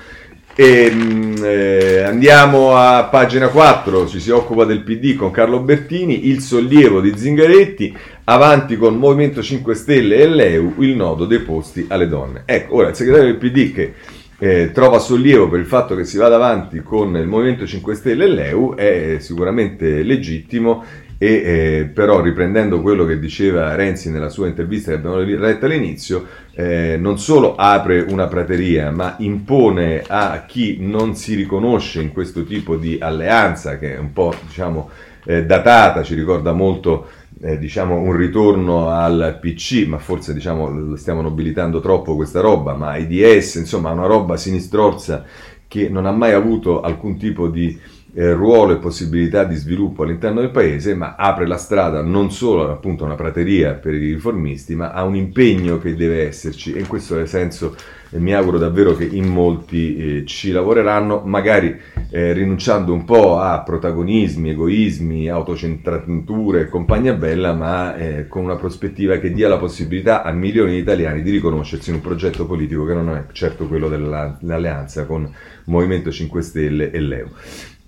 E, 0.54 0.90
mm, 0.92 1.34
eh, 1.44 2.00
andiamo 2.00 2.76
a 2.76 3.04
pagina 3.04 3.48
4, 3.48 4.08
ci 4.08 4.20
si 4.20 4.30
occupa 4.30 4.64
del 4.64 4.82
PD 4.82 5.14
con 5.14 5.30
Carlo 5.30 5.60
Bertini, 5.60 6.28
il 6.28 6.40
sollievo 6.40 7.00
di 7.00 7.16
Zingaretti, 7.16 7.96
avanti 8.24 8.76
con 8.76 8.96
Movimento 8.96 9.42
5 9.42 9.74
Stelle 9.74 10.16
e 10.16 10.26
l'EU, 10.26 10.74
il 10.78 10.96
nodo 10.96 11.24
dei 11.24 11.40
posti 11.40 11.86
alle 11.88 12.08
donne. 12.08 12.42
Ecco, 12.44 12.76
ora 12.76 12.88
il 12.88 12.94
segretario 12.94 13.30
del 13.30 13.38
PD 13.38 13.72
che 13.72 13.94
eh, 14.38 14.70
trova 14.72 14.98
sollievo 14.98 15.48
per 15.48 15.60
il 15.60 15.66
fatto 15.66 15.94
che 15.94 16.04
si 16.04 16.16
vada 16.16 16.36
avanti 16.36 16.80
con 16.82 17.14
il 17.16 17.26
Movimento 17.26 17.66
5 17.66 17.94
Stelle 17.94 18.24
e 18.24 18.28
l'EU 18.28 18.74
è 18.74 19.16
sicuramente 19.20 20.02
legittimo 20.02 20.82
e 21.22 21.32
eh, 21.34 21.84
però 21.84 22.22
riprendendo 22.22 22.80
quello 22.80 23.04
che 23.04 23.18
diceva 23.18 23.74
Renzi 23.74 24.10
nella 24.10 24.30
sua 24.30 24.46
intervista 24.46 24.90
che 24.90 24.96
abbiamo 24.96 25.18
letto 25.18 25.66
all'inizio, 25.66 26.24
eh, 26.54 26.96
non 26.98 27.18
solo 27.18 27.56
apre 27.56 28.00
una 28.08 28.26
prateria, 28.26 28.90
ma 28.90 29.16
impone 29.18 30.02
a 30.06 30.46
chi 30.46 30.78
non 30.80 31.14
si 31.14 31.34
riconosce 31.34 32.00
in 32.00 32.12
questo 32.12 32.42
tipo 32.44 32.76
di 32.76 32.96
alleanza, 32.98 33.76
che 33.76 33.96
è 33.96 33.98
un 33.98 34.14
po' 34.14 34.34
diciamo, 34.46 34.88
eh, 35.26 35.44
datata, 35.44 36.02
ci 36.02 36.14
ricorda 36.14 36.52
molto 36.52 37.08
eh, 37.42 37.58
diciamo, 37.58 38.00
un 38.00 38.16
ritorno 38.16 38.88
al 38.88 39.36
PC, 39.42 39.84
ma 39.86 39.98
forse 39.98 40.32
diciamo, 40.32 40.96
stiamo 40.96 41.20
nobilitando 41.20 41.80
troppo 41.80 42.16
questa 42.16 42.40
roba, 42.40 42.72
ma 42.72 42.96
IDS, 42.96 43.56
insomma 43.56 43.90
una 43.90 44.06
roba 44.06 44.38
sinistrorza 44.38 45.26
che 45.68 45.90
non 45.90 46.06
ha 46.06 46.12
mai 46.12 46.32
avuto 46.32 46.80
alcun 46.80 47.18
tipo 47.18 47.48
di 47.48 47.78
eh, 48.12 48.32
ruolo 48.32 48.72
e 48.72 48.78
possibilità 48.78 49.44
di 49.44 49.54
sviluppo 49.54 50.02
all'interno 50.02 50.40
del 50.40 50.50
paese, 50.50 50.94
ma 50.94 51.14
apre 51.16 51.46
la 51.46 51.56
strada 51.56 52.02
non 52.02 52.30
solo 52.30 52.70
appunto 52.70 53.04
a 53.04 53.06
una 53.06 53.14
prateria 53.14 53.74
per 53.74 53.94
i 53.94 54.12
riformisti, 54.12 54.74
ma 54.74 54.92
a 54.92 55.04
un 55.04 55.14
impegno 55.14 55.78
che 55.78 55.94
deve 55.94 56.26
esserci 56.26 56.72
e 56.72 56.80
in 56.80 56.86
questo 56.86 57.24
senso 57.26 57.76
eh, 58.10 58.18
mi 58.18 58.34
auguro 58.34 58.58
davvero 58.58 58.94
che 58.96 59.04
in 59.04 59.26
molti 59.26 59.96
eh, 59.96 60.26
ci 60.26 60.50
lavoreranno, 60.50 61.22
magari 61.24 61.78
eh, 62.10 62.32
rinunciando 62.32 62.92
un 62.92 63.04
po' 63.04 63.38
a 63.38 63.62
protagonismi, 63.62 64.50
egoismi, 64.50 65.28
autocentrature 65.28 66.62
e 66.62 66.68
compagnia 66.68 67.14
bella, 67.14 67.52
ma 67.52 67.96
eh, 67.96 68.26
con 68.26 68.42
una 68.42 68.56
prospettiva 68.56 69.18
che 69.18 69.32
dia 69.32 69.48
la 69.48 69.58
possibilità 69.58 70.22
a 70.22 70.32
milioni 70.32 70.72
di 70.72 70.78
italiani 70.78 71.22
di 71.22 71.30
riconoscersi 71.30 71.90
in 71.90 71.96
un 71.96 72.02
progetto 72.02 72.46
politico 72.46 72.84
che 72.84 72.94
non 72.94 73.10
è 73.10 73.24
certo 73.32 73.66
quello 73.68 73.88
dell'alleanza 73.88 75.06
con 75.06 75.32
Movimento 75.66 76.10
5 76.10 76.42
Stelle 76.42 76.90
e 76.90 77.00
l'EU. 77.00 77.28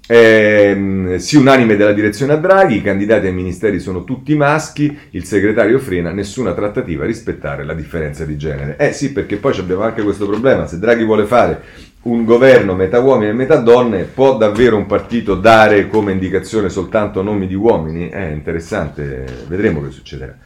Eh, 0.04 1.16
sì, 1.18 1.36
unanime 1.36 1.76
della 1.76 1.92
direzione 1.92 2.32
a 2.32 2.36
Draghi, 2.36 2.76
i 2.76 2.82
candidati 2.82 3.26
ai 3.26 3.32
ministeri 3.32 3.78
sono 3.78 4.04
tutti 4.04 4.34
maschi, 4.34 4.96
il 5.10 5.24
segretario 5.24 5.78
frena 5.78 6.10
nessuna 6.10 6.52
trattativa 6.54 7.04
a 7.04 7.06
rispettare 7.06 7.64
la 7.64 7.74
differenza 7.74 8.24
di 8.24 8.36
genere. 8.36 8.76
Eh 8.78 8.92
sì, 8.92 9.12
perché 9.12 9.36
poi 9.36 9.56
abbiamo 9.58 9.82
anche 9.82 10.02
questo 10.02 10.26
problema, 10.26 10.66
se 10.66 10.78
Draghi 10.78 11.04
vuole 11.04 11.24
fare 11.24 11.60
un 12.02 12.24
governo 12.24 12.74
metà 12.74 12.98
uomini 12.98 13.30
e 13.30 13.34
metà 13.34 13.56
donne, 13.56 14.02
può 14.02 14.36
davvero 14.36 14.76
un 14.76 14.86
partito 14.86 15.36
dare 15.36 15.86
come 15.86 16.10
indicazione 16.10 16.68
soltanto 16.68 17.22
nomi 17.22 17.46
di 17.46 17.54
uomini? 17.54 18.08
È 18.08 18.26
interessante, 18.26 19.24
vedremo 19.46 19.80
che 19.82 19.90
succederà. 19.90 20.36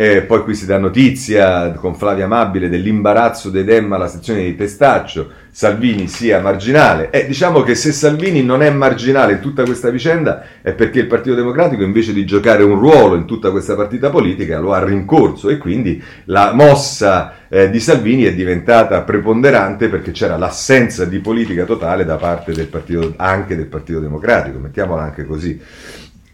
Eh, 0.00 0.22
poi 0.22 0.44
qui 0.44 0.54
si 0.54 0.64
dà 0.64 0.78
notizia 0.78 1.72
con 1.72 1.96
Flavia 1.96 2.26
Amabile 2.26 2.68
dell'imbarazzo 2.68 3.50
dei 3.50 3.64
Dem 3.64 3.92
alla 3.92 4.06
sezione 4.06 4.44
di 4.44 4.54
Testaccio, 4.54 5.28
Salvini 5.50 6.06
sia 6.06 6.40
marginale. 6.40 7.10
Eh, 7.10 7.26
diciamo 7.26 7.62
che 7.62 7.74
se 7.74 7.90
Salvini 7.90 8.44
non 8.44 8.62
è 8.62 8.70
marginale 8.70 9.32
in 9.32 9.40
tutta 9.40 9.64
questa 9.64 9.90
vicenda 9.90 10.44
è 10.62 10.72
perché 10.72 11.00
il 11.00 11.08
Partito 11.08 11.34
Democratico 11.34 11.82
invece 11.82 12.12
di 12.12 12.24
giocare 12.24 12.62
un 12.62 12.78
ruolo 12.78 13.16
in 13.16 13.24
tutta 13.24 13.50
questa 13.50 13.74
partita 13.74 14.08
politica 14.08 14.60
lo 14.60 14.72
ha 14.72 14.84
rincorso 14.84 15.48
e 15.48 15.58
quindi 15.58 16.00
la 16.26 16.52
mossa 16.52 17.48
eh, 17.48 17.68
di 17.68 17.80
Salvini 17.80 18.22
è 18.22 18.34
diventata 18.36 19.02
preponderante 19.02 19.88
perché 19.88 20.12
c'era 20.12 20.36
l'assenza 20.36 21.06
di 21.06 21.18
politica 21.18 21.64
totale 21.64 22.04
da 22.04 22.14
parte 22.14 22.52
del 22.52 22.68
partito, 22.68 23.14
anche 23.16 23.56
del 23.56 23.66
Partito 23.66 23.98
Democratico, 23.98 24.60
mettiamola 24.60 25.02
anche 25.02 25.24
così. 25.24 25.60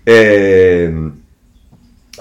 Eh, 0.02 1.22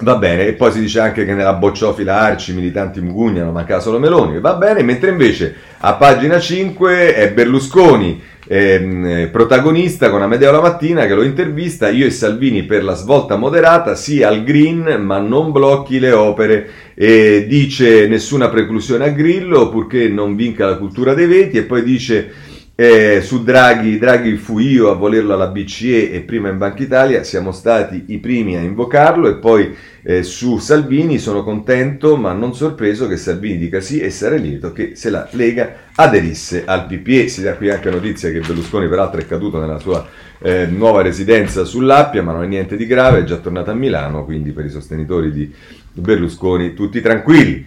Va 0.00 0.16
bene, 0.16 0.48
e 0.48 0.52
poi 0.54 0.72
si 0.72 0.80
dice 0.80 0.98
anche 0.98 1.24
che 1.24 1.34
nella 1.34 1.52
bocciofila 1.52 2.18
Arci 2.18 2.50
i 2.50 2.54
militanti 2.54 3.00
mugugnano, 3.00 3.52
manca 3.52 3.78
solo 3.78 4.00
Meloni, 4.00 4.40
va 4.40 4.54
bene, 4.54 4.82
mentre 4.82 5.10
invece 5.10 5.54
a 5.78 5.94
pagina 5.94 6.40
5 6.40 7.14
è 7.14 7.30
Berlusconi, 7.30 8.20
ehm, 8.48 9.28
protagonista 9.30 10.10
con 10.10 10.20
Amedeo 10.20 10.50
la 10.50 10.60
mattina 10.60 11.06
che 11.06 11.14
lo 11.14 11.22
intervista, 11.22 11.90
io 11.90 12.06
e 12.06 12.10
Salvini 12.10 12.64
per 12.64 12.82
la 12.82 12.94
svolta 12.94 13.36
moderata, 13.36 13.94
sì 13.94 14.24
al 14.24 14.42
green 14.42 15.00
ma 15.00 15.18
non 15.18 15.52
blocchi 15.52 16.00
le 16.00 16.10
opere, 16.10 16.68
e 16.94 17.46
dice 17.48 18.08
nessuna 18.08 18.48
preclusione 18.48 19.04
a 19.04 19.10
Grillo 19.10 19.68
purché 19.68 20.08
non 20.08 20.34
vinca 20.34 20.66
la 20.66 20.76
cultura 20.76 21.14
dei 21.14 21.26
veti 21.26 21.56
e 21.56 21.62
poi 21.62 21.84
dice 21.84 22.32
eh, 22.76 23.20
su 23.22 23.44
Draghi, 23.44 23.98
Draghi 23.98 24.36
fu 24.36 24.58
io 24.58 24.90
a 24.90 24.94
volerlo 24.94 25.32
alla 25.32 25.46
BCE 25.46 26.10
e 26.10 26.20
prima 26.22 26.48
in 26.48 26.58
Banca 26.58 26.82
Italia, 26.82 27.22
siamo 27.22 27.52
stati 27.52 28.06
i 28.08 28.18
primi 28.18 28.56
a 28.56 28.60
invocarlo 28.60 29.28
e 29.28 29.36
poi 29.36 29.72
eh, 30.02 30.24
su 30.24 30.58
Salvini 30.58 31.18
sono 31.18 31.44
contento 31.44 32.16
ma 32.16 32.32
non 32.32 32.52
sorpreso 32.52 33.06
che 33.06 33.16
Salvini 33.16 33.58
dica 33.58 33.80
sì 33.80 34.00
e 34.00 34.10
sarei 34.10 34.40
lieto 34.40 34.72
che 34.72 34.96
se 34.96 35.08
la 35.10 35.28
Lega 35.32 35.72
aderisse 35.94 36.64
al 36.64 36.86
PPE. 36.86 37.28
Si 37.28 37.42
dà 37.42 37.54
qui 37.54 37.70
anche 37.70 37.90
notizia 37.90 38.32
che 38.32 38.40
Berlusconi 38.40 38.88
peraltro 38.88 39.20
è 39.20 39.26
caduto 39.26 39.60
nella 39.60 39.78
sua 39.78 40.04
eh, 40.40 40.66
nuova 40.66 41.02
residenza 41.02 41.64
sull'Appia 41.64 42.24
ma 42.24 42.32
non 42.32 42.42
è 42.42 42.46
niente 42.48 42.76
di 42.76 42.86
grave, 42.86 43.20
è 43.20 43.24
già 43.24 43.36
tornato 43.36 43.70
a 43.70 43.74
Milano, 43.74 44.24
quindi 44.24 44.50
per 44.50 44.64
i 44.64 44.70
sostenitori 44.70 45.30
di 45.30 45.52
Berlusconi 45.92 46.74
tutti 46.74 47.00
tranquilli. 47.00 47.64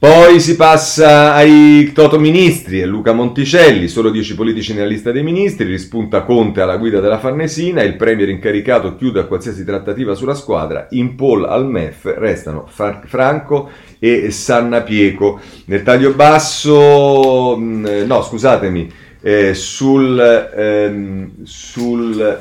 Poi 0.00 0.38
si 0.38 0.54
passa 0.54 1.34
ai 1.34 1.90
Toto 1.92 2.20
Ministri 2.20 2.80
e 2.80 2.86
Luca 2.86 3.12
Monticelli, 3.12 3.88
solo 3.88 4.10
10 4.10 4.36
politici 4.36 4.72
nella 4.72 4.86
lista 4.86 5.10
dei 5.10 5.24
ministri, 5.24 5.64
rispunta 5.64 6.22
Conte 6.22 6.60
alla 6.60 6.76
guida 6.76 7.00
della 7.00 7.18
Farnesina, 7.18 7.82
il 7.82 7.96
premier 7.96 8.28
incaricato 8.28 8.94
chiude 8.94 9.18
a 9.18 9.24
qualsiasi 9.24 9.64
trattativa 9.64 10.14
sulla 10.14 10.34
squadra, 10.34 10.86
in 10.90 11.16
poll 11.16 11.46
al 11.46 11.66
MEF 11.66 12.14
restano 12.16 12.68
Fra- 12.68 13.02
Franco 13.06 13.70
e 13.98 14.30
Sanna 14.30 14.82
Pieco. 14.82 15.40
Nel 15.64 15.82
taglio 15.82 16.12
basso, 16.12 17.56
mm, 17.58 18.04
no 18.06 18.22
scusatemi, 18.22 18.92
eh, 19.20 19.52
sul, 19.52 20.20
ehm, 20.56 21.42
sul 21.42 22.40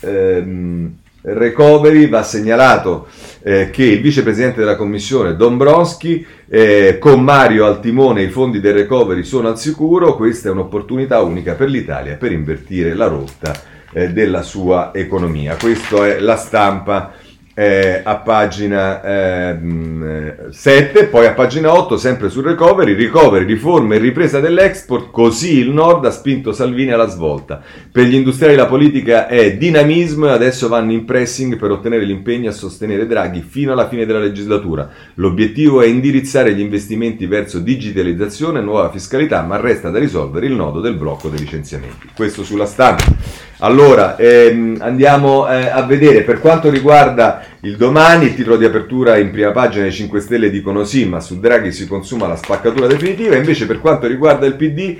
ehm, 0.00 0.94
recovery 1.22 2.08
va 2.08 2.22
segnalato 2.22 3.06
eh, 3.42 3.70
che 3.70 3.84
il 3.84 4.00
vicepresidente 4.00 4.60
della 4.60 4.76
commissione 4.76 5.36
Dombronski 5.36 6.26
eh, 6.48 6.98
con 6.98 7.22
Mario 7.22 7.64
al 7.66 7.80
timone 7.80 8.22
i 8.22 8.28
fondi 8.28 8.60
del 8.60 8.74
recovery 8.74 9.22
sono 9.22 9.48
al 9.48 9.58
sicuro, 9.58 10.16
questa 10.16 10.48
è 10.48 10.52
un'opportunità 10.52 11.20
unica 11.20 11.54
per 11.54 11.68
l'Italia 11.68 12.16
per 12.16 12.32
invertire 12.32 12.94
la 12.94 13.06
rotta 13.06 13.52
eh, 13.92 14.08
della 14.10 14.42
sua 14.42 14.92
economia. 14.92 15.56
Questa 15.56 16.06
è 16.06 16.18
la 16.18 16.36
stampa 16.36 17.12
eh, 17.54 18.00
a 18.02 18.16
pagina 18.16 19.02
eh, 19.02 20.36
7, 20.50 21.04
poi 21.06 21.26
a 21.26 21.32
pagina 21.32 21.72
8, 21.76 21.96
sempre 21.96 22.30
sul 22.30 22.44
recovery, 22.44 22.94
recovery, 22.94 23.44
riforme 23.44 23.96
e 23.96 23.98
ripresa 23.98 24.40
dell'export, 24.40 25.10
così 25.10 25.58
il 25.58 25.70
nord 25.70 26.04
ha 26.06 26.10
spinto 26.10 26.52
Salvini 26.52 26.92
alla 26.92 27.08
svolta. 27.08 27.62
Per 27.90 28.04
gli 28.04 28.14
industriali 28.14 28.56
la 28.56 28.66
politica 28.66 29.26
è 29.26 29.56
dinamismo 29.56 30.26
e 30.26 30.30
adesso 30.30 30.68
vanno 30.68 30.92
in 30.92 31.04
pressing 31.04 31.56
per 31.56 31.70
ottenere 31.70 32.04
l'impegno 32.04 32.48
a 32.48 32.52
sostenere 32.52 33.06
Draghi 33.06 33.44
fino 33.46 33.72
alla 33.72 33.88
fine 33.88 34.06
della 34.06 34.18
legislatura. 34.18 34.88
L'obiettivo 35.14 35.82
è 35.82 35.86
indirizzare 35.86 36.54
gli 36.54 36.60
investimenti 36.60 37.26
verso 37.26 37.58
digitalizzazione 37.58 38.60
e 38.60 38.62
nuova 38.62 38.90
fiscalità, 38.90 39.42
ma 39.42 39.56
resta 39.56 39.90
da 39.90 39.98
risolvere 39.98 40.46
il 40.46 40.52
nodo 40.52 40.80
del 40.80 40.94
blocco 40.94 41.28
dei 41.28 41.40
licenziamenti. 41.40 42.08
Questo 42.14 42.42
sulla 42.44 42.66
stampa. 42.66 43.50
Allora, 43.64 44.16
ehm, 44.16 44.78
andiamo 44.80 45.48
eh, 45.48 45.68
a 45.68 45.82
vedere. 45.82 46.22
Per 46.22 46.40
quanto 46.40 46.68
riguarda 46.68 47.44
il 47.60 47.76
domani, 47.76 48.26
il 48.26 48.34
titolo 48.34 48.56
di 48.56 48.64
apertura 48.64 49.18
in 49.18 49.30
prima 49.30 49.52
pagina 49.52 49.86
i 49.86 49.92
5 49.92 50.18
Stelle 50.20 50.50
dicono 50.50 50.82
sì, 50.84 51.04
ma 51.04 51.20
su 51.20 51.38
Draghi 51.38 51.70
si 51.70 51.86
consuma 51.86 52.26
la 52.26 52.36
spaccatura 52.36 52.88
definitiva, 52.88 53.36
invece 53.36 53.66
per 53.66 53.78
quanto 53.78 54.08
riguarda 54.08 54.46
il 54.46 54.56
PD 54.56 54.96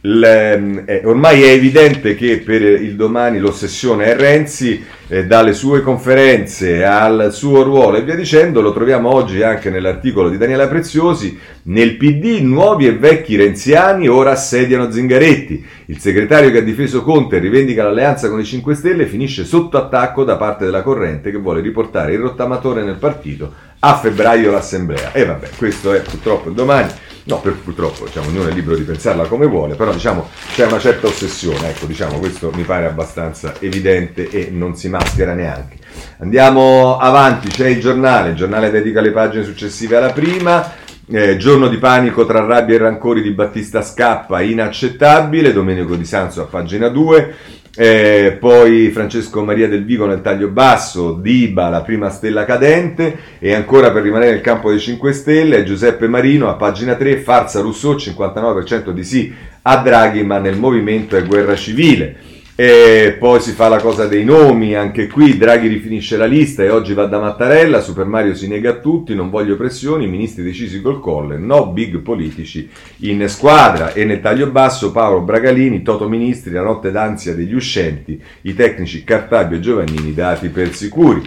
le, 0.00 0.84
eh, 0.86 1.02
ormai 1.04 1.42
è 1.42 1.50
evidente 1.50 2.14
che 2.14 2.38
per 2.38 2.62
il 2.62 2.94
domani 2.94 3.38
l'ossessione 3.38 4.06
è 4.06 4.16
Renzi, 4.16 4.82
eh, 5.08 5.26
dalle 5.26 5.52
sue 5.52 5.82
conferenze 5.82 6.84
al 6.84 7.30
suo 7.32 7.62
ruolo 7.62 7.96
e 7.96 8.02
via 8.02 8.14
dicendo, 8.14 8.60
lo 8.60 8.72
troviamo 8.72 9.12
oggi 9.12 9.42
anche 9.42 9.68
nell'articolo 9.68 10.28
di 10.28 10.38
Daniela 10.38 10.68
Preziosi, 10.68 11.38
nel 11.64 11.96
PD 11.96 12.40
nuovi 12.40 12.86
e 12.86 12.96
vecchi 12.96 13.36
renziani 13.36 14.08
ora 14.08 14.30
assediano 14.30 14.90
Zingaretti. 14.90 15.35
Il 15.86 15.98
segretario 15.98 16.50
che 16.50 16.58
ha 16.58 16.62
difeso 16.62 17.02
Conte 17.02 17.36
e 17.36 17.40
rivendica 17.40 17.84
l'alleanza 17.84 18.28
con 18.28 18.40
i 18.40 18.44
5 18.44 18.74
Stelle 18.74 19.06
finisce 19.06 19.44
sotto 19.44 19.76
attacco 19.76 20.24
da 20.24 20.36
parte 20.36 20.64
della 20.64 20.82
corrente 20.82 21.30
che 21.30 21.38
vuole 21.38 21.60
riportare 21.60 22.12
il 22.12 22.20
rottamatore 22.20 22.82
nel 22.82 22.96
partito 22.96 23.52
a 23.78 23.96
febbraio 23.96 24.50
l'assemblea. 24.50 25.12
E 25.12 25.24
vabbè, 25.24 25.50
questo 25.56 25.92
è 25.92 26.00
purtroppo 26.00 26.48
il 26.48 26.54
domani. 26.54 26.90
No, 27.24 27.40
per, 27.40 27.54
purtroppo, 27.54 28.04
diciamo, 28.04 28.28
ognuno 28.28 28.48
è 28.48 28.52
libero 28.52 28.76
di 28.76 28.84
pensarla 28.84 29.26
come 29.26 29.46
vuole, 29.46 29.74
però 29.74 29.92
diciamo, 29.92 30.28
c'è 30.54 30.64
una 30.64 30.78
certa 30.78 31.08
ossessione, 31.08 31.70
ecco, 31.70 31.86
diciamo, 31.86 32.18
questo 32.18 32.52
mi 32.54 32.62
pare 32.62 32.86
abbastanza 32.86 33.54
evidente 33.58 34.30
e 34.30 34.48
non 34.52 34.76
si 34.76 34.88
maschera 34.88 35.34
neanche. 35.34 35.76
Andiamo 36.18 36.98
avanti, 36.98 37.48
c'è 37.48 37.66
il 37.66 37.80
giornale, 37.80 38.30
il 38.30 38.36
giornale 38.36 38.70
dedica 38.70 39.00
le 39.00 39.10
pagine 39.10 39.42
successive 39.42 39.96
alla 39.96 40.12
prima, 40.12 40.72
eh, 41.08 41.36
giorno 41.36 41.68
di 41.68 41.78
panico 41.78 42.26
tra 42.26 42.44
rabbia 42.44 42.74
e 42.74 42.78
rancori 42.78 43.22
di 43.22 43.30
Battista 43.30 43.82
Scappa, 43.82 44.40
inaccettabile, 44.40 45.52
Domenico 45.52 45.94
Di 45.94 46.04
Sanzo 46.04 46.42
a 46.42 46.46
pagina 46.46 46.88
2, 46.88 47.34
eh, 47.76 48.36
poi 48.40 48.90
Francesco 48.90 49.44
Maria 49.44 49.68
del 49.68 49.84
Vigo 49.84 50.06
nel 50.06 50.22
taglio 50.22 50.48
basso, 50.48 51.12
Diba 51.12 51.68
la 51.68 51.82
prima 51.82 52.10
stella 52.10 52.44
cadente 52.44 53.18
e 53.38 53.54
ancora 53.54 53.92
per 53.92 54.02
rimanere 54.02 54.32
nel 54.32 54.40
campo 54.40 54.70
dei 54.70 54.80
5 54.80 55.12
Stelle 55.12 55.62
Giuseppe 55.62 56.08
Marino 56.08 56.48
a 56.48 56.54
pagina 56.54 56.94
3, 56.94 57.18
Farsa 57.18 57.60
Rousseau 57.60 57.94
59% 57.94 58.90
di 58.90 59.04
sì 59.04 59.34
a 59.62 59.76
Draghi 59.76 60.24
ma 60.24 60.38
nel 60.38 60.56
movimento 60.56 61.16
è 61.16 61.24
guerra 61.24 61.54
civile. 61.54 62.16
E 62.58 63.16
poi 63.18 63.38
si 63.42 63.52
fa 63.52 63.68
la 63.68 63.80
cosa 63.80 64.06
dei 64.06 64.24
nomi, 64.24 64.74
anche 64.74 65.08
qui 65.08 65.36
Draghi 65.36 65.68
rifinisce 65.68 66.16
la 66.16 66.24
lista 66.24 66.62
e 66.62 66.70
oggi 66.70 66.94
va 66.94 67.04
da 67.04 67.18
Mattarella, 67.18 67.82
Super 67.82 68.06
Mario 68.06 68.34
si 68.34 68.48
nega 68.48 68.70
a 68.70 68.76
tutti, 68.78 69.14
non 69.14 69.28
voglio 69.28 69.56
pressioni, 69.56 70.06
ministri 70.06 70.42
decisi 70.42 70.80
col 70.80 70.98
colle, 70.98 71.36
no 71.36 71.66
big 71.66 71.98
politici 71.98 72.66
in 73.00 73.28
squadra 73.28 73.92
e 73.92 74.06
nel 74.06 74.22
taglio 74.22 74.46
basso 74.46 74.90
Paolo 74.90 75.20
Bragalini, 75.20 75.82
Toto 75.82 76.08
Ministri, 76.08 76.52
la 76.52 76.62
notte 76.62 76.90
d'ansia 76.90 77.34
degli 77.34 77.52
uscenti, 77.52 78.18
i 78.42 78.54
tecnici 78.54 79.04
Cartabio 79.04 79.58
e 79.58 79.60
Giovannini 79.60 80.14
dati 80.14 80.48
per 80.48 80.72
sicuri. 80.72 81.22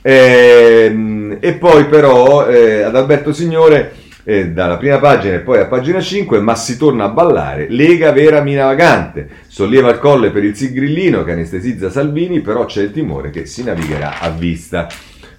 E, 0.00 0.86
ehm, 0.88 1.36
e 1.40 1.52
poi 1.56 1.84
però 1.88 2.48
eh, 2.48 2.84
ad 2.84 2.96
Alberto 2.96 3.34
Signore 3.34 3.99
eh, 4.24 4.48
dalla 4.50 4.76
prima 4.76 4.98
pagina 4.98 5.34
e 5.34 5.40
poi 5.40 5.58
a 5.58 5.66
pagina 5.66 6.00
5, 6.00 6.40
ma 6.40 6.54
si 6.54 6.76
torna 6.76 7.04
a 7.04 7.08
ballare. 7.08 7.68
Lega 7.68 8.12
vera 8.12 8.40
mina 8.40 8.64
vagante, 8.66 9.28
solleva 9.46 9.90
il 9.90 9.98
colle 9.98 10.30
per 10.30 10.44
il 10.44 10.54
Sigrillino 10.54 11.24
che 11.24 11.32
anestesizza 11.32 11.90
Salvini, 11.90 12.40
però 12.40 12.64
c'è 12.64 12.82
il 12.82 12.92
timore 12.92 13.30
che 13.30 13.46
si 13.46 13.62
navigherà 13.62 14.20
a 14.20 14.30
vista. 14.30 14.88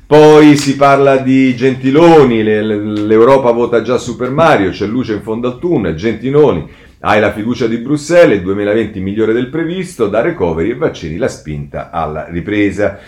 Poi 0.06 0.58
si 0.58 0.76
parla 0.76 1.18
di 1.18 1.56
Gentiloni, 1.56 2.44
l'Europa 2.44 3.52
vota 3.52 3.82
già 3.82 3.98
Super 3.98 4.30
Mario, 4.30 4.72
c'è 4.72 4.86
luce 4.86 5.14
in 5.14 5.22
fondo 5.22 5.48
al 5.48 5.58
tunnel, 5.58 5.96
Gentiloni, 5.96 6.70
hai 7.00 7.22
la 7.22 7.32
fiducia 7.32 7.66
di 7.66 7.78
Bruxelles, 7.78 8.38
il 8.38 8.44
2020 8.44 9.00
migliore 9.00 9.32
del 9.32 9.48
previsto, 9.48 10.08
da 10.08 10.20
recovery 10.20 10.72
e 10.72 10.76
vaccini 10.76 11.16
la 11.16 11.30
spinta 11.30 11.92
alla 11.92 12.28
ripresa. 12.30 13.00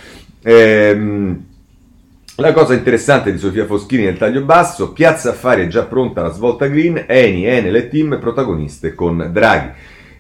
Ehm, 0.41 1.45
la 2.37 2.51
cosa 2.51 2.73
interessante 2.73 3.31
di 3.31 3.37
Sofia 3.37 3.65
Foschini 3.65 4.05
nel 4.05 4.17
taglio 4.17 4.41
basso, 4.41 4.91
Piazza 4.91 5.29
Affari 5.29 5.63
è 5.63 5.67
già 5.67 5.83
pronta 5.83 6.21
alla 6.21 6.33
svolta 6.33 6.65
green, 6.65 7.05
Eni, 7.07 7.45
Enel 7.45 7.75
e 7.75 7.89
Team 7.89 8.17
protagoniste 8.19 8.95
con 8.95 9.29
Draghi. 9.31 9.69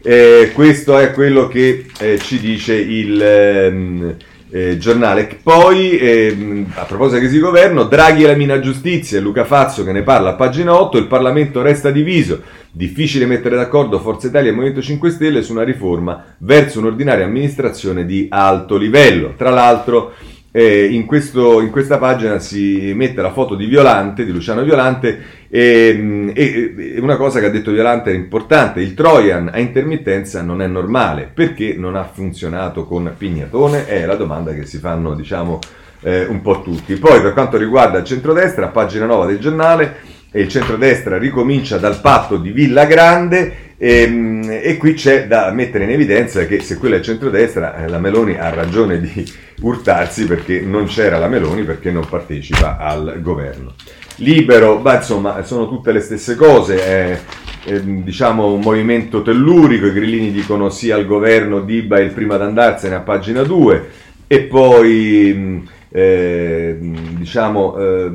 Eh, 0.03 0.51
questo 0.53 0.97
è 0.97 1.11
quello 1.11 1.47
che 1.47 1.85
eh, 1.99 2.19
ci 2.19 2.39
dice 2.39 2.75
il 2.75 3.19
ehm, 3.19 4.15
eh, 4.51 4.77
giornale. 4.77 5.39
Poi, 5.41 5.97
ehm, 5.97 6.73
a 6.75 6.83
proposito 6.83 7.15
di 7.15 7.21
crisi 7.21 7.39
di 7.39 7.43
governo, 7.43 7.85
Draghi 7.85 8.23
e 8.23 8.27
la 8.27 8.35
mina 8.35 8.59
giustizia, 8.59 9.19
Luca 9.19 9.45
Fazio 9.45 9.83
che 9.83 9.91
ne 9.91 10.03
parla 10.03 10.31
a 10.31 10.35
pagina 10.35 10.79
8, 10.79 10.99
il 10.99 11.07
Parlamento 11.07 11.63
resta 11.63 11.89
diviso, 11.89 12.41
difficile 12.69 13.25
mettere 13.25 13.55
d'accordo 13.55 13.99
Forza 13.99 14.27
Italia 14.27 14.51
e 14.51 14.53
Movimento 14.53 14.83
5 14.83 15.09
Stelle 15.09 15.41
su 15.41 15.53
una 15.53 15.63
riforma 15.63 16.23
verso 16.39 16.77
un'ordinaria 16.77 17.25
amministrazione 17.25 18.05
di 18.05 18.27
alto 18.29 18.77
livello. 18.77 19.33
Tra 19.35 19.49
l'altro 19.49 20.13
eh, 20.55 20.85
in, 20.85 21.07
questo, 21.07 21.61
in, 21.61 21.71
questa 21.71 21.97
pagina 21.97 22.37
si 22.37 22.93
mette 22.95 23.23
la 23.23 23.31
foto 23.31 23.55
di 23.55 23.65
Violante, 23.65 24.23
di 24.23 24.31
Luciano 24.31 24.61
Violante, 24.61 25.19
e, 25.49 26.31
e, 26.35 26.99
una 26.99 27.15
cosa 27.17 27.39
che 27.39 27.47
ha 27.47 27.49
detto 27.49 27.71
Violante 27.71 28.11
è 28.11 28.13
importante, 28.13 28.79
il 28.79 28.93
Trojan 28.93 29.49
a 29.51 29.57
intermittenza 29.57 30.43
non 30.43 30.61
è 30.61 30.67
normale, 30.67 31.27
perché 31.33 31.73
non 31.75 31.95
ha 31.95 32.03
funzionato 32.03 32.85
con 32.85 33.11
Pignatone? 33.17 33.87
È 33.87 34.05
la 34.05 34.15
domanda 34.15 34.53
che 34.53 34.67
si 34.67 34.77
fanno, 34.77 35.15
diciamo, 35.15 35.57
eh, 36.01 36.25
un 36.25 36.41
po' 36.41 36.61
tutti. 36.61 36.97
Poi 36.97 37.19
per 37.19 37.33
quanto 37.33 37.57
riguarda 37.57 37.97
il 37.97 38.05
centrodestra, 38.05 38.67
pagina 38.67 39.07
nuova 39.07 39.25
del 39.25 39.39
giornale, 39.39 39.95
il 40.33 40.49
centrodestra 40.49 41.17
ricomincia 41.17 41.77
dal 41.77 41.99
patto 41.99 42.37
di 42.37 42.51
Villa 42.51 42.85
Grande 42.85 43.62
e, 43.77 44.01
ehm, 44.01 44.59
e, 44.61 44.77
qui 44.77 44.93
c'è 44.93 45.27
da 45.27 45.51
mettere 45.51 45.83
in 45.85 45.91
evidenza 45.91 46.45
che 46.45 46.61
se 46.61 46.77
quello 46.77 46.95
è 46.95 46.99
centrodestra, 46.99 47.83
eh, 47.83 47.89
la 47.89 47.99
Meloni 47.99 48.37
ha 48.37 48.49
ragione 48.49 48.99
di 48.99 49.25
urtarsi 49.61 50.25
perché 50.25 50.61
non 50.61 50.85
c'era 50.85 51.17
la 51.17 51.27
Meloni 51.27 51.63
perché 51.63 51.91
non 51.91 52.07
partecipa 52.07 52.77
al 52.77 53.19
governo. 53.21 53.73
Libero, 54.17 54.77
beh, 54.77 54.95
insomma, 54.95 55.43
sono 55.43 55.67
tutte 55.67 55.91
le 55.91 55.99
stesse 55.99 56.35
cose, 56.35 56.85
è, 56.85 57.19
è, 57.65 57.79
diciamo 57.79 58.53
un 58.53 58.59
movimento 58.59 59.21
tellurico, 59.23 59.87
i 59.87 59.93
grillini 59.93 60.31
dicono 60.31 60.69
sì 60.69 60.91
al 60.91 61.05
governo, 61.05 61.61
Diba 61.61 61.97
è 61.97 62.01
il 62.01 62.11
primo 62.11 62.33
ad 62.33 62.41
andarsene 62.43 62.95
a 62.95 62.99
pagina 62.99 63.41
2 63.41 63.89
e 64.27 64.41
poi 64.41 65.67
eh, 65.89 66.77
diciamo 66.79 67.77
eh, 67.77 68.11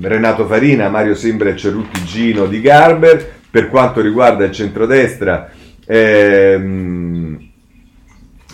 Renato 0.00 0.46
Farina, 0.46 0.88
Mario 0.88 1.14
Sembra 1.14 1.50
e 1.50 1.56
Cerruti 1.56 2.04
Gino 2.04 2.46
di 2.46 2.60
Garber. 2.60 3.34
Per 3.50 3.68
quanto 3.68 4.00
riguarda 4.00 4.44
il 4.44 4.52
centrodestra, 4.52 5.50
ehm, 5.86 7.48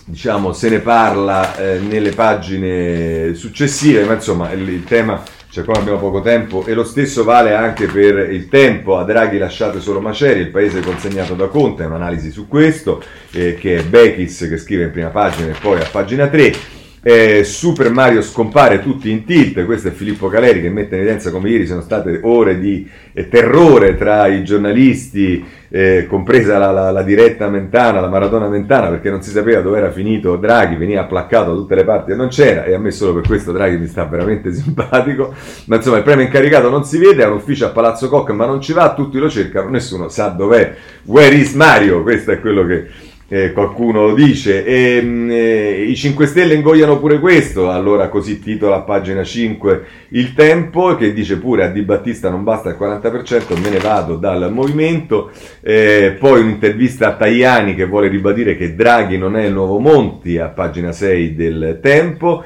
diciamo, 0.05 0.53
se 0.53 0.69
ne 0.69 0.79
parla 0.81 1.57
eh, 1.57 1.79
nelle 1.79 2.11
pagine 2.11 3.35
successive, 3.35 4.05
ma 4.05 4.15
insomma 4.15 4.53
il, 4.53 4.69
il 4.69 4.85
tema, 4.85 5.23
cioè 5.51 5.65
come 5.65 5.79
abbiamo 5.79 5.99
poco 5.99 6.21
tempo, 6.21 6.65
e 6.67 6.75
lo 6.75 6.85
stesso 6.85 7.25
vale 7.25 7.55
anche 7.55 7.87
per 7.87 8.31
il 8.31 8.49
tempo, 8.49 8.99
a 8.99 9.05
Draghi 9.05 9.39
lasciate 9.39 9.81
solo 9.81 10.01
macerie, 10.01 10.43
il 10.43 10.51
paese 10.51 10.81
consegnato 10.81 11.35
da 11.35 11.47
Conte, 11.47 11.85
un'analisi 11.85 12.31
su 12.31 12.47
questo, 12.47 13.03
eh, 13.33 13.55
che 13.55 13.79
è 13.79 13.83
Bechis 13.83 14.47
che 14.49 14.59
scrive 14.59 14.85
in 14.85 14.91
prima 14.91 15.09
pagina 15.09 15.51
e 15.51 15.57
poi 15.61 15.81
a 15.81 15.89
pagina 15.91 16.29
3. 16.29 16.81
Eh, 17.05 17.43
Super 17.43 17.91
Mario 17.91 18.23
scompare 18.23 18.81
tutti 18.81 19.11
in 19.11 19.25
tilt, 19.25 19.65
questo 19.65 19.89
è 19.89 19.91
Filippo 19.91 20.29
Caleri 20.29 20.61
che 20.61 20.71
mette 20.71 20.95
in 20.95 21.01
evidenza 21.01 21.33
come 21.33 21.51
ieri 21.51 21.67
sono 21.67 21.81
state 21.81 22.21
ore 22.23 22.61
di 22.61 22.89
eh, 23.13 23.29
terrore 23.29 23.97
tra 23.97 24.29
i 24.29 24.45
giornalisti, 24.45 25.45
eh, 25.69 26.07
compresa 26.09 26.59
la, 26.59 26.71
la, 26.71 26.93
la, 26.93 27.03
diretta 27.03 27.49
mentana, 27.49 27.99
la 27.99 28.09
maratona 28.09 28.47
mentana, 28.47 28.87
perché 28.87 29.11
non 29.11 29.21
si 29.21 29.31
sapeva 29.31 29.63
dove 29.63 29.79
era 29.79 29.91
finito 29.91 30.37
Draghi, 30.37 30.77
veniva 30.77 31.03
placcato 31.03 31.51
da 31.51 31.57
tutte 31.57 31.75
le 31.75 31.83
parti 31.83 32.13
e 32.13 32.15
non 32.15 32.29
c'era, 32.29 32.63
e 32.63 32.75
a 32.75 32.79
me 32.79 32.93
solo 32.93 33.15
per 33.15 33.27
questo 33.27 33.51
Draghi 33.51 33.79
mi 33.79 33.89
sta 33.89 34.05
veramente 34.05 34.53
simpatico, 34.55 35.35
ma 35.65 35.75
insomma 35.75 35.97
il 35.97 36.05
premio 36.05 36.25
incaricato 36.25 36.71
non 36.71 36.85
si 36.85 36.99
vede, 36.99 37.25
ha 37.25 37.29
un 37.29 37.35
ufficio 37.35 37.67
a 37.67 37.71
Palazzo 37.71 38.09
Koch 38.09 38.31
ma 38.31 38.47
non 38.47 38.61
ci 38.61 38.73
va, 38.73 38.95
tutti 38.95 39.19
lo 39.19 39.29
cercano, 39.29 39.71
nessuno 39.71 40.09
sa 40.09 40.29
dov'è, 40.29 40.73
where 41.07 41.35
is 41.35 41.53
Mario? 41.55 42.05
Questo 42.05 42.31
è 42.31 42.39
quello 42.39 42.65
che 42.65 43.11
eh, 43.33 43.53
qualcuno 43.53 44.13
dice, 44.13 44.63
e, 44.63 45.01
mm, 45.01 45.31
eh, 45.31 45.85
i 45.85 45.97
5 45.97 46.27
Stelle 46.27 46.53
ingoiano 46.53 46.99
pure 46.99 47.19
questo, 47.19 47.71
allora 47.71 48.11
così 48.11 48.39
titola 48.39 48.77
a 48.77 48.81
pagina 48.83 49.25
5 49.25 49.85
il 50.09 50.35
tempo 50.35 50.95
che 50.97 51.15
dice 51.15 51.39
pure 51.39 51.65
a 51.65 51.69
Di 51.69 51.81
Battista 51.81 52.29
non 52.29 52.45
basta 52.45 52.69
il 52.69 52.77
40%, 52.79 53.59
me 53.59 53.71
ne 53.71 53.79
vado 53.79 54.17
dal 54.17 54.53
movimento, 54.53 55.31
eh, 55.63 56.15
poi 56.19 56.43
un'intervista 56.43 57.09
a 57.09 57.15
Tajani 57.15 57.75
che 57.75 57.87
vuole 57.87 58.09
ribadire 58.09 58.55
che 58.55 58.75
Draghi 58.75 59.17
non 59.17 59.39
è 59.39 59.47
il 59.47 59.55
nuovo 59.55 59.79
Monti 59.79 60.37
a 60.37 60.49
pagina 60.49 60.93
6 60.93 61.35
del 61.35 61.79
tempo, 61.81 62.45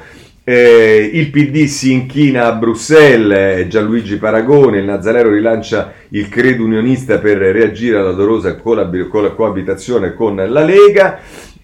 eh, 0.49 1.11
il 1.13 1.31
PD 1.31 1.65
si 1.65 1.91
inchina 1.91 2.47
a 2.47 2.53
Bruxelles, 2.53 3.67
Gianluigi 3.67 4.17
Paragone, 4.17 4.79
il 4.79 4.85
Nazareno 4.85 5.31
rilancia 5.31 5.93
il 6.11 6.29
credo 6.29 6.63
unionista 6.63 7.19
per 7.19 7.39
reagire 7.39 7.99
alla 7.99 8.13
dolorosa 8.13 8.55
coabitazione 8.55 10.15
con 10.15 10.37
la 10.37 10.63
Lega. 10.63 11.19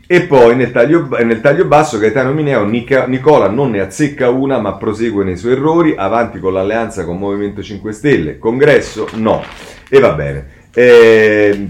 E 0.05 0.23
poi 0.23 0.57
nel 0.57 0.73
taglio, 0.73 1.09
nel 1.23 1.41
taglio 1.41 1.65
basso 1.67 1.99
Gaetano 1.99 2.33
Mineo, 2.33 2.65
Nicola 2.65 3.49
non 3.49 3.71
ne 3.71 3.79
azzecca 3.83 4.31
una 4.31 4.59
ma 4.59 4.75
prosegue 4.75 5.23
nei 5.23 5.37
suoi 5.37 5.53
errori, 5.53 5.95
avanti 5.97 6.41
con 6.41 6.53
l'alleanza 6.53 7.05
con 7.05 7.19
Movimento 7.19 7.63
5 7.63 7.93
Stelle, 7.93 8.39
congresso 8.39 9.07
no. 9.15 9.45
E 9.89 10.01
va 10.01 10.11
bene. 10.11 10.47
Eh, 10.75 11.69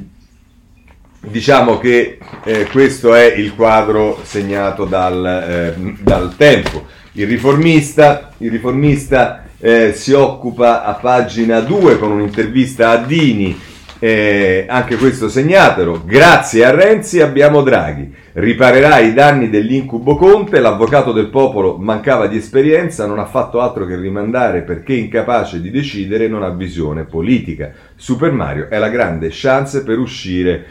diciamo 1.20 1.78
che 1.78 2.18
eh, 2.42 2.66
questo 2.72 3.14
è 3.14 3.34
il 3.34 3.54
quadro 3.54 4.18
segnato 4.22 4.86
dal, 4.86 5.26
eh, 5.26 5.94
dal 6.00 6.34
tempo. 6.38 7.00
Il 7.14 7.26
riformista, 7.26 8.32
il 8.38 8.50
riformista 8.50 9.44
eh, 9.60 9.92
si 9.92 10.12
occupa 10.12 10.82
a 10.82 10.94
pagina 10.94 11.60
2 11.60 11.98
con 11.98 12.10
un'intervista 12.10 12.88
a 12.88 12.96
Dini, 12.96 13.54
eh, 13.98 14.64
anche 14.66 14.96
questo 14.96 15.28
segnatelo, 15.28 16.04
grazie 16.06 16.64
a 16.64 16.70
Renzi 16.70 17.20
abbiamo 17.20 17.60
Draghi, 17.60 18.10
riparerà 18.32 19.00
i 19.00 19.12
danni 19.12 19.50
dell'incubo 19.50 20.16
Conte, 20.16 20.58
l'avvocato 20.58 21.12
del 21.12 21.28
popolo 21.28 21.76
mancava 21.76 22.28
di 22.28 22.38
esperienza, 22.38 23.04
non 23.04 23.18
ha 23.18 23.26
fatto 23.26 23.60
altro 23.60 23.84
che 23.84 23.96
rimandare 23.96 24.62
perché 24.62 24.94
incapace 24.94 25.60
di 25.60 25.70
decidere 25.70 26.28
non 26.28 26.42
ha 26.42 26.48
visione 26.48 27.04
politica. 27.04 27.72
Super 27.94 28.32
Mario 28.32 28.70
è 28.70 28.78
la 28.78 28.88
grande 28.88 29.28
chance 29.30 29.82
per 29.82 29.98
uscire 29.98 30.64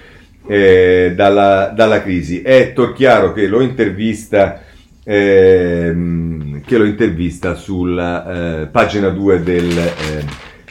eh, 0.48 1.14
dalla, 1.16 1.72
dalla 1.74 2.02
crisi. 2.02 2.42
È 2.42 2.74
chiaro 2.96 3.32
che 3.32 3.46
lo 3.46 3.62
intervista 3.62 4.70
ehm, 5.04 6.62
che 6.66 6.78
lo 6.78 6.86
intervista 6.86 7.56
sulla 7.56 8.62
eh, 8.62 8.68
pagina 8.68 9.10
2 9.10 9.44
del, 9.44 9.78
eh, 9.78 10.26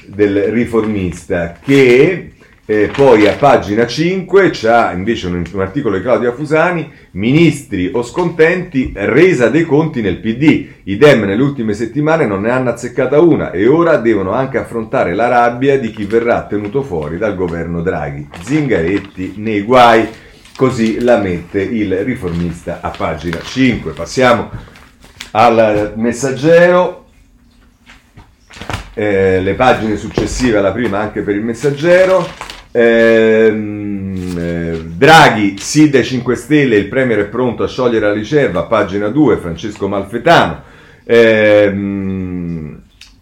del 0.07 0.45
riformista, 0.45 1.57
che 1.62 2.33
eh, 2.70 2.89
poi 2.95 3.26
a 3.26 3.33
pagina 3.33 3.85
5 3.85 4.51
c'è 4.51 4.93
invece 4.95 5.26
un, 5.26 5.43
un, 5.53 5.61
articolo 5.61 5.97
di 5.97 6.03
Claudia 6.03 6.33
Fusani, 6.33 6.89
ministri 7.12 7.91
o 7.93 8.05
scontenti, 8.05 8.93
resa 8.95 9.49
dei 9.49 9.64
conti 9.64 10.01
nel 10.01 10.18
PD. 10.18 10.68
I 10.85 10.97
Dem 10.97 11.24
nelle 11.24 11.43
ultime 11.43 11.74
settimane 11.74 12.26
non 12.26 12.43
ne 12.43 12.51
hanno 12.51 12.70
azzeccata 12.70 13.20
una 13.20 13.51
e 13.51 13.66
ora 13.66 13.97
devono 13.97 14.31
anche 14.31 14.59
affrontare 14.59 15.16
la 15.16 15.26
rabbia 15.26 15.81
di 15.81 15.91
chi 15.91 16.05
verrà 16.05 16.47
tenuto 16.47 16.83
fuori 16.83 17.18
dal 17.18 17.35
governo 17.35 17.83
Draghi. 17.83 18.28
Zingaretti 18.41 19.33
nei 19.39 19.62
guai. 19.62 20.09
Così 20.61 21.00
la 21.00 21.16
mette 21.16 21.62
il 21.62 22.04
riformista 22.04 22.80
a 22.82 22.90
pagina 22.90 23.40
5. 23.40 23.92
Passiamo 23.92 24.50
al 25.30 25.94
messaggero. 25.96 27.06
Eh, 28.92 29.40
le 29.40 29.54
pagine 29.54 29.96
successive 29.96 30.58
alla 30.58 30.72
prima 30.72 30.98
anche 30.98 31.22
per 31.22 31.34
il 31.34 31.42
messaggero. 31.42 32.28
Ehm, 32.72 34.36
eh, 34.38 34.84
Draghi, 34.84 35.56
Side 35.56 36.02
5 36.02 36.36
Stelle, 36.36 36.76
il 36.76 36.88
Premier 36.88 37.20
è 37.20 37.28
pronto 37.28 37.62
a 37.62 37.66
sciogliere 37.66 38.08
la 38.08 38.12
riserva, 38.12 38.64
pagina 38.64 39.08
2, 39.08 39.38
Francesco 39.38 39.88
Malfetano. 39.88 40.62
Ehm, 41.04 42.30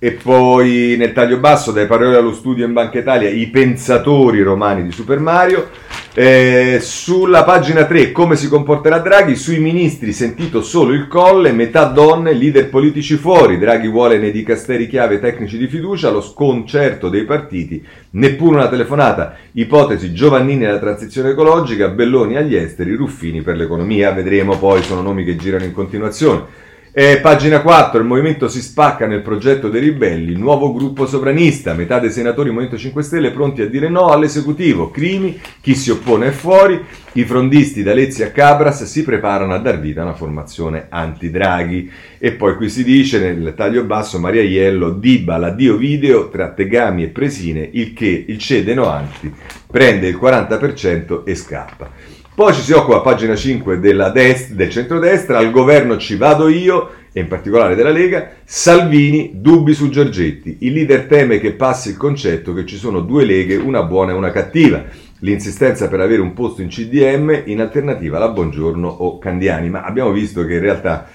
e 0.01 0.13
poi 0.13 0.95
nel 0.97 1.13
taglio 1.13 1.39
basso, 1.39 1.73
dai 1.73 1.87
parole 1.87 2.17
allo 2.17 2.33
studio 2.33 2.65
in 2.65 2.73
Banca 2.73 3.01
Italia, 3.01 3.29
i 3.29 3.49
pensatori 3.49 4.43
romani 4.43 4.85
di 4.85 4.93
Super 4.93 5.19
Mario. 5.19 5.71
Eh, 6.15 6.79
sulla 6.81 7.43
pagina 7.43 7.85
3, 7.85 8.13
come 8.13 8.37
si 8.37 8.49
comporterà 8.49 8.99
Draghi? 8.99 9.35
Sui 9.35 9.59
ministri, 9.59 10.13
sentito 10.13 10.63
solo 10.63 10.93
il 10.93 11.09
colle, 11.09 11.53
metà 11.53 11.85
donne, 11.85 12.33
leader 12.33 12.69
politici 12.69 13.17
fuori. 13.17 13.59
Draghi 13.59 13.89
vuole 13.89 14.19
nei 14.19 14.31
dicasteri 14.31 14.89
chiave 14.89 15.19
tecnici 15.19 15.59
di 15.59 15.67
fiducia, 15.67 16.11
lo 16.11 16.21
sconcerto 16.21 17.09
dei 17.09 17.25
partiti, 17.25 17.85
neppure 18.11 18.57
una 18.57 18.69
telefonata. 18.69 19.37
Ipotesi 19.53 20.13
Giovannini 20.13 20.65
alla 20.65 20.79
transizione 20.79 21.31
ecologica, 21.31 21.89
Belloni 21.89 22.37
agli 22.37 22.55
esteri, 22.55 22.95
Ruffini 22.95 23.43
per 23.43 23.57
l'economia. 23.57 24.13
Vedremo 24.13 24.59
poi, 24.59 24.83
sono 24.83 25.03
nomi 25.03 25.25
che 25.25 25.37
girano 25.37 25.65
in 25.65 25.73
continuazione. 25.73 26.67
Eh, 26.91 27.18
pagina 27.20 27.61
4, 27.61 28.01
il 28.01 28.07
movimento 28.07 28.49
si 28.49 28.62
spacca 28.62 29.07
nel 29.07 29.20
progetto 29.20 29.68
dei 29.68 29.80
ribelli, 29.82 30.34
nuovo 30.34 30.72
gruppo 30.72 31.07
sovranista, 31.07 31.74
metà 31.74 31.99
dei 31.99 32.11
senatori 32.11 32.49
Movimento 32.49 32.78
5 32.78 33.03
Stelle 33.03 33.30
pronti 33.30 33.61
a 33.61 33.68
dire 33.68 33.91
no 33.91 34.07
all'esecutivo, 34.07 34.91
crimi, 34.91 35.39
chi 35.61 35.74
si 35.74 35.91
oppone 35.91 36.28
è 36.28 36.30
fuori, 36.30 36.82
i 37.12 37.24
frondisti 37.24 37.82
da 37.82 37.93
Lezzi 37.93 38.22
a 38.22 38.30
Cabras 38.30 38.84
si 38.84 39.05
preparano 39.05 39.53
a 39.53 39.59
dar 39.59 39.78
vita 39.78 40.01
a 40.01 40.05
una 40.05 40.14
formazione 40.14 40.86
anti-Draghi. 40.89 41.91
E 42.18 42.32
poi 42.32 42.57
qui 42.57 42.70
si 42.70 42.82
dice 42.84 43.18
nel 43.18 43.55
taglio 43.55 43.84
basso 43.84 44.18
Maria 44.18 44.43
Iello, 44.43 44.91
Diba 44.91 45.36
l'addio 45.36 45.76
video 45.76 46.28
tra 46.30 46.51
Tegami 46.51 47.05
e 47.05 47.09
Presine, 47.09 47.68
il 47.72 47.93
che 47.93 48.24
il 48.26 48.39
cede 48.39 48.72
Noanti 48.74 49.32
prende 49.70 50.09
il 50.09 50.16
40% 50.16 51.24
e 51.24 51.34
scappa. 51.34 51.91
Poi 52.39 52.55
ci 52.55 52.61
si 52.61 52.70
occupa 52.72 53.01
pagina 53.01 53.34
5 53.34 53.80
della 53.80 54.11
dest- 54.11 54.53
del 54.53 54.70
centrodestra, 54.70 55.39
al 55.39 55.51
governo 55.51 55.97
ci 55.97 56.14
vado 56.14 56.47
io, 56.47 56.91
e 57.12 57.18
in 57.18 57.26
particolare 57.26 57.74
della 57.74 57.91
Lega, 57.91 58.30
Salvini, 58.45 59.32
dubbi 59.34 59.74
su 59.74 59.89
Giorgetti. 59.89 60.59
Il 60.61 60.74
leader 60.74 61.07
teme 61.07 61.41
che 61.41 61.55
passi 61.55 61.89
il 61.89 61.97
concetto 61.97 62.55
che 62.55 62.64
ci 62.64 62.76
sono 62.76 63.01
due 63.01 63.24
leghe, 63.24 63.57
una 63.57 63.82
buona 63.82 64.12
e 64.12 64.14
una 64.14 64.30
cattiva. 64.30 64.84
L'insistenza 65.18 65.89
per 65.89 65.99
avere 65.99 66.20
un 66.20 66.32
posto 66.32 66.62
in 66.62 66.68
CDM 66.68 67.43
in 67.47 67.61
alternativa 67.61 68.18
alla 68.18 68.28
Buongiorno 68.28 68.86
o 68.86 69.18
Candiani. 69.18 69.68
Ma 69.68 69.82
abbiamo 69.82 70.12
visto 70.12 70.45
che 70.45 70.55
in 70.55 70.61
realtà 70.61 71.09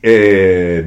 E, 0.00 0.84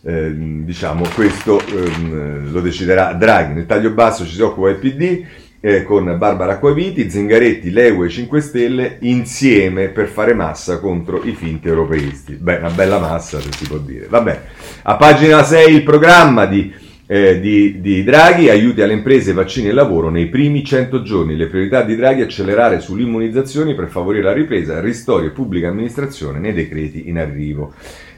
eh, 0.00 0.32
diciamo, 0.36 1.02
questo 1.12 1.58
ehm, 1.58 2.52
lo 2.52 2.60
deciderà 2.60 3.14
Draghi. 3.14 3.54
Nel 3.54 3.66
taglio 3.66 3.90
basso 3.90 4.24
ci 4.24 4.34
si 4.34 4.42
occupa 4.42 4.68
il 4.68 4.76
PD 4.76 5.24
eh, 5.66 5.82
con 5.82 6.14
Barbara 6.18 6.52
Acquaviti, 6.52 7.08
Zingaretti, 7.08 7.70
Leue 7.70 8.10
5 8.10 8.40
Stelle 8.42 8.96
insieme 9.00 9.88
per 9.88 10.08
fare 10.08 10.34
massa 10.34 10.78
contro 10.78 11.22
i 11.24 11.32
finti 11.32 11.68
europeisti. 11.68 12.34
Beh, 12.34 12.56
una 12.56 12.68
bella 12.68 12.98
massa 12.98 13.40
se 13.40 13.48
si 13.56 13.66
può 13.66 13.78
dire. 13.78 14.06
Vabbè, 14.06 14.42
a 14.82 14.96
pagina 14.96 15.42
6 15.42 15.74
il 15.74 15.82
programma 15.82 16.44
di, 16.44 16.70
eh, 17.06 17.40
di, 17.40 17.80
di 17.80 18.04
Draghi, 18.04 18.50
aiuti 18.50 18.82
alle 18.82 18.92
imprese, 18.92 19.32
vaccini 19.32 19.68
e 19.68 19.72
lavoro 19.72 20.10
nei 20.10 20.26
primi 20.26 20.62
100 20.62 21.00
giorni. 21.00 21.34
Le 21.34 21.46
priorità 21.46 21.80
di 21.80 21.96
Draghi 21.96 22.20
accelerare 22.20 22.78
sulle 22.80 23.04
immunizzazioni 23.04 23.74
per 23.74 23.88
favorire 23.88 24.24
la 24.24 24.34
ripresa, 24.34 24.82
ristori 24.82 25.28
e 25.28 25.30
pubblica 25.30 25.68
amministrazione 25.68 26.40
nei 26.40 26.52
decreti 26.52 27.08
in 27.08 27.16
arrivo. 27.16 27.72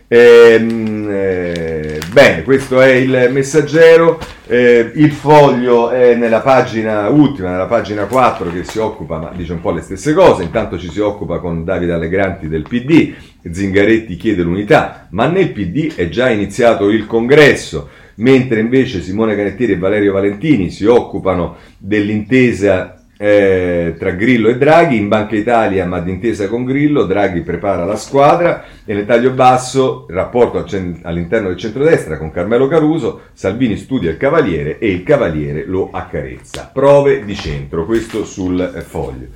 Ehm, 0.09 1.09
eh, 1.11 2.01
bene, 2.13 2.43
questo 2.43 2.81
è 2.81 2.93
il 2.93 3.29
messaggero. 3.33 4.19
Eh, 4.47 4.93
il 4.95 5.11
foglio 5.11 5.91
è 5.91 6.15
nella 6.15 6.41
pagina 6.41 7.09
ultima, 7.09 7.51
nella 7.51 7.67
pagina 7.67 8.05
4, 8.05 8.53
che 8.53 8.63
si 8.63 8.79
occupa, 8.79 9.19
ma 9.19 9.33
dice 9.35 9.53
un 9.53 9.61
po' 9.61 9.73
le 9.73 9.81
stesse 9.81 10.15
cose. 10.15 10.45
Intanto 10.45 10.79
ci 10.79 10.91
si 10.91 11.01
occupa 11.01 11.39
con 11.39 11.65
Davide 11.65 11.93
Allegranti 11.93 12.49
del 12.49 12.63
PD. 12.63 13.15
Zingaretti 13.51 14.17
chiede 14.17 14.43
l'unità, 14.43 15.07
ma 15.11 15.27
nel 15.27 15.53
PD 15.53 15.95
è 15.95 16.09
già 16.09 16.31
iniziato 16.31 16.89
il 16.89 17.07
congresso. 17.07 17.89
Mentre 18.19 18.61
invece 18.61 19.03
Simone 19.03 19.37
Canettieri 19.37 19.73
e 19.73 19.79
Valerio 19.79 20.13
Valentini 20.13 20.71
si 20.71 20.87
occupano 20.87 21.57
dell'intesa 21.77 22.96
eh, 23.19 23.95
tra 23.99 24.11
Grillo 24.11 24.49
e 24.49 24.59
Draghi, 24.59 24.97
in 24.97 25.09
Banca 25.09 25.37
Italia 25.37 25.87
ma 25.87 26.01
d'intesa 26.01 26.49
con 26.49 26.65
Grillo, 26.65 27.05
Draghi 27.05 27.41
prepara 27.41 27.85
la 27.85 27.97
squadra 27.97 28.65
e 28.85 28.95
nel 28.95 29.07
taglio 29.07 29.31
basso 29.31 30.07
rapporto 30.11 30.65
all'interno 31.03 31.49
del 31.49 31.57
centrodestra 31.57 32.19
con 32.19 32.31
Carmelo 32.31 32.69
Caruso, 32.69 33.23
Salvini 33.33 33.77
studia 33.77 34.11
il 34.11 34.17
Cavaliere 34.17 34.79
e 34.79 34.91
il 34.91 35.03
Cavaliere 35.03 35.65
lo 35.67 35.89
accarezza. 35.91 36.71
Prove 36.73 37.25
di 37.25 37.35
centro, 37.35 37.87
questo 37.87 38.25
sul 38.25 38.85
foglio. 38.87 39.27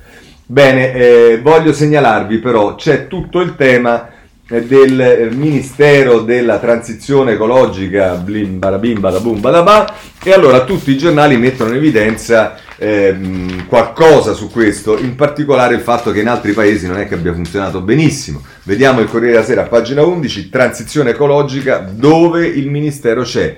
Bene, 0.45 0.93
eh, 0.93 1.39
voglio 1.41 1.71
segnalarvi 1.71 2.39
però 2.39 2.75
c'è 2.75 3.07
tutto 3.07 3.39
il 3.39 3.55
tema 3.55 4.09
eh, 4.47 4.63
del 4.65 5.29
Ministero 5.33 6.19
della 6.19 6.59
Transizione 6.59 7.31
Ecologica, 7.33 8.15
blim 8.15 8.59
barabim 8.59 8.99
badabum 8.99 9.39
badabà, 9.39 9.95
e 10.21 10.33
allora 10.33 10.65
tutti 10.65 10.91
i 10.91 10.97
giornali 10.97 11.37
mettono 11.37 11.69
in 11.69 11.77
evidenza 11.77 12.57
ehm, 12.81 13.67
qualcosa 13.67 14.33
su 14.33 14.49
questo, 14.49 14.97
in 14.97 15.15
particolare 15.15 15.75
il 15.75 15.81
fatto 15.81 16.11
che 16.11 16.21
in 16.21 16.27
altri 16.27 16.53
paesi 16.53 16.87
non 16.87 16.97
è 16.97 17.07
che 17.07 17.13
abbia 17.13 17.33
funzionato 17.33 17.81
benissimo. 17.81 18.43
Vediamo 18.63 19.01
il 19.01 19.07
Corriere 19.07 19.33
della 19.33 19.45
Sera, 19.45 19.63
pagina 19.63 20.03
11, 20.03 20.49
transizione 20.49 21.11
ecologica, 21.11 21.77
dove 21.77 22.47
il 22.47 22.69
Ministero 22.71 23.21
c'è. 23.21 23.55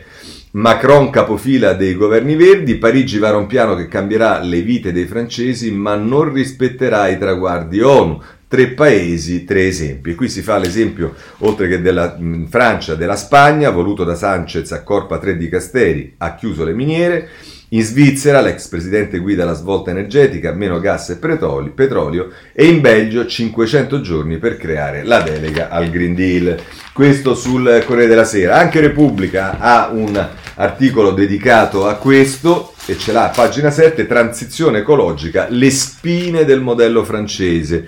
Macron 0.52 1.10
capofila 1.10 1.74
dei 1.74 1.96
governi 1.96 2.36
verdi, 2.36 2.76
Parigi 2.76 3.18
vara 3.18 3.38
un 3.38 3.48
piano 3.48 3.76
che 3.76 3.88
cambierà 3.88 4.40
le 4.40 4.62
vite 4.62 4.92
dei 4.92 5.08
francesi 5.08 5.72
ma 5.72 5.96
non 5.96 6.32
rispetterà 6.32 7.08
i 7.08 7.18
traguardi 7.18 7.82
ONU. 7.82 8.22
Tre 8.48 8.68
paesi, 8.68 9.46
tre 9.46 9.66
esempi. 9.66 10.14
Qui 10.14 10.30
si 10.30 10.44
fa 10.44 10.60
l'esempio, 10.60 11.16
oltre 11.40 11.68
che 11.68 11.82
della 11.82 12.16
mh, 12.20 12.50
Francia, 12.50 12.94
della 12.94 13.16
Spagna, 13.16 13.72
voluto 13.72 14.04
da 14.04 14.14
Sanchez, 14.14 14.72
accorpa 14.74 15.18
tre 15.18 15.38
di 15.38 15.50
Casteri, 15.50 16.14
ha 16.18 16.36
chiuso 16.36 16.64
le 16.64 16.74
miniere. 16.74 17.30
In 17.74 17.82
Svizzera 17.82 18.40
l'ex 18.40 18.68
presidente 18.68 19.18
guida 19.18 19.46
la 19.46 19.56
svolta 19.56 19.90
energetica, 19.90 20.52
meno 20.54 20.80
gas 20.80 21.10
e 21.10 21.18
petrolio, 21.18 22.30
e 22.54 22.68
in 22.68 22.82
Belgio 22.82 23.26
500 23.26 24.00
giorni 24.00 24.38
per 24.38 24.58
creare 24.58 25.04
la 25.04 25.22
delega 25.22 25.70
al 25.70 25.90
Green 25.90 26.14
Deal. 26.14 26.56
Questo 26.94 27.34
sul 27.34 27.84
Corriere 27.88 28.08
della 28.08 28.26
Sera. 28.26 28.60
Anche 28.60 28.80
Repubblica 28.80 29.58
ha 29.58 29.90
un 29.92 30.30
articolo 30.54 31.14
dedicato 31.14 31.88
a 31.88 31.96
questo 31.96 32.76
e 32.86 32.96
ce 32.96 33.12
l'ha 33.12 33.32
a 33.32 33.34
pagina 33.34 33.72
7, 33.72 34.06
transizione 34.06 34.80
ecologica, 34.80 35.48
le 35.50 35.72
spine 35.72 36.46
del 36.46 36.62
modello 36.62 37.04
francese. 37.04 37.88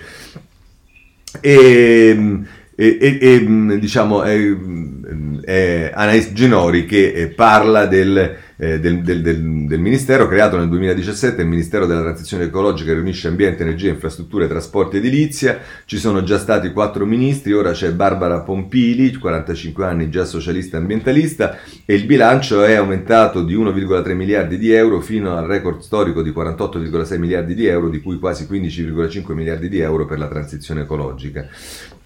E, 1.40 2.40
e, 2.74 2.98
e, 3.00 3.18
e 3.20 3.78
diciamo 3.78 4.24
è, 4.24 4.36
è 5.44 5.92
Anais 5.94 6.32
Genori 6.32 6.86
che 6.86 7.32
parla 7.36 7.86
del 7.86 8.45
eh, 8.56 8.80
del, 8.80 9.02
del, 9.02 9.22
del, 9.22 9.66
del, 9.66 9.80
Ministero 9.80 10.26
creato 10.26 10.56
nel 10.56 10.68
2017, 10.68 11.42
il 11.42 11.48
Ministero 11.48 11.86
della 11.86 12.00
Transizione 12.00 12.44
Ecologica 12.44 12.92
riunisce 12.92 13.28
ambiente, 13.28 13.62
energia, 13.62 13.90
infrastrutture, 13.90 14.48
trasporti 14.48 14.96
e 14.96 14.98
edilizia, 15.00 15.60
ci 15.84 15.98
sono 15.98 16.22
già 16.22 16.38
stati 16.38 16.72
quattro 16.72 17.04
ministri, 17.04 17.52
ora 17.52 17.72
c'è 17.72 17.92
Barbara 17.92 18.40
Pompili, 18.40 19.14
45 19.14 19.84
anni, 19.84 20.08
già 20.08 20.24
socialista 20.24 20.78
ambientalista, 20.78 21.58
e 21.84 21.94
il 21.94 22.06
bilancio 22.06 22.64
è 22.64 22.74
aumentato 22.74 23.44
di 23.44 23.54
1,3 23.54 24.14
miliardi 24.14 24.58
di 24.58 24.72
euro 24.72 25.00
fino 25.00 25.36
al 25.36 25.46
record 25.46 25.80
storico 25.80 26.22
di 26.22 26.30
48,6 26.30 27.18
miliardi 27.18 27.54
di 27.54 27.66
euro, 27.66 27.88
di 27.88 28.00
cui 28.00 28.18
quasi 28.18 28.46
15,5 28.50 29.32
miliardi 29.32 29.68
di 29.68 29.80
euro 29.80 30.06
per 30.06 30.18
la 30.18 30.28
transizione 30.28 30.82
ecologica. 30.82 31.46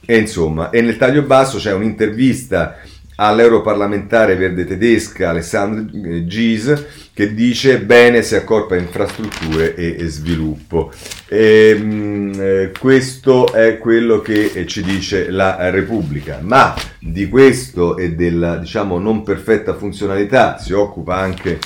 E 0.04 0.18
insomma, 0.18 0.70
e 0.70 0.80
nel 0.80 0.96
taglio 0.96 1.22
basso 1.22 1.58
c'è 1.58 1.72
un'intervista 1.72 2.78
all'europarlamentare 3.22 4.34
verde 4.34 4.64
tedesca 4.64 5.28
Alessandro 5.28 6.24
Gies 6.26 6.86
che 7.12 7.34
dice 7.34 7.80
bene 7.80 8.22
se 8.22 8.36
accorpa 8.36 8.76
infrastrutture 8.76 9.74
e, 9.74 9.96
e 9.98 10.08
sviluppo. 10.08 10.90
E, 11.28 11.74
mh, 11.74 12.32
eh, 12.40 12.72
questo 12.78 13.52
è 13.52 13.76
quello 13.76 14.20
che 14.20 14.52
eh, 14.54 14.66
ci 14.66 14.82
dice 14.82 15.30
la 15.30 15.68
Repubblica, 15.68 16.38
ma 16.40 16.74
di 16.98 17.28
questo 17.28 17.98
e 17.98 18.12
della 18.14 18.56
diciamo 18.56 18.98
non 18.98 19.22
perfetta 19.22 19.74
funzionalità 19.74 20.56
si 20.58 20.72
occupa 20.72 21.16
anche 21.16 21.58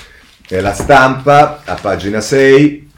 eh, 0.48 0.60
la 0.60 0.72
stampa 0.72 1.62
a 1.64 1.74
pagina 1.80 2.20
6 2.20 2.90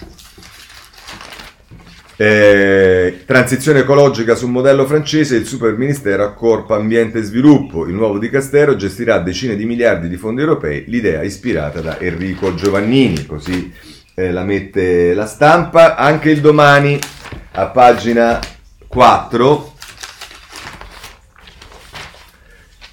eh, 2.17 3.16
transizione 3.27 3.81
ecologica 3.81 4.37
sul 4.37 4.51
modello 4.51 4.87
francese, 4.87 5.35
il 5.35 5.47
super 5.47 5.77
ministero 5.77 6.23
accorpa 6.23 6.77
ambiente 6.77 7.19
e 7.19 7.23
sviluppo. 7.23 7.85
Il 7.85 7.95
nuovo 7.95 8.19
di 8.19 8.31
Castero 8.31 8.77
gestirà 8.77 9.19
decine 9.19 9.57
di 9.57 9.67
miliardi 9.67 10.09
di 10.09 10.17
fondi 10.17 10.43
europei, 10.43 10.85
l'idea 10.87 11.23
ispirata 11.23 11.81
da 11.81 11.99
Enrico 11.99 12.55
Giovannini, 12.55 13.27
così 13.27 13.73
eh, 14.15 14.31
la 14.31 14.45
mette 14.45 15.13
la 15.13 15.27
stampa. 15.27 15.97
Anche 15.97 16.31
il 16.31 16.41
domani 16.41 16.99
a 17.53 17.67
pagina 17.67 18.39
4 18.87 19.76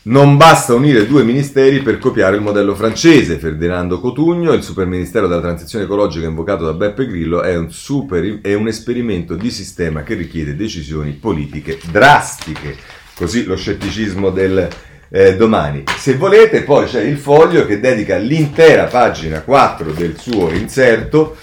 Non 0.06 0.36
basta 0.36 0.74
unire 0.74 1.08
due 1.08 1.24
ministeri 1.24 1.80
per 1.80 1.98
copiare 1.98 2.36
il 2.36 2.42
modello 2.42 2.76
francese. 2.76 3.38
Ferdinando 3.38 4.02
Cotugno, 4.02 4.52
il 4.52 4.62
superministero 4.62 5.28
della 5.28 5.40
transizione 5.40 5.86
ecologica 5.86 6.28
invocato 6.28 6.66
da 6.66 6.74
Beppe 6.74 7.08
Grillo, 7.08 7.42
è 7.42 7.56
un, 7.56 7.72
super, 7.72 8.40
è 8.42 8.54
un 8.54 8.68
esperimento 8.68 9.36
di 9.36 9.50
sistema 9.50 10.04
che 10.04 10.16
richiede 10.16 10.58
decisioni 10.58 11.14
politiche 11.14 11.80
drastiche. 11.90 12.76
Così 13.16 13.46
lo 13.46 13.56
scetticismo 13.56 14.30
del 14.30 14.68
eh, 15.08 15.38
domani. 15.38 15.84
Se 15.98 16.16
volete, 16.16 16.64
poi 16.64 16.86
c'è 16.86 17.02
il 17.02 17.18
foglio 17.18 17.66
che 17.66 17.80
dedica 17.80 18.18
l'intera 18.18 18.88
pagina 18.88 19.40
4 19.40 19.94
del 19.94 20.18
suo 20.18 20.52
inserto. 20.52 21.38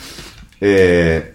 Eh, 0.59 1.30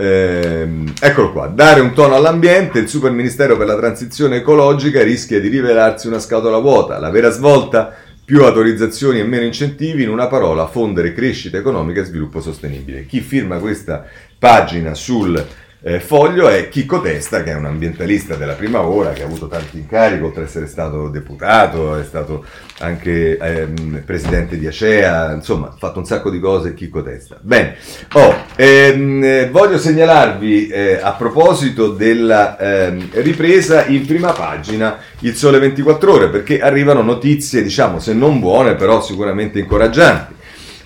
Ehm, 0.00 0.92
eccolo 1.00 1.32
qua, 1.32 1.48
dare 1.48 1.80
un 1.80 1.92
tono 1.92 2.14
all'ambiente, 2.14 2.78
il 2.78 2.88
super 2.88 3.10
ministero 3.10 3.56
per 3.56 3.66
la 3.66 3.76
transizione 3.76 4.36
ecologica 4.36 5.02
rischia 5.02 5.40
di 5.40 5.48
rivelarsi 5.48 6.06
una 6.06 6.20
scatola 6.20 6.58
vuota. 6.58 7.00
La 7.00 7.10
vera 7.10 7.30
svolta, 7.30 7.92
più 8.24 8.44
autorizzazioni 8.44 9.18
e 9.18 9.24
meno 9.24 9.44
incentivi, 9.44 10.04
in 10.04 10.08
una 10.08 10.28
parola, 10.28 10.68
fondere 10.68 11.12
crescita 11.12 11.56
economica 11.56 12.00
e 12.00 12.04
sviluppo 12.04 12.40
sostenibile. 12.40 13.06
Chi 13.06 13.20
firma 13.20 13.58
questa 13.58 14.06
pagina 14.38 14.94
sul 14.94 15.44
eh, 15.80 16.00
foglio 16.00 16.48
è 16.48 16.68
Chicco 16.68 17.00
Testa, 17.00 17.42
che 17.44 17.52
è 17.52 17.54
un 17.54 17.64
ambientalista 17.64 18.34
della 18.34 18.54
prima 18.54 18.82
ora, 18.82 19.12
che 19.12 19.22
ha 19.22 19.26
avuto 19.26 19.46
tanti 19.46 19.78
incarichi, 19.78 20.24
oltre 20.24 20.42
ad 20.42 20.48
essere 20.48 20.66
stato 20.66 21.08
deputato, 21.08 21.96
è 21.96 22.04
stato 22.04 22.44
anche 22.80 23.36
ehm, 23.36 24.02
presidente 24.04 24.58
di 24.58 24.66
Acea, 24.66 25.32
insomma, 25.32 25.68
ha 25.68 25.76
fatto 25.78 26.00
un 26.00 26.04
sacco 26.04 26.30
di 26.30 26.40
cose 26.40 26.74
Chicco 26.74 27.02
Testa. 27.02 27.38
Bene, 27.40 27.76
oh, 28.14 28.34
ehm, 28.56 29.50
voglio 29.50 29.78
segnalarvi 29.78 30.68
eh, 30.68 30.98
a 31.00 31.12
proposito 31.12 31.90
della 31.90 32.58
ehm, 32.58 33.10
ripresa 33.12 33.86
in 33.86 34.04
prima 34.04 34.32
pagina 34.32 34.98
il 35.20 35.36
Sole 35.36 35.60
24 35.60 36.12
Ore, 36.12 36.28
perché 36.28 36.60
arrivano 36.60 37.02
notizie, 37.02 37.62
diciamo, 37.62 38.00
se 38.00 38.14
non 38.14 38.40
buone, 38.40 38.74
però 38.74 39.00
sicuramente 39.00 39.60
incoraggianti. 39.60 40.34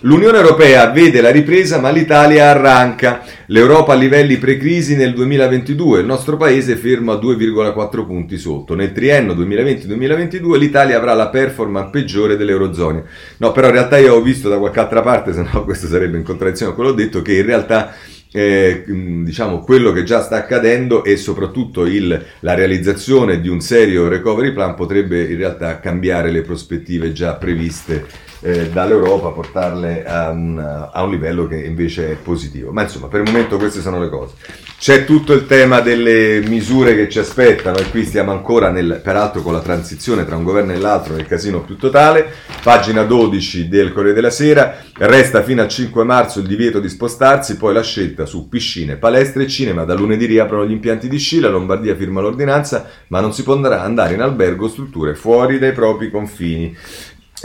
L'Unione 0.05 0.39
Europea 0.39 0.91
vede 0.91 1.21
la 1.21 1.31
ripresa 1.31 1.79
ma 1.79 1.91
l'Italia 1.91 2.51
arranca. 2.51 3.23
L'Europa 3.47 3.93
a 3.93 3.97
livelli 3.97 4.37
pre-crisi 4.37 4.97
nel 4.97 5.15
2022, 5.15 6.01
il 6.01 6.07
nostro 6.07 6.37
paese 6.37 6.75
fermo 6.75 7.13
a 7.13 7.21
2,4 7.21 8.05
punti 8.05 8.37
sotto. 8.37 8.75
Nel 8.75 8.91
triennio 8.91 9.35
2020-2022 9.35 10.59
l'Italia 10.59 10.97
avrà 10.97 11.15
la 11.15 11.29
performance 11.29 11.91
peggiore 11.91 12.37
dell'Eurozona. 12.37 13.01
No, 13.37 13.53
però 13.53 13.69
in 13.69 13.75
realtà 13.75 13.99
io 13.99 14.15
ho 14.15 14.23
visto 14.23 14.49
da 14.49 14.59
qualche 14.59 14.81
altra 14.81 15.03
parte, 15.03 15.33
se 15.33 15.43
no 15.43 15.63
questo 15.65 15.87
sarebbe 15.87 16.17
in 16.17 16.25
contraddizione 16.25 16.75
con 16.75 16.83
quello 16.83 16.97
detto, 16.97 17.23
che 17.23 17.35
in 17.35 17.47
realtà 17.47 17.95
eh, 18.33 18.83
diciamo, 18.89 19.61
quello 19.61 19.93
che 19.93 20.03
già 20.03 20.21
sta 20.21 20.35
accadendo 20.35 21.05
e 21.05 21.17
soprattutto 21.17 21.87
il, 21.87 22.25
la 22.41 22.55
realizzazione 22.55 23.41
di 23.41 23.49
un 23.49 23.61
serio 23.61 24.09
recovery 24.09 24.53
plan 24.53 24.75
potrebbe 24.75 25.23
in 25.23 25.37
realtà 25.37 25.79
cambiare 25.79 26.33
le 26.33 26.43
prospettive 26.43 27.13
già 27.13 27.35
previste 27.35 28.31
eh, 28.43 28.70
dall'Europa, 28.70 29.28
portarle 29.28 30.05
a 30.05 30.30
un, 30.30 30.59
a 30.59 31.03
un, 31.03 31.11
livello 31.11 31.47
che 31.47 31.57
invece 31.57 32.11
è 32.11 32.14
positivo. 32.16 32.72
Ma 32.72 32.82
insomma, 32.82 33.07
per 33.07 33.20
il 33.20 33.30
momento 33.30 33.57
queste 33.57 33.80
sono 33.80 34.01
le 34.01 34.09
cose. 34.09 34.34
C'è 34.78 35.05
tutto 35.05 35.32
il 35.32 35.47
tema 35.47 35.78
delle 35.78 36.43
misure 36.45 36.97
che 36.97 37.09
ci 37.09 37.20
aspettano 37.20 37.78
e 37.78 37.88
qui 37.88 38.05
stiamo 38.05 38.32
ancora, 38.32 38.70
nel, 38.70 39.01
peraltro 39.03 39.40
con 39.40 39.53
la 39.53 39.61
transizione 39.61 40.26
tra 40.26 40.34
un 40.34 40.43
governo 40.43 40.72
e 40.72 40.78
l'altro, 40.78 41.14
nel 41.14 41.26
casino 41.26 41.61
più 41.61 41.76
totale. 41.76 42.28
Pagina 42.64 43.05
12 43.05 43.68
del 43.68 43.93
Corriere 43.93 44.14
della 44.14 44.30
Sera, 44.30 44.78
resta 44.95 45.45
fino 45.45 45.62
al 45.62 45.68
5 45.68 46.03
marzo 46.03 46.40
il 46.40 46.49
divieto 46.49 46.80
di 46.80 46.88
spostarsi, 46.88 47.57
poi 47.57 47.72
la 47.72 47.82
scelta 47.82 48.26
su 48.26 48.49
piscine, 48.49 48.97
palestre 48.97 49.45
e 49.45 49.49
cinema. 49.49 49.84
Da 49.84 49.95
lunedì 49.95 50.26
riaprono 50.26 50.66
gli 50.66 50.72
impianti 50.72 51.09
di 51.09 51.18
sci, 51.18 51.38
la 51.38 51.49
Lombardia 51.49 51.95
firma 51.95 52.20
l'ordinanza, 52.20 52.88
ma 53.07 53.20
non 53.20 53.32
si 53.32 53.45
potrà 53.45 53.82
andare 53.82 54.14
in 54.14 54.20
albergo 54.20 54.66
strutture 54.66 55.14
fuori 55.14 55.61
dai 55.61 55.72
propri 55.72 56.11
confini. 56.11 56.76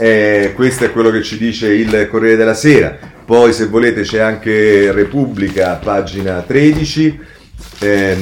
Eh, 0.00 0.52
questo 0.54 0.84
è 0.84 0.92
quello 0.92 1.10
che 1.10 1.24
ci 1.24 1.36
dice 1.36 1.72
il 1.74 2.08
Corriere 2.08 2.36
della 2.36 2.54
Sera. 2.54 2.96
Poi, 3.24 3.52
se 3.52 3.66
volete, 3.66 4.02
c'è 4.02 4.20
anche 4.20 4.92
Repubblica, 4.92 5.74
pagina 5.74 6.40
13. 6.40 7.20
Eh, 7.80 8.16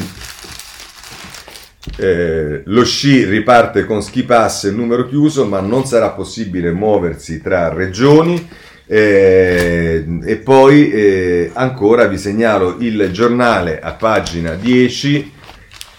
eh, 1.99 2.63
lo 2.65 2.85
sci 2.85 3.25
riparte 3.25 3.85
con 3.85 4.03
ski 4.03 4.23
pass 4.23 4.71
numero 4.71 5.07
chiuso, 5.07 5.47
ma 5.47 5.61
non 5.61 5.85
sarà 5.85 6.11
possibile 6.11 6.73
muoversi 6.73 7.43
tra 7.43 7.69
regioni. 7.69 8.49
Eh, 8.87 10.05
e 10.25 10.37
poi 10.37 10.91
eh, 10.93 11.51
ancora 11.53 12.07
vi 12.07 12.17
segnalo 12.17 12.77
il 12.79 13.11
giornale 13.13 13.81
a 13.81 13.93
pagina 13.93 14.55
10. 14.55 15.33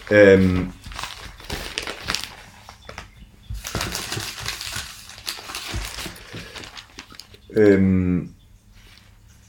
Ehm, 0.10 0.72
ehm, 7.58 8.30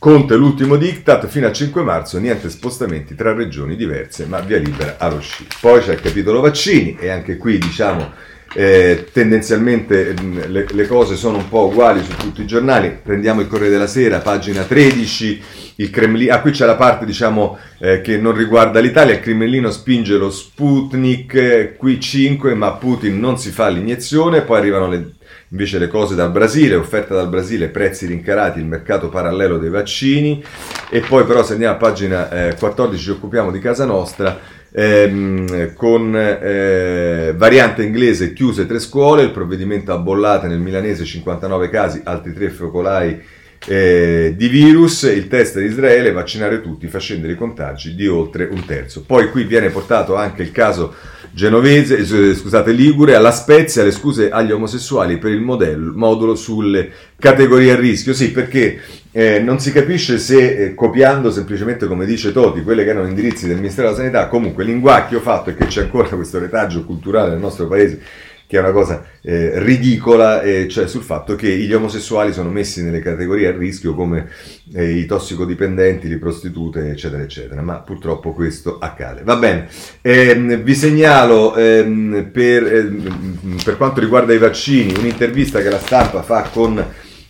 Conte 0.00 0.36
l'ultimo 0.36 0.76
diktat 0.76 1.26
fino 1.26 1.48
al 1.48 1.52
5 1.52 1.82
marzo, 1.82 2.20
niente 2.20 2.50
spostamenti 2.50 3.16
tra 3.16 3.32
regioni 3.32 3.74
diverse, 3.74 4.26
ma 4.26 4.38
via 4.38 4.56
libera 4.56 4.94
allo 4.96 5.18
sci. 5.18 5.44
Poi 5.60 5.80
c'è 5.80 5.94
il 5.94 6.00
capitolo 6.00 6.40
vaccini 6.40 6.96
e 7.00 7.08
anche 7.08 7.36
qui 7.36 7.58
diciamo 7.58 8.08
eh, 8.54 9.08
tendenzialmente 9.12 10.14
mm, 10.20 10.38
le, 10.46 10.66
le, 10.70 10.86
cose 10.86 11.16
sono 11.16 11.38
un 11.38 11.48
po' 11.48 11.66
uguali 11.66 12.04
su 12.04 12.14
tutti 12.14 12.42
i 12.42 12.46
giornali. 12.46 12.96
Prendiamo 13.02 13.40
il 13.40 13.48
Corriere 13.48 13.72
della 13.72 13.88
Sera, 13.88 14.20
pagina 14.20 14.62
13, 14.62 15.42
il 15.76 15.90
Cremlino, 15.90 16.32
ah 16.32 16.40
qui 16.42 16.52
c'è 16.52 16.64
la 16.64 16.76
parte 16.76 17.04
diciamo 17.04 17.58
eh, 17.80 18.00
che 18.00 18.18
non 18.18 18.36
riguarda 18.36 18.78
l'Italia, 18.78 19.14
il 19.14 19.20
Cremlino 19.20 19.72
spinge 19.72 20.16
lo 20.16 20.30
Sputnik, 20.30 21.34
eh, 21.34 21.74
qui 21.76 21.98
5, 21.98 22.54
ma 22.54 22.70
Putin 22.70 23.18
non 23.18 23.36
si 23.36 23.50
fa 23.50 23.66
l'iniezione, 23.66 24.42
poi 24.42 24.58
arrivano 24.58 24.86
le 24.86 25.14
invece 25.50 25.78
le 25.78 25.88
cose 25.88 26.14
dal 26.14 26.30
Brasile, 26.30 26.74
offerta 26.74 27.14
dal 27.14 27.28
Brasile, 27.28 27.68
prezzi 27.68 28.06
rincarati, 28.06 28.58
il 28.58 28.66
mercato 28.66 29.08
parallelo 29.08 29.58
dei 29.58 29.70
vaccini 29.70 30.42
e 30.90 31.00
poi 31.00 31.24
però 31.24 31.42
se 31.42 31.54
andiamo 31.54 31.74
a 31.74 31.78
pagina 31.78 32.30
eh, 32.30 32.54
14 32.56 33.02
ci 33.02 33.10
occupiamo 33.10 33.50
di 33.50 33.58
casa 33.58 33.84
nostra 33.84 34.38
ehm, 34.70 35.74
con 35.74 36.14
eh, 36.14 37.32
variante 37.36 37.82
inglese 37.82 38.32
chiuse 38.32 38.66
tre 38.66 38.78
scuole, 38.78 39.22
il 39.22 39.30
provvedimento 39.30 39.92
a 39.92 39.98
bollate 39.98 40.48
nel 40.48 40.60
milanese 40.60 41.04
59 41.04 41.70
casi, 41.70 42.00
altri 42.04 42.32
tre 42.34 42.50
focolai 42.50 43.36
eh, 43.66 44.34
di 44.36 44.48
virus, 44.48 45.02
il 45.02 45.28
test 45.28 45.58
di 45.58 45.66
Israele, 45.66 46.12
vaccinare 46.12 46.60
tutti 46.60 46.86
fa 46.86 46.98
scendere 46.98 47.32
i 47.32 47.36
contagi 47.36 47.94
di 47.94 48.06
oltre 48.06 48.48
un 48.50 48.64
terzo. 48.64 49.02
Poi 49.04 49.30
qui 49.30 49.44
viene 49.44 49.70
portato 49.70 50.14
anche 50.14 50.42
il 50.42 50.52
caso 50.52 50.94
genovese, 51.32 51.98
eh, 51.98 52.34
scusate, 52.34 52.72
Ligure, 52.72 53.14
alla 53.14 53.30
Spezia 53.30 53.82
le 53.82 53.90
scuse 53.90 54.30
agli 54.30 54.52
omosessuali 54.52 55.18
per 55.18 55.32
il 55.32 55.40
modello, 55.40 55.92
modulo 55.94 56.34
sulle 56.34 56.90
categorie 57.18 57.72
a 57.72 57.76
rischio. 57.76 58.14
Sì, 58.14 58.30
perché 58.30 58.80
eh, 59.12 59.40
non 59.40 59.58
si 59.60 59.72
capisce 59.72 60.18
se 60.18 60.64
eh, 60.64 60.74
copiando 60.74 61.30
semplicemente, 61.30 61.86
come 61.86 62.06
dice 62.06 62.32
Toti, 62.32 62.62
quelle 62.62 62.84
che 62.84 62.90
erano 62.90 63.08
indirizzi 63.08 63.46
del 63.46 63.56
Ministero 63.56 63.88
della 63.88 63.98
Sanità, 63.98 64.28
comunque 64.28 64.64
l'inguacchio 64.64 65.20
fatto 65.20 65.50
è 65.50 65.56
che 65.56 65.66
c'è 65.66 65.82
ancora 65.82 66.08
questo 66.08 66.38
retaggio 66.38 66.84
culturale 66.84 67.30
nel 67.30 67.40
nostro 67.40 67.66
paese 67.66 68.00
che 68.48 68.56
è 68.56 68.60
una 68.60 68.72
cosa 68.72 69.04
eh, 69.20 69.62
ridicola, 69.62 70.40
eh, 70.40 70.68
cioè 70.68 70.88
sul 70.88 71.02
fatto 71.02 71.34
che 71.34 71.54
gli 71.54 71.72
omosessuali 71.74 72.32
sono 72.32 72.48
messi 72.48 72.82
nelle 72.82 73.00
categorie 73.00 73.48
a 73.48 73.54
rischio 73.54 73.94
come 73.94 74.26
eh, 74.72 74.90
i 74.90 75.04
tossicodipendenti, 75.04 76.08
le 76.08 76.16
prostitute, 76.16 76.88
eccetera, 76.88 77.22
eccetera, 77.22 77.60
ma 77.60 77.80
purtroppo 77.80 78.32
questo 78.32 78.78
accade. 78.78 79.22
Va 79.22 79.36
bene, 79.36 79.68
ehm, 80.00 80.62
vi 80.62 80.74
segnalo 80.74 81.54
ehm, 81.56 82.30
per, 82.32 82.74
ehm, 82.74 83.56
per 83.62 83.76
quanto 83.76 84.00
riguarda 84.00 84.32
i 84.32 84.38
vaccini 84.38 84.94
un'intervista 84.98 85.60
che 85.60 85.68
la 85.68 85.78
stampa 85.78 86.22
fa 86.22 86.48
con 86.50 86.82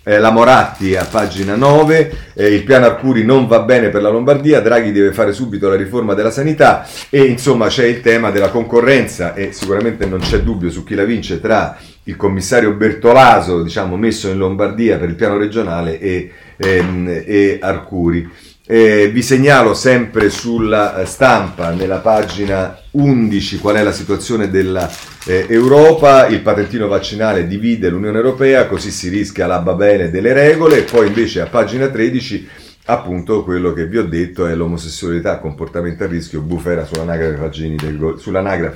eh, 0.09 0.19
la 0.19 0.31
Moratti 0.31 0.97
a 0.97 1.05
pagina 1.05 1.55
9, 1.55 2.13
eh, 2.33 2.47
il 2.47 2.65
piano 2.65 2.87
Arcuri 2.87 3.27
non 3.27 3.47
va 3.47 3.61
bene 3.61 3.91
per 3.91 4.01
la 4.01 4.09
Lombardia, 4.09 4.63
Draghi 4.63 4.91
deve 4.91 5.13
fare 5.13 5.35
subito 5.35 5.69
la 5.69 5.77
riforma 5.77 6.15
della 6.15 6.31
sanità 6.31 6.89
e 7.11 7.25
insomma 7.25 7.67
c'è 7.67 7.85
il 7.85 8.01
tema 8.01 8.31
della 8.31 8.49
concorrenza 8.49 9.35
e 9.35 9.53
sicuramente 9.53 10.07
non 10.07 10.21
c'è 10.21 10.41
dubbio 10.41 10.71
su 10.71 10.83
chi 10.83 10.95
la 10.95 11.05
vince 11.05 11.43
tra 11.43 11.77
il 12.05 12.17
commissario 12.17 12.73
Bertolaso, 12.73 13.63
diciamo, 13.63 13.99
messo 13.99 14.31
in 14.31 14.39
Lombardia 14.39 14.97
per 14.97 15.11
il 15.11 15.15
piano 15.15 15.37
regionale 15.37 16.01
e, 16.01 16.33
ehm, 16.57 17.25
e 17.27 17.59
Arcuri. 17.61 18.27
Eh, 18.67 19.11
vi 19.13 19.23
segnalo 19.23 19.75
sempre 19.75 20.31
sulla 20.31 21.05
stampa, 21.05 21.71
nella 21.71 21.99
pagina 21.99 22.79
11, 22.93 23.59
qual 23.59 23.77
è 23.77 23.83
la 23.83 23.93
situazione 23.93 24.49
dell'Europa. 24.49 25.18
Eh, 25.29 25.45
il 25.51 26.41
patentino 26.41 26.89
vaccinale 26.89 27.47
divide 27.47 27.91
l'Unione 27.91 28.17
Europea, 28.17 28.67
così 28.67 28.91
si 28.91 29.11
rischia 29.11 29.47
la 29.47 29.59
babele 29.59 30.11
delle 30.11 30.33
regole. 30.33 30.85
Poi 30.85 31.09
invece 31.09 31.43
a 31.43 31.47
pagina 31.47 31.89
13 31.89 32.49
appunto 32.87 33.45
quello 33.45 33.75
che 33.75 33.87
vi 33.87 33.99
ho 33.99 34.07
detto 34.07 34.47
è 34.47 34.55
l'omosessualità, 34.55 35.39
comportamento 35.39 36.05
a 36.05 36.07
rischio, 36.07 36.41
bufera 36.41 36.87
sull'anagrafe 36.87 37.37
vaccini 37.37 37.77
del, 37.77 37.99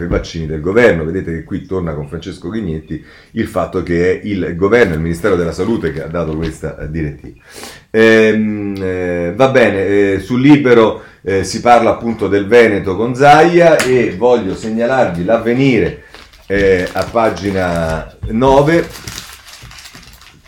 vaccini 0.08 0.46
del 0.46 0.60
governo. 0.60 1.06
Vedete 1.06 1.32
che 1.32 1.44
qui 1.44 1.64
torna 1.64 1.94
con 1.94 2.06
Francesco 2.06 2.50
Ghignetti 2.50 3.02
il 3.30 3.46
fatto 3.46 3.82
che 3.82 4.10
è 4.10 4.20
il 4.22 4.54
governo, 4.54 4.92
il 4.92 5.00
Ministero 5.00 5.36
della 5.36 5.52
Salute 5.52 5.90
che 5.90 6.02
ha 6.02 6.08
dato 6.08 6.36
questa 6.36 6.78
eh, 6.78 6.90
direttiva. 6.90 7.40
Ehm, 7.88 8.74
eh, 8.78 9.32
va 9.34 9.48
bene, 9.48 9.86
eh, 9.86 10.20
sul 10.20 10.42
libero 10.42 11.02
eh, 11.22 11.44
si 11.44 11.62
parla 11.62 11.92
appunto 11.92 12.28
del 12.28 12.46
Veneto 12.46 12.94
con 12.94 13.14
Zaia 13.14 13.78
e 13.78 14.14
voglio 14.18 14.54
segnalarvi 14.54 15.24
l'avvenire 15.24 16.10
eh, 16.46 16.88
a 16.92 17.04
pagina 17.04 18.16
9 18.28 18.88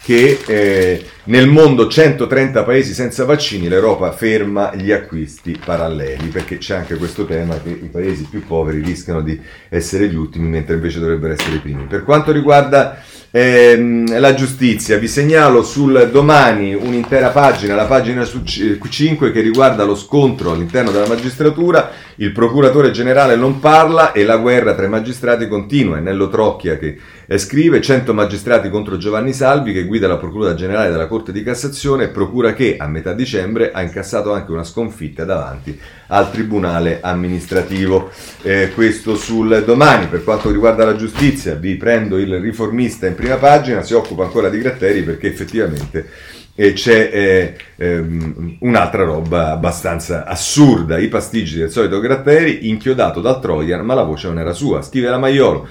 che 0.04 0.38
eh, 0.46 1.06
nel 1.24 1.48
mondo 1.48 1.88
130 1.88 2.62
paesi 2.62 2.92
senza 2.92 3.24
vaccini, 3.24 3.68
l'Europa 3.68 4.12
ferma 4.12 4.74
gli 4.74 4.92
acquisti 4.92 5.58
paralleli, 5.64 6.28
perché 6.28 6.58
c'è 6.58 6.76
anche 6.76 6.96
questo 6.96 7.24
tema 7.24 7.58
che 7.62 7.70
i 7.70 7.88
paesi 7.90 8.26
più 8.30 8.44
poveri 8.46 8.82
rischiano 8.82 9.22
di 9.22 9.40
essere 9.70 10.08
gli 10.08 10.14
ultimi, 10.14 10.46
mentre 10.48 10.74
invece 10.74 11.00
dovrebbero 11.00 11.32
essere 11.32 11.56
i 11.56 11.60
primi. 11.60 11.84
Per 11.84 12.04
quanto 12.04 12.32
riguarda 12.32 13.02
ehm, 13.36 14.20
la 14.20 14.32
giustizia, 14.34 14.96
vi 14.96 15.08
segnalo 15.08 15.64
sul 15.64 16.08
domani 16.12 16.72
un'intera 16.72 17.30
pagina, 17.30 17.74
la 17.74 17.86
pagina 17.86 18.24
5 18.24 19.32
che 19.32 19.40
riguarda 19.40 19.82
lo 19.82 19.96
scontro 19.96 20.52
all'interno 20.52 20.92
della 20.92 21.08
magistratura, 21.08 21.90
il 22.16 22.30
procuratore 22.30 22.92
generale 22.92 23.34
non 23.34 23.58
parla 23.58 24.12
e 24.12 24.22
la 24.22 24.36
guerra 24.36 24.74
tra 24.74 24.86
i 24.86 24.88
magistrati 24.88 25.48
continua, 25.48 25.96
è 25.96 26.00
Nello 26.00 26.28
Trocchia 26.28 26.78
che 26.78 26.96
eh, 27.26 27.38
scrive 27.38 27.80
100 27.80 28.12
magistrati 28.14 28.68
contro 28.70 28.96
Giovanni 28.96 29.32
Salvi 29.32 29.72
che 29.72 29.84
guida 29.84 30.06
la 30.06 30.16
Procura 30.16 30.54
Generale 30.54 30.90
della 30.90 31.06
Corte 31.06 31.32
di 31.32 31.42
Cassazione, 31.42 32.08
procura 32.08 32.52
che 32.52 32.76
a 32.78 32.86
metà 32.86 33.12
dicembre 33.12 33.72
ha 33.72 33.82
incassato 33.82 34.32
anche 34.32 34.52
una 34.52 34.64
sconfitta 34.64 35.24
davanti 35.24 35.78
al 36.08 36.30
Tribunale 36.30 36.98
amministrativo. 37.00 38.10
Eh, 38.42 38.72
questo 38.74 39.16
sul 39.16 39.62
domani. 39.64 40.06
Per 40.06 40.24
quanto 40.24 40.50
riguarda 40.50 40.84
la 40.84 40.96
giustizia, 40.96 41.54
vi 41.54 41.76
prendo 41.76 42.18
il 42.18 42.38
riformista 42.38 43.06
in 43.06 43.14
prima 43.14 43.36
pagina, 43.36 43.82
si 43.82 43.94
occupa 43.94 44.24
ancora 44.24 44.48
di 44.48 44.58
Gratteri 44.58 45.02
perché 45.02 45.28
effettivamente 45.28 46.32
e 46.56 46.72
c'è 46.72 47.10
eh, 47.12 47.56
ehm, 47.76 48.58
un'altra 48.60 49.02
roba 49.02 49.50
abbastanza 49.50 50.24
assurda, 50.24 50.98
i 50.98 51.08
pastiggi 51.08 51.58
del 51.58 51.70
solito 51.70 51.98
Gratteri, 51.98 52.68
inchiodato 52.68 53.20
dal 53.20 53.40
Trojan, 53.40 53.84
ma 53.84 53.94
la 53.94 54.04
voce 54.04 54.28
non 54.28 54.38
era 54.38 54.52
sua, 54.52 54.82
scrive 54.82 55.10
la 55.10 55.18
Maiolo. 55.18 55.66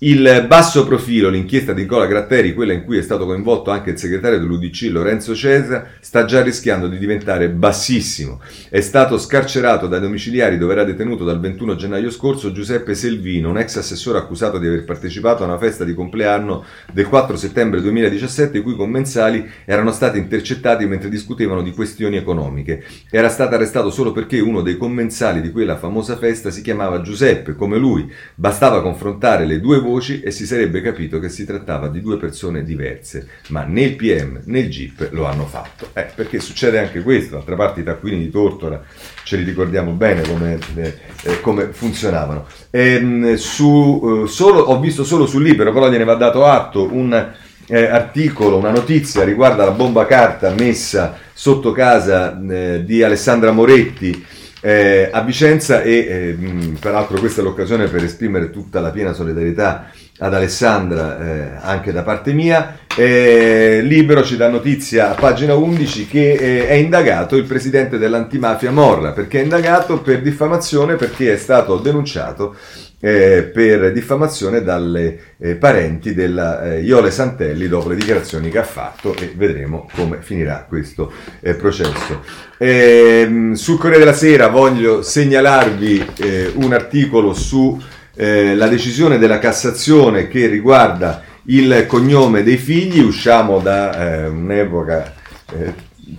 Il 0.00 0.44
basso 0.46 0.86
profilo, 0.86 1.28
l'inchiesta 1.28 1.72
di 1.72 1.80
Nicola 1.80 2.06
Gratteri, 2.06 2.54
quella 2.54 2.72
in 2.72 2.84
cui 2.84 2.98
è 2.98 3.02
stato 3.02 3.26
coinvolto 3.26 3.72
anche 3.72 3.90
il 3.90 3.98
segretario 3.98 4.38
dell'UDC 4.38 4.90
Lorenzo 4.92 5.34
Cesa, 5.34 5.86
sta 5.98 6.24
già 6.24 6.40
rischiando 6.40 6.86
di 6.86 6.98
diventare 6.98 7.48
bassissimo. 7.48 8.40
È 8.70 8.80
stato 8.80 9.18
scarcerato 9.18 9.88
dai 9.88 9.98
domiciliari 9.98 10.56
dove 10.56 10.74
era 10.74 10.84
detenuto 10.84 11.24
dal 11.24 11.40
21 11.40 11.74
gennaio 11.74 12.10
scorso 12.10 12.52
Giuseppe 12.52 12.94
Selvino, 12.94 13.50
un 13.50 13.58
ex 13.58 13.74
assessore 13.74 14.18
accusato 14.18 14.60
di 14.60 14.68
aver 14.68 14.84
partecipato 14.84 15.42
a 15.42 15.46
una 15.46 15.58
festa 15.58 15.82
di 15.82 15.94
compleanno 15.94 16.64
del 16.92 17.08
4 17.08 17.36
settembre 17.36 17.80
2017 17.80 18.58
i 18.58 18.62
cui 18.62 18.76
commensali 18.76 19.50
erano 19.64 19.90
stati 19.90 20.16
intercettati 20.16 20.86
mentre 20.86 21.08
discutevano 21.08 21.60
di 21.60 21.72
questioni 21.72 22.16
economiche. 22.16 22.84
Era 23.10 23.28
stato 23.28 23.56
arrestato 23.56 23.90
solo 23.90 24.12
perché 24.12 24.38
uno 24.38 24.62
dei 24.62 24.76
commensali 24.76 25.40
di 25.40 25.50
quella 25.50 25.76
famosa 25.76 26.16
festa 26.16 26.52
si 26.52 26.62
chiamava 26.62 27.00
Giuseppe, 27.00 27.56
come 27.56 27.78
lui. 27.78 28.08
Bastava 28.36 28.80
confrontare 28.80 29.44
le 29.44 29.58
due 29.58 29.80
voci 29.80 29.86
e 29.96 30.30
si 30.30 30.46
sarebbe 30.46 30.80
capito 30.80 31.18
che 31.18 31.28
si 31.28 31.44
trattava 31.44 31.88
di 31.88 32.00
due 32.00 32.18
persone 32.18 32.62
diverse, 32.62 33.26
ma 33.48 33.64
né 33.64 33.82
il 33.82 33.96
PM 33.96 34.40
né 34.44 34.60
il 34.60 34.68
GIP 34.68 35.08
lo 35.12 35.26
hanno 35.26 35.46
fatto. 35.46 35.88
Eh, 35.94 36.06
perché 36.14 36.40
succede 36.40 36.78
anche 36.78 37.02
questo, 37.02 37.34
d'altra 37.36 37.56
parte 37.56 37.80
i 37.80 37.84
taccuini 37.84 38.18
di 38.18 38.30
Tortora 38.30 38.82
ce 39.24 39.36
li 39.36 39.44
ricordiamo 39.44 39.92
bene 39.92 40.22
come, 40.22 40.58
eh, 40.76 40.94
eh 41.22 41.40
come 41.40 41.72
funzionavano. 41.72 42.46
E, 42.70 42.94
ehm, 42.94 43.34
su, 43.34 44.24
eh, 44.24 44.28
solo, 44.28 44.60
ho 44.60 44.78
visto 44.78 45.04
solo 45.04 45.26
sul 45.26 45.42
libro, 45.42 45.72
però 45.72 45.90
gliene 45.90 46.04
va 46.04 46.14
dato 46.14 46.44
atto, 46.44 46.92
un 46.92 47.34
eh, 47.66 47.84
articolo, 47.84 48.56
una 48.56 48.70
notizia 48.70 49.24
riguarda 49.24 49.64
la 49.64 49.72
bomba 49.72 50.06
carta 50.06 50.54
messa 50.54 51.16
sotto 51.32 51.72
casa 51.72 52.38
eh, 52.48 52.82
di 52.84 53.02
Alessandra 53.02 53.52
Moretti 53.52 54.24
eh, 54.60 55.08
a 55.10 55.20
Vicenza 55.22 55.82
e 55.82 55.92
eh, 55.92 56.36
peraltro 56.80 57.18
questa 57.18 57.40
è 57.40 57.44
l'occasione 57.44 57.86
per 57.88 58.02
esprimere 58.02 58.50
tutta 58.50 58.80
la 58.80 58.90
piena 58.90 59.12
solidarietà 59.12 59.90
ad 60.18 60.34
Alessandra 60.34 61.18
eh, 61.20 61.50
anche 61.60 61.92
da 61.92 62.02
parte 62.02 62.32
mia. 62.32 62.78
Eh, 62.96 63.80
Libero 63.82 64.24
ci 64.24 64.36
dà 64.36 64.48
notizia 64.48 65.10
a 65.10 65.14
pagina 65.14 65.54
11 65.54 66.06
che 66.08 66.32
eh, 66.32 66.68
è 66.68 66.72
indagato 66.72 67.36
il 67.36 67.44
presidente 67.44 67.98
dell'antimafia 67.98 68.72
Morra 68.72 69.12
perché 69.12 69.38
è 69.38 69.42
indagato 69.42 70.00
per 70.00 70.20
diffamazione 70.20 70.96
perché 70.96 71.32
è 71.32 71.36
stato 71.36 71.76
denunciato 71.76 72.56
eh, 73.00 73.50
per 73.52 73.92
diffamazione 73.92 74.62
dalle 74.62 75.18
eh, 75.38 75.54
parenti 75.54 76.14
della 76.14 76.74
eh, 76.74 76.80
Iole 76.80 77.10
Santelli 77.10 77.68
dopo 77.68 77.88
le 77.88 77.94
dichiarazioni 77.94 78.50
che 78.50 78.58
ha 78.58 78.64
fatto 78.64 79.14
e 79.14 79.32
vedremo 79.36 79.88
come 79.94 80.18
finirà 80.20 80.64
questo 80.68 81.12
eh, 81.40 81.54
processo. 81.54 82.22
Ehm, 82.58 83.52
sul 83.52 83.78
Corriere 83.78 84.04
della 84.04 84.16
Sera 84.16 84.48
voglio 84.48 85.02
segnalarvi 85.02 86.06
eh, 86.18 86.52
un 86.54 86.72
articolo 86.72 87.34
sulla 87.34 87.78
eh, 88.16 88.68
decisione 88.68 89.18
della 89.18 89.38
Cassazione 89.38 90.26
che 90.26 90.46
riguarda 90.46 91.22
il 91.44 91.86
cognome 91.86 92.42
dei 92.42 92.58
figli, 92.58 93.00
usciamo 93.00 93.58
da 93.60 94.28
un'epoca 94.28 95.14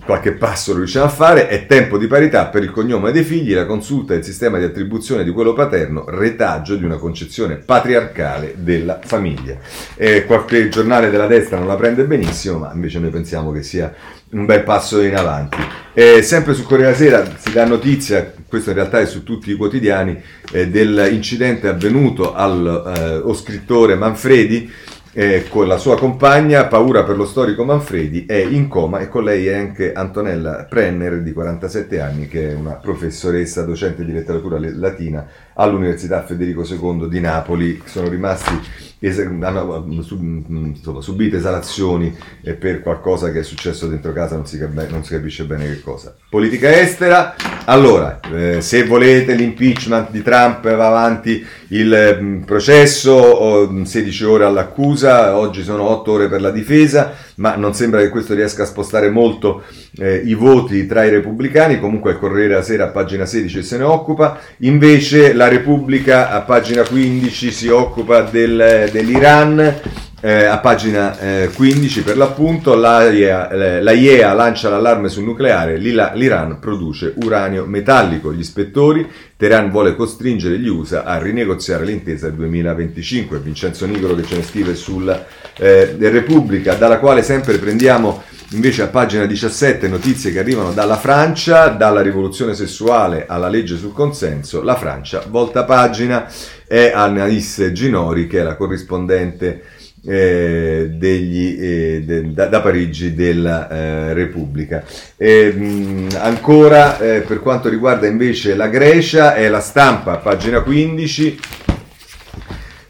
qualche 0.03 0.33
passo 0.33 0.71
lo 0.71 0.79
riusciamo 0.79 1.05
a 1.05 1.09
fare, 1.09 1.47
è 1.47 1.65
tempo 1.65 1.97
di 1.97 2.07
parità 2.07 2.47
per 2.47 2.63
il 2.63 2.71
cognome 2.71 3.11
dei 3.11 3.23
figli, 3.23 3.53
la 3.53 3.65
consulta 3.65 4.13
del 4.13 4.23
sistema 4.23 4.57
di 4.57 4.63
attribuzione 4.63 5.23
di 5.23 5.31
quello 5.31 5.53
paterno, 5.53 6.05
retaggio 6.07 6.75
di 6.75 6.83
una 6.83 6.97
concezione 6.97 7.55
patriarcale 7.55 8.55
della 8.57 8.99
famiglia. 9.03 9.57
Eh, 9.95 10.25
qualche 10.25 10.69
giornale 10.69 11.09
della 11.09 11.27
destra 11.27 11.57
non 11.57 11.67
la 11.67 11.75
prende 11.75 12.03
benissimo, 12.03 12.59
ma 12.59 12.71
invece 12.73 12.99
noi 12.99 13.09
pensiamo 13.09 13.51
che 13.51 13.63
sia 13.63 13.93
un 14.31 14.45
bel 14.45 14.63
passo 14.63 15.01
in 15.01 15.15
avanti. 15.15 15.57
Eh, 15.93 16.21
sempre 16.21 16.53
su 16.53 16.63
Corriere 16.63 16.93
Sera 16.93 17.25
si 17.37 17.51
dà 17.51 17.65
notizia, 17.65 18.31
questo 18.47 18.69
in 18.69 18.75
realtà 18.75 18.99
è 18.99 19.05
su 19.05 19.23
tutti 19.23 19.49
i 19.49 19.55
quotidiani, 19.55 20.21
eh, 20.51 20.67
dell'incidente 20.67 21.67
avvenuto 21.67 22.33
al 22.33 23.23
eh, 23.25 23.33
scrittore 23.33 23.95
Manfredi, 23.95 24.71
eh, 25.13 25.47
con 25.49 25.67
la 25.67 25.77
sua 25.77 25.97
compagna, 25.97 26.65
paura 26.67 27.03
per 27.03 27.17
lo 27.17 27.25
storico 27.25 27.63
Manfredi, 27.63 28.25
è 28.25 28.35
in 28.35 28.67
coma 28.67 28.99
e 28.99 29.09
con 29.09 29.23
lei 29.23 29.47
è 29.47 29.55
anche 29.55 29.93
Antonella 29.93 30.65
Prenner 30.69 31.21
di 31.21 31.33
47 31.33 31.99
anni 31.99 32.27
che 32.27 32.51
è 32.51 32.53
una 32.53 32.73
professoressa 32.73 33.63
docente 33.63 34.05
di 34.05 34.11
letteratura 34.11 34.59
latina 34.59 35.25
all'Università 35.53 36.23
Federico 36.23 36.63
II 36.63 37.07
di 37.07 37.19
Napoli. 37.19 37.81
Sono 37.85 38.07
rimasti 38.07 38.88
hanno 39.01 39.85
insomma, 39.87 41.01
subito 41.01 41.37
esalazioni 41.37 42.15
per 42.59 42.81
qualcosa 42.81 43.31
che 43.31 43.39
è 43.39 43.43
successo 43.43 43.87
dentro 43.87 44.11
casa, 44.11 44.35
non 44.35 44.45
si, 44.45 44.59
non 44.59 45.03
si 45.03 45.13
capisce 45.13 45.45
bene 45.45 45.65
che 45.65 45.81
cosa. 45.81 46.15
Politica 46.29 46.77
estera, 46.77 47.35
allora, 47.65 48.19
eh, 48.33 48.61
se 48.61 48.83
volete 48.83 49.33
l'impeachment 49.33 50.11
di 50.11 50.21
Trump 50.21 50.63
va 50.75 50.87
avanti 50.87 51.45
il 51.69 52.17
mh, 52.19 52.43
processo, 52.45 53.83
16 53.85 54.23
ore 54.25 54.45
all'accusa, 54.45 55.37
oggi 55.37 55.63
sono 55.63 55.83
8 55.89 56.11
ore 56.11 56.27
per 56.27 56.41
la 56.41 56.51
difesa, 56.51 57.13
ma 57.39 57.55
non 57.55 57.73
sembra 57.73 58.01
che 58.01 58.09
questo 58.09 58.33
riesca 58.33 58.63
a 58.63 58.65
spostare 58.65 59.09
molto 59.09 59.63
eh, 59.97 60.21
i 60.25 60.33
voti 60.33 60.85
tra 60.85 61.03
i 61.03 61.09
repubblicani, 61.09 61.79
comunque 61.79 62.11
il 62.11 62.17
Corriere 62.17 62.49
della 62.49 62.61
Sera 62.61 62.85
a 62.85 62.89
pagina 62.89 63.25
16 63.25 63.63
se 63.63 63.77
ne 63.77 63.83
occupa, 63.83 64.39
invece 64.59 65.33
la 65.33 65.47
Repubblica 65.47 66.29
a 66.31 66.41
pagina 66.41 66.83
15 66.83 67.51
si 67.51 67.67
occupa 67.69 68.21
del, 68.21 68.89
dell'Iran, 68.91 69.79
eh, 70.21 70.45
a 70.45 70.59
pagina 70.59 71.17
eh, 71.19 71.51
15 71.53 72.03
per 72.03 72.17
l'appunto 72.17 72.75
l'AIEA, 72.75 73.49
eh, 73.49 73.81
la 73.81 73.91
IEA 73.91 74.33
lancia 74.33 74.69
l'allarme 74.69 75.09
sul 75.09 75.23
nucleare, 75.23 75.77
l'Iran 75.77 76.57
produce 76.59 77.13
uranio 77.17 77.65
metallico, 77.65 78.33
gli 78.33 78.39
ispettori, 78.39 79.07
Teheran 79.37 79.69
vuole 79.69 79.95
costringere 79.95 80.59
gli 80.59 80.67
USA 80.67 81.05
a 81.05 81.17
rinegoziare 81.17 81.85
l'intesa 81.85 82.27
del 82.27 82.35
2025, 82.35 83.39
Vincenzo 83.39 83.85
Nicolo 83.85 84.15
che 84.15 84.25
ce 84.25 84.35
ne 84.35 84.43
scrive 84.43 84.75
sulla 84.75 85.25
eh, 85.55 85.95
Repubblica, 85.97 86.73
dalla 86.73 86.99
quale 86.99 87.23
sempre 87.23 87.57
prendiamo 87.57 88.23
invece 88.51 88.81
a 88.81 88.87
pagina 88.87 89.25
17 89.25 89.87
notizie 89.87 90.31
che 90.31 90.39
arrivano 90.39 90.73
dalla 90.73 90.97
Francia, 90.97 91.67
dalla 91.67 92.01
rivoluzione 92.01 92.55
sessuale 92.55 93.25
alla 93.27 93.47
legge 93.47 93.77
sul 93.77 93.93
consenso, 93.93 94.61
la 94.63 94.75
Francia 94.75 95.23
volta 95.29 95.63
pagina. 95.63 96.27
È 96.67 96.91
Annalise 96.93 97.71
Ginori 97.71 98.27
che 98.27 98.41
è 98.41 98.43
la 98.43 98.55
corrispondente 98.55 99.63
eh, 100.05 100.91
degli, 100.93 101.57
eh, 101.59 102.03
de, 102.05 102.33
da, 102.33 102.45
da, 102.47 102.61
Parigi 102.61 103.13
della 103.13 103.69
eh, 103.69 104.13
Repubblica. 104.13 104.83
E, 105.17 105.51
mh, 105.51 106.07
ancora 106.17 106.99
eh, 106.99 107.21
per 107.21 107.39
quanto 107.39 107.69
riguarda 107.69 108.07
invece 108.07 108.55
la 108.55 108.67
Grecia 108.67 109.35
è 109.35 109.47
la 109.49 109.59
stampa, 109.59 110.17
pagina 110.17 110.61
15, 110.61 111.39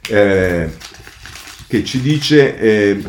eh, 0.10 0.70
che 1.68 1.84
ci 1.84 2.02
dice 2.02 2.58
eh, 2.58 3.04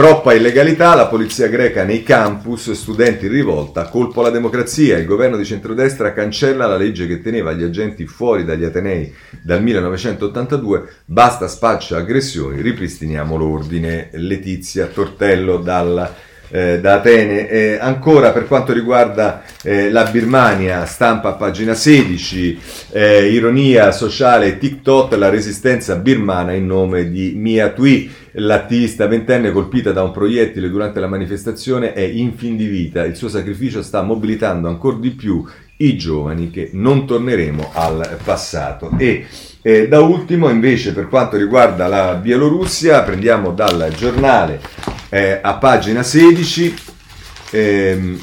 Troppa 0.00 0.32
illegalità, 0.32 0.94
la 0.94 1.08
polizia 1.08 1.48
greca 1.48 1.84
nei 1.84 2.02
campus, 2.02 2.72
studenti 2.72 3.26
in 3.26 3.32
rivolta, 3.32 3.90
colpo 3.90 4.20
alla 4.20 4.30
democrazia. 4.30 4.96
Il 4.96 5.04
governo 5.04 5.36
di 5.36 5.44
centrodestra 5.44 6.14
cancella 6.14 6.66
la 6.66 6.78
legge 6.78 7.06
che 7.06 7.20
teneva 7.20 7.52
gli 7.52 7.62
agenti 7.62 8.06
fuori 8.06 8.46
dagli 8.46 8.64
Atenei 8.64 9.14
dal 9.42 9.62
1982. 9.62 10.88
Basta 11.04 11.48
spaccia 11.48 11.98
aggressioni, 11.98 12.62
ripristiniamo 12.62 13.36
l'ordine. 13.36 14.08
Letizia 14.12 14.86
Tortello 14.86 15.58
dalla 15.58 16.10
eh, 16.50 16.80
da 16.80 16.94
Atene. 16.94 17.48
Eh, 17.48 17.78
ancora 17.80 18.32
per 18.32 18.46
quanto 18.46 18.72
riguarda 18.72 19.42
eh, 19.62 19.90
la 19.90 20.04
Birmania, 20.04 20.84
stampa 20.84 21.30
a 21.30 21.32
pagina 21.32 21.74
16, 21.74 22.58
eh, 22.92 23.28
ironia 23.28 23.92
sociale 23.92 24.58
TikTok, 24.58 25.14
la 25.14 25.28
resistenza 25.28 25.96
birmana 25.96 26.52
in 26.52 26.66
nome 26.66 27.10
di 27.10 27.32
Mia 27.36 27.70
Tui. 27.70 28.10
L'attivista 28.34 29.06
ventenne 29.06 29.50
colpita 29.50 29.90
da 29.90 30.02
un 30.02 30.12
proiettile 30.12 30.70
durante 30.70 31.00
la 31.00 31.08
manifestazione 31.08 31.92
è 31.92 32.02
in 32.02 32.36
fin 32.36 32.56
di 32.56 32.66
vita. 32.66 33.04
Il 33.04 33.16
suo 33.16 33.28
sacrificio 33.28 33.82
sta 33.82 34.02
mobilitando 34.02 34.68
ancora 34.68 34.98
di 34.98 35.10
più 35.10 35.44
i 35.78 35.96
giovani 35.96 36.50
che 36.50 36.70
non 36.72 37.06
torneremo 37.06 37.70
al 37.72 38.18
passato. 38.22 38.92
E 38.98 39.26
eh, 39.62 39.88
da 39.88 40.00
ultimo, 40.00 40.48
invece, 40.48 40.92
per 40.92 41.08
quanto 41.08 41.36
riguarda 41.36 41.86
la 41.86 42.14
Bielorussia, 42.14 43.02
prendiamo 43.02 43.50
dal 43.50 43.92
giornale 43.96 44.60
eh, 45.10 45.38
a 45.42 45.54
pagina 45.54 46.02
16. 46.02 46.74
Ehm, 47.50 48.20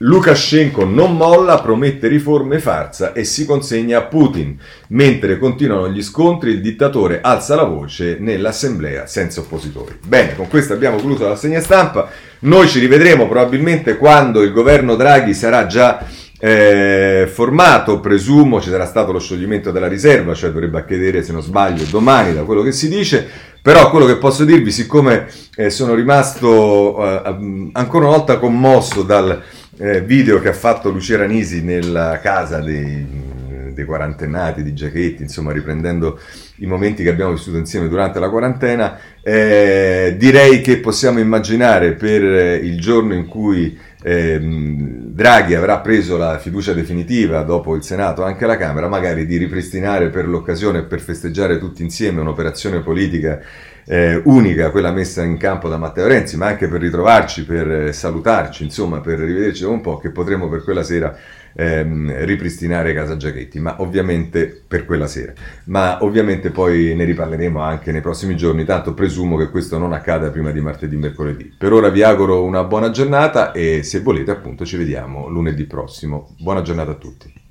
Lukashenko 0.00 0.84
non 0.84 1.16
molla, 1.16 1.58
promette 1.62 2.06
riforme 2.06 2.58
farsa 2.58 3.14
e 3.14 3.24
si 3.24 3.46
consegna 3.46 3.96
a 3.98 4.02
Putin. 4.02 4.58
Mentre 4.88 5.38
continuano 5.38 5.88
gli 5.88 6.02
scontri, 6.02 6.50
il 6.50 6.60
dittatore 6.60 7.20
alza 7.22 7.54
la 7.54 7.64
voce 7.64 8.18
nell'assemblea 8.20 9.06
senza 9.06 9.40
oppositori. 9.40 9.98
Bene, 10.06 10.36
con 10.36 10.48
questo 10.48 10.74
abbiamo 10.74 10.96
concluso 10.96 11.26
la 11.26 11.36
segna 11.36 11.60
stampa. 11.60 12.10
Noi 12.40 12.68
ci 12.68 12.78
rivedremo 12.78 13.26
probabilmente 13.26 13.96
quando 13.96 14.42
il 14.42 14.52
governo 14.52 14.96
Draghi 14.96 15.32
sarà 15.32 15.66
già 15.66 16.04
eh, 16.38 17.28
formato, 17.32 18.00
presumo 18.00 18.60
ci 18.60 18.70
sarà 18.70 18.84
stato 18.84 19.12
lo 19.12 19.18
scioglimento 19.18 19.70
della 19.70 19.88
riserva, 19.88 20.34
cioè 20.34 20.50
dovrebbe 20.50 20.78
accadere 20.78 21.22
se 21.22 21.32
non 21.32 21.42
sbaglio 21.42 21.84
domani 21.84 22.34
da 22.34 22.42
quello 22.42 22.62
che 22.62 22.72
si 22.72 22.88
dice, 22.88 23.26
però 23.62 23.90
quello 23.90 24.06
che 24.06 24.16
posso 24.16 24.44
dirvi, 24.44 24.70
siccome 24.70 25.26
eh, 25.56 25.70
sono 25.70 25.94
rimasto 25.94 27.02
eh, 27.02 27.70
ancora 27.72 28.06
una 28.06 28.16
volta 28.16 28.38
commosso 28.38 29.02
dal 29.02 29.42
eh, 29.78 30.02
video 30.02 30.40
che 30.40 30.48
ha 30.48 30.54
fatto 30.54 30.90
Lucia 30.90 31.16
Ranisi 31.16 31.62
nella 31.62 32.20
casa 32.20 32.60
dei, 32.60 33.04
dei 33.72 33.84
quarantennati, 33.84 34.62
di 34.62 34.72
Giachetti, 34.72 35.22
insomma 35.22 35.52
riprendendo 35.52 36.18
i 36.56 36.66
momenti 36.66 37.02
che 37.02 37.10
abbiamo 37.10 37.32
vissuto 37.32 37.56
insieme 37.56 37.88
durante 37.88 38.18
la 38.18 38.30
quarantena, 38.30 38.98
eh, 39.22 40.14
direi 40.18 40.60
che 40.60 40.78
possiamo 40.78 41.18
immaginare 41.18 41.92
per 41.92 42.22
il 42.62 42.80
giorno 42.80 43.14
in 43.14 43.26
cui 43.26 43.76
eh, 44.08 44.38
Draghi 44.38 45.56
avrà 45.56 45.80
preso 45.80 46.16
la 46.16 46.38
fiducia 46.38 46.72
definitiva 46.72 47.42
dopo 47.42 47.74
il 47.74 47.82
Senato, 47.82 48.22
anche 48.22 48.46
la 48.46 48.56
Camera, 48.56 48.86
magari 48.86 49.26
di 49.26 49.36
ripristinare 49.36 50.10
per 50.10 50.28
l'occasione 50.28 50.84
per 50.84 51.00
festeggiare 51.00 51.58
tutti 51.58 51.82
insieme 51.82 52.20
un'operazione 52.20 52.82
politica 52.82 53.40
eh, 53.84 54.20
unica, 54.26 54.70
quella 54.70 54.92
messa 54.92 55.24
in 55.24 55.36
campo 55.38 55.68
da 55.68 55.76
Matteo 55.76 56.06
Renzi, 56.06 56.36
ma 56.36 56.46
anche 56.46 56.68
per 56.68 56.82
ritrovarci, 56.82 57.44
per 57.44 57.92
salutarci, 57.92 58.62
insomma, 58.62 59.00
per 59.00 59.18
rivederci 59.18 59.64
un 59.64 59.80
po', 59.80 59.98
che 59.98 60.10
potremo 60.10 60.48
per 60.48 60.62
quella 60.62 60.84
sera 60.84 61.12
ehm, 61.56 62.24
ripristinare 62.24 62.92
Casa 62.92 63.16
Giachetti, 63.16 63.58
ma 63.58 63.80
ovviamente 63.80 64.62
per 64.66 64.84
quella 64.84 65.06
sera. 65.06 65.32
Ma 65.64 66.04
ovviamente 66.04 66.50
poi 66.50 66.94
ne 66.94 67.04
riparleremo 67.04 67.60
anche 67.60 67.92
nei 67.92 68.00
prossimi 68.00 68.36
giorni, 68.36 68.64
tanto 68.64 68.94
presumo 68.94 69.36
che 69.36 69.50
questo 69.50 69.78
non 69.78 69.92
accada 69.92 70.30
prima 70.30 70.50
di 70.50 70.60
martedì 70.60 70.96
mercoledì. 70.96 71.54
Per 71.56 71.72
ora 71.72 71.88
vi 71.88 72.02
auguro 72.02 72.44
una 72.44 72.64
buona 72.64 72.90
giornata 72.90 73.52
e 73.52 73.82
se 73.82 74.00
volete 74.00 74.30
appunto 74.30 74.64
ci 74.64 74.76
vediamo 74.76 75.28
lunedì 75.28 75.64
prossimo. 75.64 76.34
Buona 76.38 76.62
giornata 76.62 76.92
a 76.92 76.96
tutti. 76.96 77.45